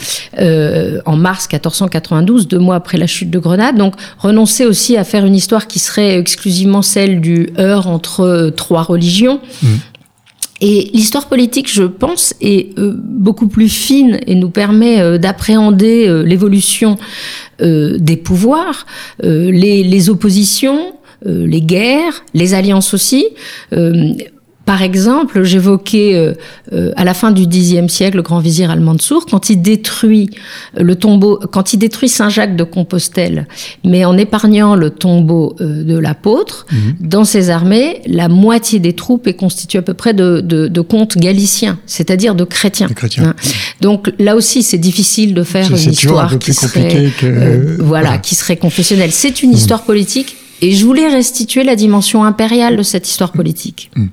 en 1.05 1.15
mars 1.15 1.47
1492, 1.49 2.49
deux 2.49 2.59
mois 2.59 2.75
après 2.75 2.97
la 2.97 3.07
chute 3.07 3.29
de 3.29 3.39
Grenade. 3.39 3.77
Donc 3.77 3.93
renoncer 4.17 4.65
aussi 4.65 4.97
à 4.97 5.05
faire 5.05 5.25
une 5.25 5.35
histoire 5.35 5.65
qui 5.65 5.79
serait 5.79 6.19
exclusivement 6.19 6.81
celle 6.81 7.21
du 7.21 7.49
heurt 7.57 7.87
entre 7.87 8.51
trois 8.55 8.83
religions. 8.83 9.39
Mmh. 9.63 9.67
Et 10.59 10.89
l'histoire 10.93 11.27
politique, 11.27 11.71
je 11.71 11.83
pense, 11.83 12.33
est 12.41 12.69
beaucoup 12.79 13.47
plus 13.47 13.69
fine 13.69 14.19
et 14.25 14.33
nous 14.33 14.49
permet 14.49 15.19
d'appréhender 15.19 16.23
l'évolution 16.25 16.97
euh, 17.59 17.97
des 17.99 18.17
pouvoirs, 18.17 18.85
euh, 19.23 19.49
les, 19.49 19.83
les, 19.83 20.09
oppositions, 20.11 20.93
euh, 21.25 21.47
les 21.47 21.61
guerres, 21.61 22.23
les 22.35 22.53
alliances 22.53 22.93
aussi. 22.93 23.29
Par 24.67 24.81
exemple, 24.81 25.43
j'évoquais 25.43 26.13
euh, 26.13 26.33
euh, 26.73 26.91
à 26.97 27.05
la 27.05 27.13
fin 27.13 27.31
du 27.31 27.47
Xe 27.47 27.87
siècle 27.87 28.17
le 28.17 28.21
grand 28.21 28.39
vizir 28.39 28.69
Al-Mansour, 28.69 29.25
quand 29.25 29.49
il 29.49 29.61
détruit 29.61 30.29
le 30.77 30.93
tombeau, 30.95 31.39
quand 31.53 31.71
il 31.71 31.77
détruit 31.77 32.09
Saint-Jacques 32.09 32.57
de 32.57 32.65
Compostelle, 32.65 33.47
mais 33.85 34.03
en 34.03 34.17
épargnant 34.17 34.75
le 34.75 34.89
tombeau 34.89 35.55
euh, 35.61 35.85
de 35.85 35.97
l'apôtre, 35.97 36.65
mhm. 36.69 36.95
dans 36.99 37.23
ses 37.23 37.49
armées, 37.49 38.01
la 38.07 38.27
moitié 38.27 38.79
des 38.79 38.91
troupes 38.91 39.25
est 39.27 39.35
constituée 39.35 39.79
à 39.79 39.83
peu 39.83 39.93
près 39.93 40.13
de, 40.13 40.41
de, 40.41 40.67
de 40.67 40.81
comtes 40.81 41.17
galiciens, 41.17 41.79
c'est-à-dire 41.85 42.35
de 42.35 42.43
chrétiens. 42.43 42.89
chrétiens. 42.89 43.27
Hein. 43.27 43.35
Donc 43.79 44.11
là 44.19 44.35
aussi, 44.35 44.63
c'est 44.63 44.77
difficile 44.77 45.33
de 45.33 45.43
faire 45.43 45.71
une 45.71 45.77
histoire 45.77 46.37
qui 46.39 46.53
serait, 46.53 47.09
voilà, 47.79 48.17
qui 48.17 48.35
serait 48.35 48.57
confessionnelle. 48.57 49.13
C'est 49.13 49.41
une 49.43 49.51
mhm. 49.51 49.55
histoire 49.55 49.83
politique 49.83 50.35
et 50.61 50.71
je 50.73 50.85
voulais 50.85 51.07
restituer 51.07 51.63
la 51.63 51.75
dimension 51.75 52.23
impériale 52.23 52.77
de 52.77 52.83
cette 52.83 53.07
histoire 53.07 53.31
politique. 53.31 53.91
Hmm. 53.95 54.07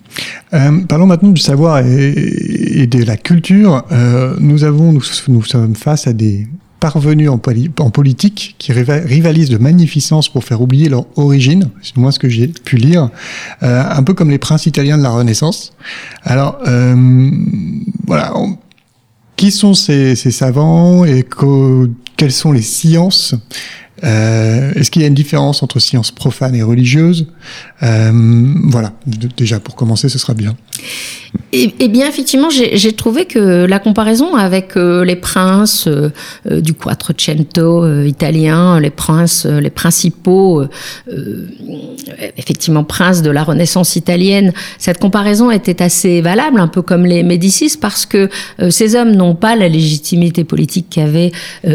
Euh, 0.53 0.81
parlons 0.87 1.07
maintenant 1.07 1.31
du 1.31 1.41
savoir 1.41 1.79
et, 1.79 2.87
de 2.87 3.03
la 3.03 3.17
culture. 3.17 3.85
Euh, 3.93 4.35
nous 4.41 4.65
avons, 4.65 4.93
nous, 5.29 5.43
sommes 5.43 5.75
face 5.75 6.07
à 6.07 6.13
des 6.13 6.47
parvenus 6.81 7.31
en, 7.31 7.39
politique 7.39 8.57
qui 8.59 8.73
rivalisent 8.73 9.49
de 9.49 9.57
magnificence 9.57 10.29
pour 10.29 10.45
faire 10.45 10.61
oublier 10.61 10.91
leur 10.91 11.07
origine, 11.17 11.71
c'est 11.83 11.97
moi 11.97 12.13
ce 12.13 12.19
que 12.19 12.29
j'ai 12.29 12.49
pu 12.49 12.77
lire, 12.77 13.09
euh, 13.63 13.83
un 13.89 14.03
peu 14.03 14.13
comme 14.13 14.31
les 14.31 14.39
princes 14.39 14.67
italiens 14.67 14.99
de 14.99 15.03
la 15.03 15.09
Renaissance. 15.09 15.73
Alors, 16.25 16.59
voilà, 18.07 18.35
qui 19.37 19.51
sont 19.51 19.73
ces 19.73 20.15
savants 20.15 21.07
et 21.07 21.25
quelles 22.19 22.33
sont 22.33 22.53
les 22.53 22.61
sciences 22.61 23.35
euh, 24.03 24.73
Est-ce 24.75 24.91
qu'il 24.91 25.03
y 25.03 25.05
a 25.05 25.09
une 25.09 25.15
différence 25.15 25.63
entre 25.63 25.79
sciences 25.79 26.11
profanes 26.11 26.55
et 26.55 26.63
religieuses 26.63 27.27
euh, 27.83 28.13
Voilà, 28.65 28.93
déjà 29.37 29.61
pour 29.61 29.77
commencer, 29.77 30.09
ce 30.09 30.19
sera 30.19 30.35
bien. 30.35 30.57
Eh, 31.53 31.89
bien, 31.89 32.09
effectivement, 32.09 32.49
j'ai 32.51 32.93
trouvé 32.95 33.27
que 33.27 33.65
la 33.65 33.79
comparaison 33.79 34.35
avec 34.35 34.77
euh, 34.77 35.05
les 35.05 35.15
princes 35.15 35.87
euh, 35.87 36.11
euh, 36.51 36.61
du 36.61 36.75
Quattrocento 36.75 38.03
italien, 38.03 38.81
les 38.81 38.91
princes, 38.91 39.47
les 39.47 39.71
principaux, 39.71 40.65
effectivement, 42.37 42.83
princes 42.83 43.23
de 43.23 43.31
la 43.31 43.45
Renaissance 43.45 43.95
italienne, 43.95 44.53
cette 44.79 44.99
comparaison 44.99 45.51
était 45.51 45.81
assez 45.81 46.21
valable, 46.23 46.59
un 46.59 46.67
peu 46.67 46.83
comme 46.83 47.07
les 47.07 47.23
Médicis, 47.23 47.77
parce 47.81 48.05
que 48.05 48.29
ces 48.71 48.97
hommes 48.97 49.13
n'ont 49.13 49.37
pas 49.37 49.55
la 49.55 49.69
légitimité 49.69 50.45
politique 50.45 50.87
qu'avaient 50.91 51.31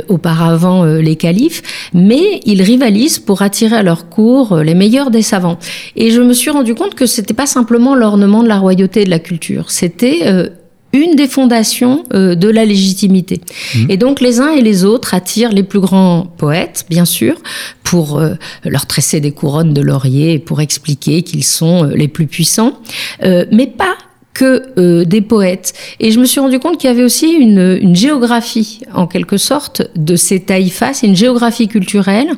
auparavant 0.10 0.84
les 0.84 1.16
califes, 1.16 1.62
mais 1.94 2.09
ils 2.46 2.62
rivalisent 2.62 3.20
pour 3.20 3.42
attirer 3.42 3.76
à 3.76 3.84
leur 3.84 4.10
cour 4.10 4.58
les 4.58 4.76
meilleurs 4.76 5.12
des 5.12 5.22
savants. 5.22 5.58
Et 5.96 6.12
je 6.12 6.22
me 6.22 6.34
suis 6.34 6.50
rendu 6.50 6.76
compte 6.76 6.96
que 6.96 7.06
c'était 7.06 7.34
pas 7.34 7.46
simplement 7.46 7.96
l'ornement 7.96 8.44
de 8.44 8.48
la 8.48 8.58
royauté 8.58 9.02
et 9.02 9.06
de 9.06 9.10
la 9.10 9.20
culture 9.20 9.70
c'était 9.80 10.22
euh, 10.26 10.50
une 10.92 11.16
des 11.16 11.28
fondations 11.28 12.04
euh, 12.14 12.36
de 12.36 12.50
la 12.50 12.66
légitimité. 12.66 13.42
Mmh. 13.76 13.86
Et 13.90 13.98
donc 13.98 14.22
les 14.22 14.40
uns 14.40 14.50
et 14.50 14.62
les 14.62 14.84
autres 14.84 15.14
attirent 15.14 15.52
les 15.52 15.64
plus 15.64 15.80
grands 15.80 16.26
poètes, 16.38 16.86
bien 16.90 17.06
sûr, 17.06 17.36
pour 17.84 18.18
euh, 18.18 18.34
leur 18.66 18.86
tresser 18.88 19.20
des 19.20 19.32
couronnes 19.32 19.74
de 19.74 19.82
laurier 19.82 20.34
et 20.34 20.40
pour 20.40 20.62
expliquer 20.62 21.22
qu'ils 21.22 21.44
sont 21.44 21.84
les 21.84 22.08
plus 22.08 22.28
puissants, 22.28 22.80
mais 23.22 23.68
pas 23.68 23.96
que 24.40 24.72
euh, 24.78 25.04
des 25.04 25.20
poètes. 25.20 25.74
Et 26.00 26.12
je 26.12 26.20
me 26.20 26.24
suis 26.24 26.40
rendu 26.40 26.60
compte 26.60 26.78
qu'il 26.78 26.90
y 26.90 26.94
avait 26.94 27.04
aussi 27.04 27.28
une, 27.28 27.78
une, 27.82 27.94
géographie, 27.94 28.80
en 28.94 29.06
quelque 29.06 29.36
sorte, 29.36 29.82
de 29.98 30.16
ces 30.16 30.40
taïfas, 30.40 30.94
c'est 30.94 31.08
une 31.08 31.16
géographie 31.16 31.68
culturelle. 31.68 32.30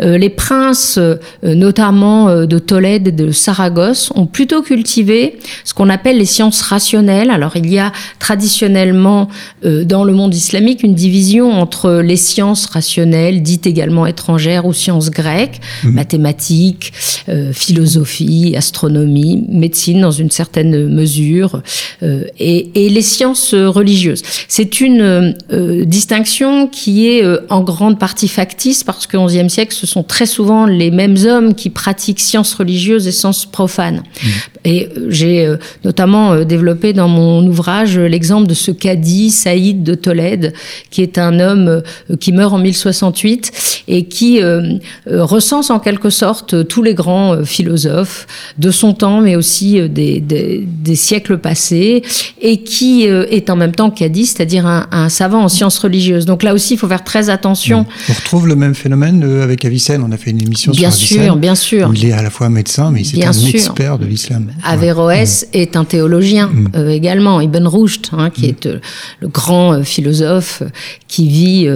Euh, 0.00 0.16
les 0.16 0.30
princes, 0.30 0.96
euh, 0.96 1.16
notamment 1.42 2.46
de 2.46 2.58
Tolède 2.58 3.08
et 3.08 3.12
de 3.12 3.32
Saragosse, 3.32 4.12
ont 4.14 4.24
plutôt 4.24 4.62
cultivé 4.62 5.38
ce 5.64 5.74
qu'on 5.74 5.90
appelle 5.90 6.16
les 6.16 6.24
sciences 6.24 6.62
rationnelles. 6.62 7.28
Alors 7.28 7.54
il 7.56 7.70
y 7.70 7.78
a 7.78 7.92
traditionnellement 8.18 9.28
dans 9.62 10.04
le 10.04 10.12
monde 10.14 10.34
islamique 10.34 10.82
une 10.82 10.94
division 10.94 11.52
entre 11.52 12.00
les 12.00 12.16
sciences 12.16 12.64
rationnelles, 12.66 13.42
dites 13.42 13.66
également 13.66 14.06
étrangères, 14.06 14.64
ou 14.64 14.72
sciences 14.72 15.10
grecques, 15.10 15.60
mmh. 15.84 15.90
mathématiques, 15.90 16.92
philosophie, 17.52 18.54
astronomie, 18.56 19.44
médecine 19.48 20.00
dans 20.00 20.10
une 20.10 20.30
certaine 20.30 20.88
mesure 20.88 21.41
euh, 22.02 22.24
et, 22.38 22.88
les 22.88 23.02
sciences 23.02 23.54
religieuses. 23.54 24.22
C'est 24.48 24.80
une 24.80 25.34
euh, 25.52 25.84
distinction 25.84 26.66
qui 26.66 27.08
est 27.08 27.24
euh, 27.24 27.38
en 27.48 27.62
grande 27.62 27.98
partie 27.98 28.28
factice 28.28 28.84
parce 28.84 29.06
qu'au 29.06 29.26
XIe 29.26 29.48
siècle, 29.48 29.74
ce 29.74 29.86
sont 29.86 30.02
très 30.02 30.26
souvent 30.26 30.66
les 30.66 30.90
mêmes 30.90 31.16
hommes 31.24 31.54
qui 31.54 31.70
pratiquent 31.70 32.20
sciences 32.20 32.54
religieuses 32.54 33.06
et 33.06 33.12
sciences 33.12 33.46
profanes. 33.46 34.02
Mmh. 34.02 34.28
Et 34.64 34.88
j'ai 35.08 35.52
notamment 35.84 36.44
développé 36.44 36.92
dans 36.92 37.08
mon 37.08 37.44
ouvrage 37.46 37.98
l'exemple 37.98 38.46
de 38.46 38.54
ce 38.54 38.70
cadi 38.70 39.30
Saïd 39.30 39.82
de 39.82 39.94
Tolède, 39.94 40.52
qui 40.90 41.02
est 41.02 41.18
un 41.18 41.40
homme 41.40 41.82
qui 42.20 42.30
meurt 42.30 42.52
en 42.52 42.58
1068 42.58 43.82
et 43.88 44.04
qui 44.04 44.40
recense 45.06 45.70
en 45.70 45.80
quelque 45.80 46.10
sorte 46.10 46.68
tous 46.68 46.84
les 46.84 46.94
grands 46.94 47.44
philosophes 47.44 48.28
de 48.58 48.70
son 48.70 48.94
temps, 48.94 49.20
mais 49.20 49.34
aussi 49.34 49.80
des, 49.88 50.20
des, 50.20 50.64
des 50.64 50.96
siècles 50.96 51.31
passé, 51.38 52.02
et 52.40 52.62
qui 52.62 53.08
euh, 53.08 53.26
est 53.30 53.50
en 53.50 53.56
même 53.56 53.72
temps 53.72 53.90
cadi, 53.90 54.26
c'est-à-dire 54.26 54.66
un, 54.66 55.08
savant 55.08 55.44
en 55.44 55.48
sciences 55.48 55.78
religieuses. 55.78 56.26
Donc 56.26 56.42
là 56.42 56.54
aussi, 56.54 56.74
il 56.74 56.76
faut 56.76 56.88
faire 56.88 57.04
très 57.04 57.30
attention. 57.30 57.86
On 58.08 58.12
retrouve 58.12 58.48
le 58.48 58.56
même 58.56 58.74
phénomène 58.74 59.22
euh, 59.24 59.44
avec 59.44 59.64
Avicenne. 59.64 60.02
On 60.06 60.12
a 60.12 60.16
fait 60.16 60.30
une 60.30 60.42
émission 60.42 60.72
bien 60.72 60.90
sur 60.90 61.18
Avicenne. 61.20 61.38
Bien 61.38 61.54
sûr, 61.54 61.88
bien 61.88 61.90
sûr. 61.90 62.02
il 62.02 62.08
est 62.08 62.12
à 62.12 62.22
la 62.22 62.30
fois 62.30 62.48
médecin, 62.48 62.90
mais 62.90 63.04
c'est 63.04 63.24
un 63.24 63.32
expert 63.32 63.98
de 63.98 64.06
l'islam. 64.06 64.52
Averroès 64.64 65.46
est 65.52 65.76
un 65.76 65.84
théologien 65.84 66.48
mm. 66.48 66.88
également, 66.90 67.40
Ibn 67.40 67.66
Rushd, 67.66 68.08
hein, 68.12 68.30
qui 68.30 68.46
est 68.46 68.68
le 69.20 69.28
grand 69.28 69.82
philosophe 69.84 70.62
qui 71.08 71.28
vit 71.28 71.68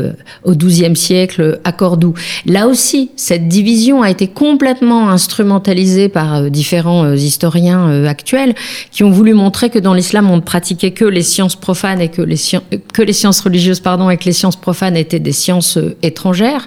au 0.45 0.55
XIIe 0.55 0.97
siècle 0.97 1.61
à 1.65 1.73
Cordoue. 1.73 2.15
Là 2.47 2.67
aussi, 2.67 3.11
cette 3.17 3.49
division 3.49 4.03
a 4.03 4.11
été 4.11 4.29
complètement 4.29 5.11
instrumentalisée 5.11 6.09
par 6.09 6.51
différents 6.51 7.13
historiens 7.13 8.05
actuels 8.07 8.55
qui 8.91 9.05
ont 9.05 9.11
voulu 9.11 9.35
montrer 9.35 9.46
que 9.51 9.79
dans 9.79 9.95
l'islam, 9.95 10.31
on 10.31 10.37
ne 10.37 10.41
pratiquait 10.41 10.93
que 10.93 11.05
les 11.05 11.23
sciences 11.23 11.57
profanes 11.57 12.01
et 12.01 12.09
que 12.09 12.23
les, 12.23 12.37
que 12.93 13.03
les 13.03 13.13
sciences 13.13 13.41
religieuses, 13.41 13.81
pardon, 13.81 14.11
et 14.11 14.17
que 14.17 14.25
les 14.25 14.33
sciences 14.33 14.57
profanes 14.57 14.97
étaient 14.97 15.19
des 15.19 15.33
sciences 15.33 15.79
étrangères, 16.03 16.67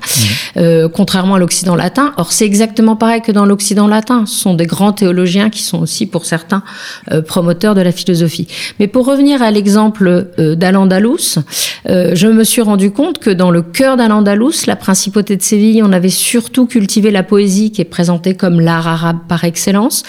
mmh. 0.55 0.87
contrairement 0.93 1.35
à 1.35 1.39
l'Occident 1.39 1.75
latin. 1.75 2.13
Or, 2.17 2.31
c'est 2.31 2.45
exactement 2.45 2.95
pareil 2.95 3.21
que 3.21 3.31
dans 3.31 3.45
l'Occident 3.45 3.87
latin. 3.87 4.25
Ce 4.25 4.35
sont 4.35 4.53
des 4.53 4.65
grands 4.65 4.93
théologiens 4.93 5.49
qui 5.49 5.61
sont 5.61 5.79
aussi, 5.79 6.05
pour 6.05 6.25
certains, 6.25 6.63
euh, 7.11 7.21
promoteurs 7.21 7.75
de 7.75 7.81
la 7.81 7.91
philosophie. 7.91 8.47
Mais 8.79 8.87
pour 8.87 9.05
revenir 9.05 9.41
à 9.41 9.51
l'exemple 9.51 10.27
euh, 10.39 10.55
d'Al-Andalus, 10.55 11.39
euh, 11.87 12.11
je 12.13 12.27
me 12.27 12.43
suis 12.43 12.61
rendu 12.61 12.91
compte 12.91 13.19
que 13.19 13.29
dans 13.29 13.51
le 13.51 13.61
cœur 13.61 13.97
d'Al-Andalus, 13.97 14.65
la 14.67 14.75
principauté 14.75 15.35
de 15.35 15.41
Séville, 15.41 15.83
on 15.83 15.91
avait 15.91 16.09
surtout 16.09 16.65
cultivé 16.65 17.11
la 17.11 17.23
poésie 17.23 17.71
qui 17.71 17.81
est 17.81 17.85
présentée 17.85 18.35
comme 18.35 18.59
l'art 18.59 18.87
arabe 18.87 19.19
par 19.27 19.43
excellence. 19.43 20.03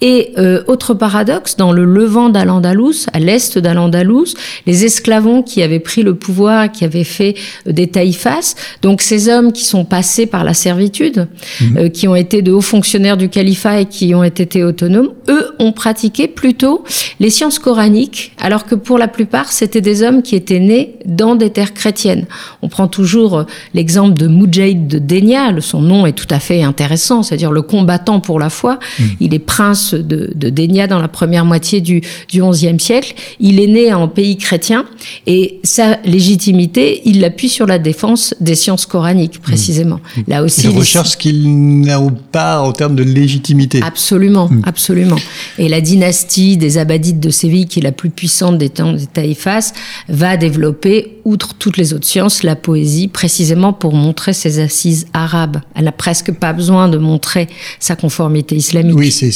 Et 0.00 0.34
autre 0.66 0.94
paradoxe, 0.94 1.56
dans 1.56 1.70
le 1.70 1.84
levant 1.92 2.28
d'Al-Andalus, 2.28 3.06
à 3.12 3.20
l'est 3.20 3.58
d'Al-Andalus, 3.58 4.34
les 4.66 4.84
esclavons 4.84 5.42
qui 5.42 5.62
avaient 5.62 5.80
pris 5.80 6.02
le 6.02 6.14
pouvoir, 6.14 6.72
qui 6.72 6.84
avaient 6.84 7.04
fait 7.04 7.34
des 7.66 7.86
taïfas, 7.86 8.54
donc 8.82 9.02
ces 9.02 9.28
hommes 9.28 9.52
qui 9.52 9.64
sont 9.64 9.84
passés 9.84 10.26
par 10.26 10.44
la 10.44 10.54
servitude, 10.54 11.28
mhm. 11.60 11.90
qui 11.90 12.08
ont 12.08 12.16
été 12.16 12.42
de 12.42 12.52
hauts 12.52 12.60
fonctionnaires 12.60 13.16
du 13.16 13.28
califat 13.28 13.80
et 13.80 13.86
qui 13.86 14.14
ont 14.14 14.24
été 14.24 14.64
autonomes, 14.64 15.10
eux 15.28 15.54
ont 15.58 15.72
pratiqué 15.72 16.28
plutôt 16.28 16.84
les 17.20 17.30
sciences 17.30 17.58
coraniques, 17.58 18.32
alors 18.40 18.64
que 18.64 18.74
pour 18.74 18.98
la 18.98 19.08
plupart, 19.08 19.52
c'était 19.52 19.80
des 19.80 20.02
hommes 20.02 20.22
qui 20.22 20.34
étaient 20.34 20.58
nés 20.58 20.96
dans 21.04 21.34
des 21.34 21.50
terres 21.50 21.74
chrétiennes. 21.74 22.26
On 22.62 22.68
prend 22.68 22.88
toujours 22.88 23.38
euh, 23.38 23.44
l'exemple 23.74 24.14
de 24.14 24.26
Mujahid 24.26 24.86
de 24.86 24.98
Denia, 24.98 25.60
son 25.60 25.80
nom 25.80 26.06
est 26.06 26.12
tout 26.12 26.26
à 26.30 26.38
fait 26.38 26.62
intéressant, 26.62 27.22
c'est-à-dire 27.22 27.52
le 27.52 27.62
combattant 27.62 28.20
pour 28.20 28.38
la 28.38 28.50
foi. 28.50 28.78
Mm. 28.98 29.04
Il 29.20 29.34
est 29.34 29.38
prince 29.38 29.94
de, 29.94 30.32
de 30.34 30.50
Denia 30.50 30.86
dans 30.86 30.98
la 30.98 31.08
première 31.08 31.44
moitié 31.44 31.80
du, 31.82 32.02
du 32.28 32.42
XIe 32.42 32.78
siècle. 32.78 33.14
Il 33.40 33.60
est 33.60 33.66
né 33.66 33.92
en 33.92 34.08
pays 34.08 34.36
chrétien 34.36 34.86
et 35.26 35.60
sa 35.62 35.98
légitimité, 36.04 37.02
il 37.04 37.20
l'appuie 37.20 37.48
sur 37.48 37.66
la 37.66 37.78
défense 37.78 38.34
des 38.40 38.54
sciences 38.54 38.86
coraniques, 38.86 39.40
précisément. 39.40 40.00
Mm. 40.16 40.20
Là 40.28 40.42
aussi, 40.42 40.68
il 40.68 40.76
recherche 40.76 41.16
qu'il 41.16 41.80
n'a 41.80 42.00
pas 42.30 42.60
en 42.60 42.72
termes 42.72 42.96
de 42.96 43.02
légitimité. 43.02 43.80
Absolument, 43.82 44.48
mm. 44.48 44.62
absolument. 44.64 45.16
Et 45.58 45.68
la 45.68 45.80
dynastie 45.80 46.56
des 46.56 46.78
Abadites 46.78 47.20
de 47.20 47.30
Séville, 47.30 47.66
qui 47.66 47.80
est 47.80 47.82
la 47.82 47.92
plus 47.92 48.10
puissante 48.10 48.58
des 48.58 48.70
temps 48.70 48.92
des 48.92 49.06
Taïfas, 49.06 49.72
va 50.08 50.36
développer, 50.36 51.18
outre 51.24 51.54
toutes 51.54 51.76
les 51.76 51.92
autres 51.92 52.06
sciences, 52.06 52.42
la 52.42 52.56
poésie, 52.56 53.08
précisément 53.08 53.72
pour 53.72 53.94
montrer 53.94 54.32
ses 54.32 54.58
assises 54.58 55.06
arabes. 55.12 55.60
Elle 55.74 55.84
n'a 55.84 55.92
presque 55.92 56.32
pas 56.32 56.52
besoin 56.52 56.88
de 56.88 56.98
montrer 56.98 57.48
sa 57.78 57.96
conformité 57.96 58.56
islamique. 58.56 58.96
Oui, 58.96 59.10
c'est 59.10 59.30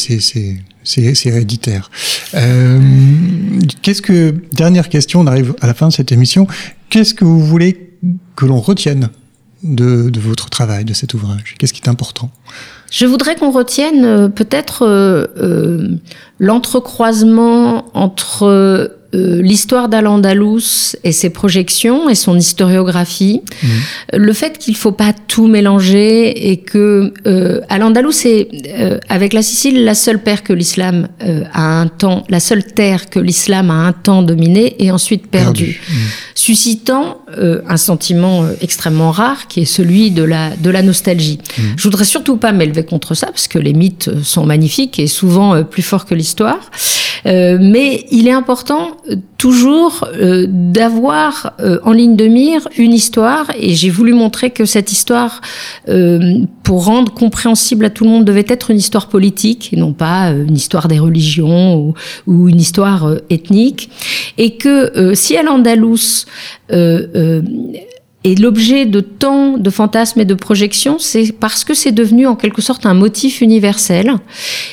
c'est 0.87 1.26
héréditaire. 1.26 1.91
Euh, 2.34 2.80
qu'est-ce 3.82 4.03
que 4.03 4.34
dernière 4.53 4.89
question, 4.89 5.20
on 5.20 5.26
arrive 5.26 5.55
à 5.61 5.66
la 5.66 5.74
fin 5.74 5.89
de 5.89 5.93
cette 5.93 6.12
émission. 6.12 6.47
Qu'est-ce 6.91 7.14
que 7.14 7.24
vous 7.24 7.45
voulez 7.45 7.91
que 8.37 8.47
l'on 8.47 8.61
retienne 8.61 9.11
de, 9.62 10.11
votre 10.18 10.49
travail, 10.49 10.84
de 10.84 10.95
cet 10.95 11.14
ouvrage? 11.14 11.57
Qu'est-ce 11.59 11.72
qui 11.72 11.82
est 11.82 11.89
important? 11.89 12.30
Je 12.91 13.05
voudrais 13.05 13.34
qu'on 13.34 13.51
retienne 13.51 14.05
euh, 14.05 14.28
peut-être 14.28 14.87
euh, 14.87 15.99
l'entrecroisement 16.39 17.87
entre 17.95 18.45
euh, 19.16 19.41
l'histoire 19.43 19.89
d'Al-Andalus 19.89 20.97
et 21.05 21.12
ses 21.12 21.30
projections 21.30 22.09
et 22.09 22.14
son 22.14 22.37
historiographie, 22.37 23.43
mmh. 23.62 23.66
le 24.16 24.32
fait 24.32 24.59
qu'il 24.59 24.76
faut 24.76 24.93
pas 24.93 25.12
tout 25.12 25.47
mélanger 25.47 26.51
et 26.51 26.59
que 26.59 27.12
euh, 27.26 27.61
Al-Andalus 27.68 28.24
est 28.24 28.49
euh, 28.78 28.99
avec 29.09 29.32
la 29.32 29.43
Sicile 29.43 29.84
la 29.84 29.95
seule 29.95 30.22
terre 30.22 30.43
que 30.43 30.53
l'islam 30.53 31.09
euh, 31.22 31.45
a 31.53 31.80
un 31.80 31.87
temps, 31.87 32.24
la 32.28 32.41
seule 32.41 32.64
terre 32.64 33.09
que 33.09 33.18
l'islam 33.18 33.70
a 33.70 33.74
un 33.74 33.93
temps 33.93 34.22
dominé 34.22 34.76
et 34.84 34.91
ensuite 34.91 35.28
perdu, 35.28 35.80
mmh. 35.89 35.93
suscitant 36.34 37.20
un 37.68 37.76
sentiment 37.76 38.47
extrêmement 38.61 39.11
rare 39.11 39.47
qui 39.47 39.61
est 39.61 39.66
celui 39.66 40.11
de 40.11 40.22
la 40.22 40.57
de 40.57 40.70
la 40.70 40.82
nostalgie. 40.82 41.39
Mmh. 41.39 41.62
Je 41.76 41.82
voudrais 41.82 42.05
surtout 42.05 42.37
pas 42.37 42.53
m'élever 42.53 42.84
contre 42.84 43.14
ça 43.14 43.26
parce 43.26 43.49
que 43.49 43.59
les 43.59 43.72
mythes 43.72 44.11
sont 44.22 44.47
magnifiques 44.47 44.99
et 44.99 45.07
souvent 45.07 45.62
plus 45.64 45.82
forts 45.82 46.07
que 46.07 46.14
l'histoire. 46.27 46.70
Euh, 47.27 47.59
mais 47.61 48.07
il 48.11 48.29
est 48.29 48.33
important 48.33 48.97
euh, 49.11 49.16
toujours 49.39 50.09
euh, 50.14 50.47
d'avoir 50.49 51.55
en 51.85 51.93
ligne 51.93 52.16
de 52.16 52.27
mire 52.27 52.68
une 52.79 52.93
histoire 52.93 53.51
et 53.59 53.74
j'ai 53.74 53.91
voulu 53.91 54.12
montrer 54.12 54.51
que 54.51 54.64
cette 54.64 54.93
histoire, 54.93 55.41
pour 56.62 56.85
rendre 56.85 57.12
compréhensible 57.12 57.85
à 57.85 57.91
tout 57.91 58.05
le 58.05 58.11
monde, 58.11 58.24
devait 58.24 58.47
être 58.49 58.70
une 58.70 58.79
histoire 58.79 59.09
politique 59.09 59.72
et 59.72 59.77
non 59.77 59.93
pas 59.93 60.31
une 60.31 60.57
histoire 60.57 60.89
des 60.89 60.99
religions 60.99 61.77
ou, 61.77 61.95
ou 62.27 62.49
une 62.49 62.61
histoire 62.61 63.14
ethnique 63.31 63.91
et 64.39 64.57
que 64.57 65.12
si 65.14 65.37
Al-Andalus 65.37 66.27
et 68.27 68.35
l'objet 68.35 68.87
de 68.87 68.99
tant 68.99 69.57
de 69.57 69.70
fantasmes 69.70 70.18
et 70.18 70.24
de 70.24 70.35
projections, 70.35 70.97
c'est 70.99 71.31
parce 71.31 71.62
que 71.62 71.74
c'est 71.74 71.93
devenu 71.93 72.27
en 72.27 72.35
quelque 72.35 72.61
sorte 72.61 72.85
un 72.85 72.93
motif 72.93 73.41
universel 73.41 74.14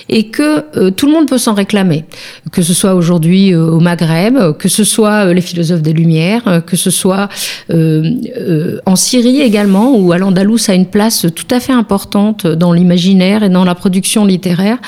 et 0.09 0.29
que 0.29 0.65
euh, 0.75 0.89
tout 0.89 1.05
le 1.05 1.11
monde 1.11 1.27
peut 1.27 1.37
s'en 1.37 1.53
réclamer. 1.53 2.03
Que 2.51 2.63
ce 2.63 2.73
soit 2.73 2.95
aujourd'hui 2.95 3.53
euh, 3.53 3.69
au 3.69 3.79
Maghreb, 3.79 4.57
que 4.57 4.67
ce 4.67 4.83
soit 4.83 5.27
euh, 5.27 5.33
les 5.35 5.41
philosophes 5.41 5.83
des 5.83 5.93
Lumières, 5.93 6.63
que 6.65 6.75
ce 6.75 6.89
soit 6.89 7.29
en 7.69 8.95
Syrie 8.95 9.41
également, 9.41 9.95
où 9.95 10.11
Al-Andalus 10.13 10.69
a 10.69 10.73
une 10.73 10.87
place 10.87 11.27
tout 11.35 11.47
à 11.51 11.59
fait 11.59 11.73
importante 11.73 12.47
dans 12.47 12.73
l'imaginaire 12.73 13.43
et 13.43 13.49
dans 13.49 13.65
la 13.65 13.75
production 13.75 14.25
littéraire. 14.25 14.79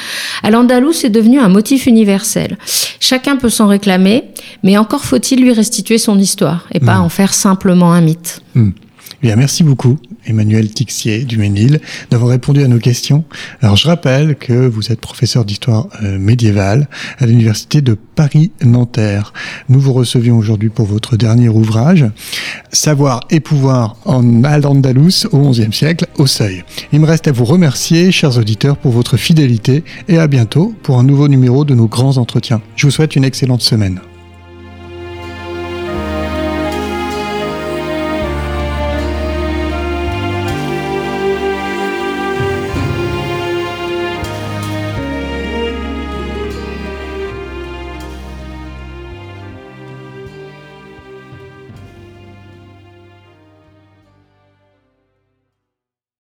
Al-Andalus 0.41 1.03
est 1.03 1.11
devenu 1.11 1.39
un 1.39 1.49
motif 1.49 1.85
universel. 1.85 2.57
Chacun 2.99 3.35
peut 3.35 3.49
s'en 3.49 3.67
réclamer, 3.67 4.23
mais 4.63 4.75
encore 4.77 5.05
faut-il 5.05 5.39
lui 5.41 5.53
restituer 5.53 5.99
son 5.99 6.17
histoire 6.17 6.65
et 6.73 6.79
pas 6.79 6.95
mmh. 6.95 7.01
en 7.01 7.09
faire 7.09 7.33
simplement 7.35 7.93
un 7.93 8.01
mythe. 8.01 8.41
Hmm. 8.55 8.71
Bien, 9.21 9.35
merci 9.35 9.63
beaucoup, 9.63 9.97
Emmanuel 10.25 10.69
Tixier 10.71 11.25
du 11.25 11.37
Ménil, 11.37 11.79
d'avoir 12.09 12.31
répondu 12.31 12.63
à 12.63 12.67
nos 12.67 12.79
questions. 12.79 13.23
Alors, 13.61 13.75
je 13.75 13.87
rappelle 13.87 14.35
que 14.35 14.67
vous 14.67 14.91
êtes 14.91 14.99
professeur 14.99 15.45
d'histoire 15.45 15.87
euh, 16.03 16.17
médiévale 16.17 16.87
à 17.19 17.25
l'université 17.25 17.81
de 17.81 17.93
Paris-Nanterre. 18.15 19.33
Nous 19.69 19.79
vous 19.79 19.93
recevions 19.93 20.37
aujourd'hui 20.37 20.69
pour 20.69 20.85
votre 20.85 21.17
dernier 21.17 21.49
ouvrage, 21.49 22.05
Savoir 22.71 23.21
et 23.29 23.39
pouvoir 23.39 23.95
en 24.05 24.43
Al-Andalus 24.43 25.27
au 25.31 25.49
XIe 25.49 25.71
siècle, 25.71 26.07
au 26.17 26.27
seuil. 26.27 26.63
Il 26.91 26.99
me 26.99 27.05
reste 27.05 27.27
à 27.27 27.31
vous 27.31 27.45
remercier, 27.45 28.11
chers 28.11 28.37
auditeurs, 28.37 28.77
pour 28.77 28.91
votre 28.91 29.17
fidélité 29.17 29.83
et 30.07 30.17
à 30.17 30.27
bientôt 30.27 30.73
pour 30.83 30.99
un 30.99 31.03
nouveau 31.03 31.27
numéro 31.27 31.63
de 31.63 31.75
nos 31.75 31.87
grands 31.87 32.17
entretiens. 32.17 32.61
Je 32.75 32.87
vous 32.87 32.91
souhaite 32.91 33.15
une 33.15 33.23
excellente 33.23 33.61
semaine. 33.61 33.99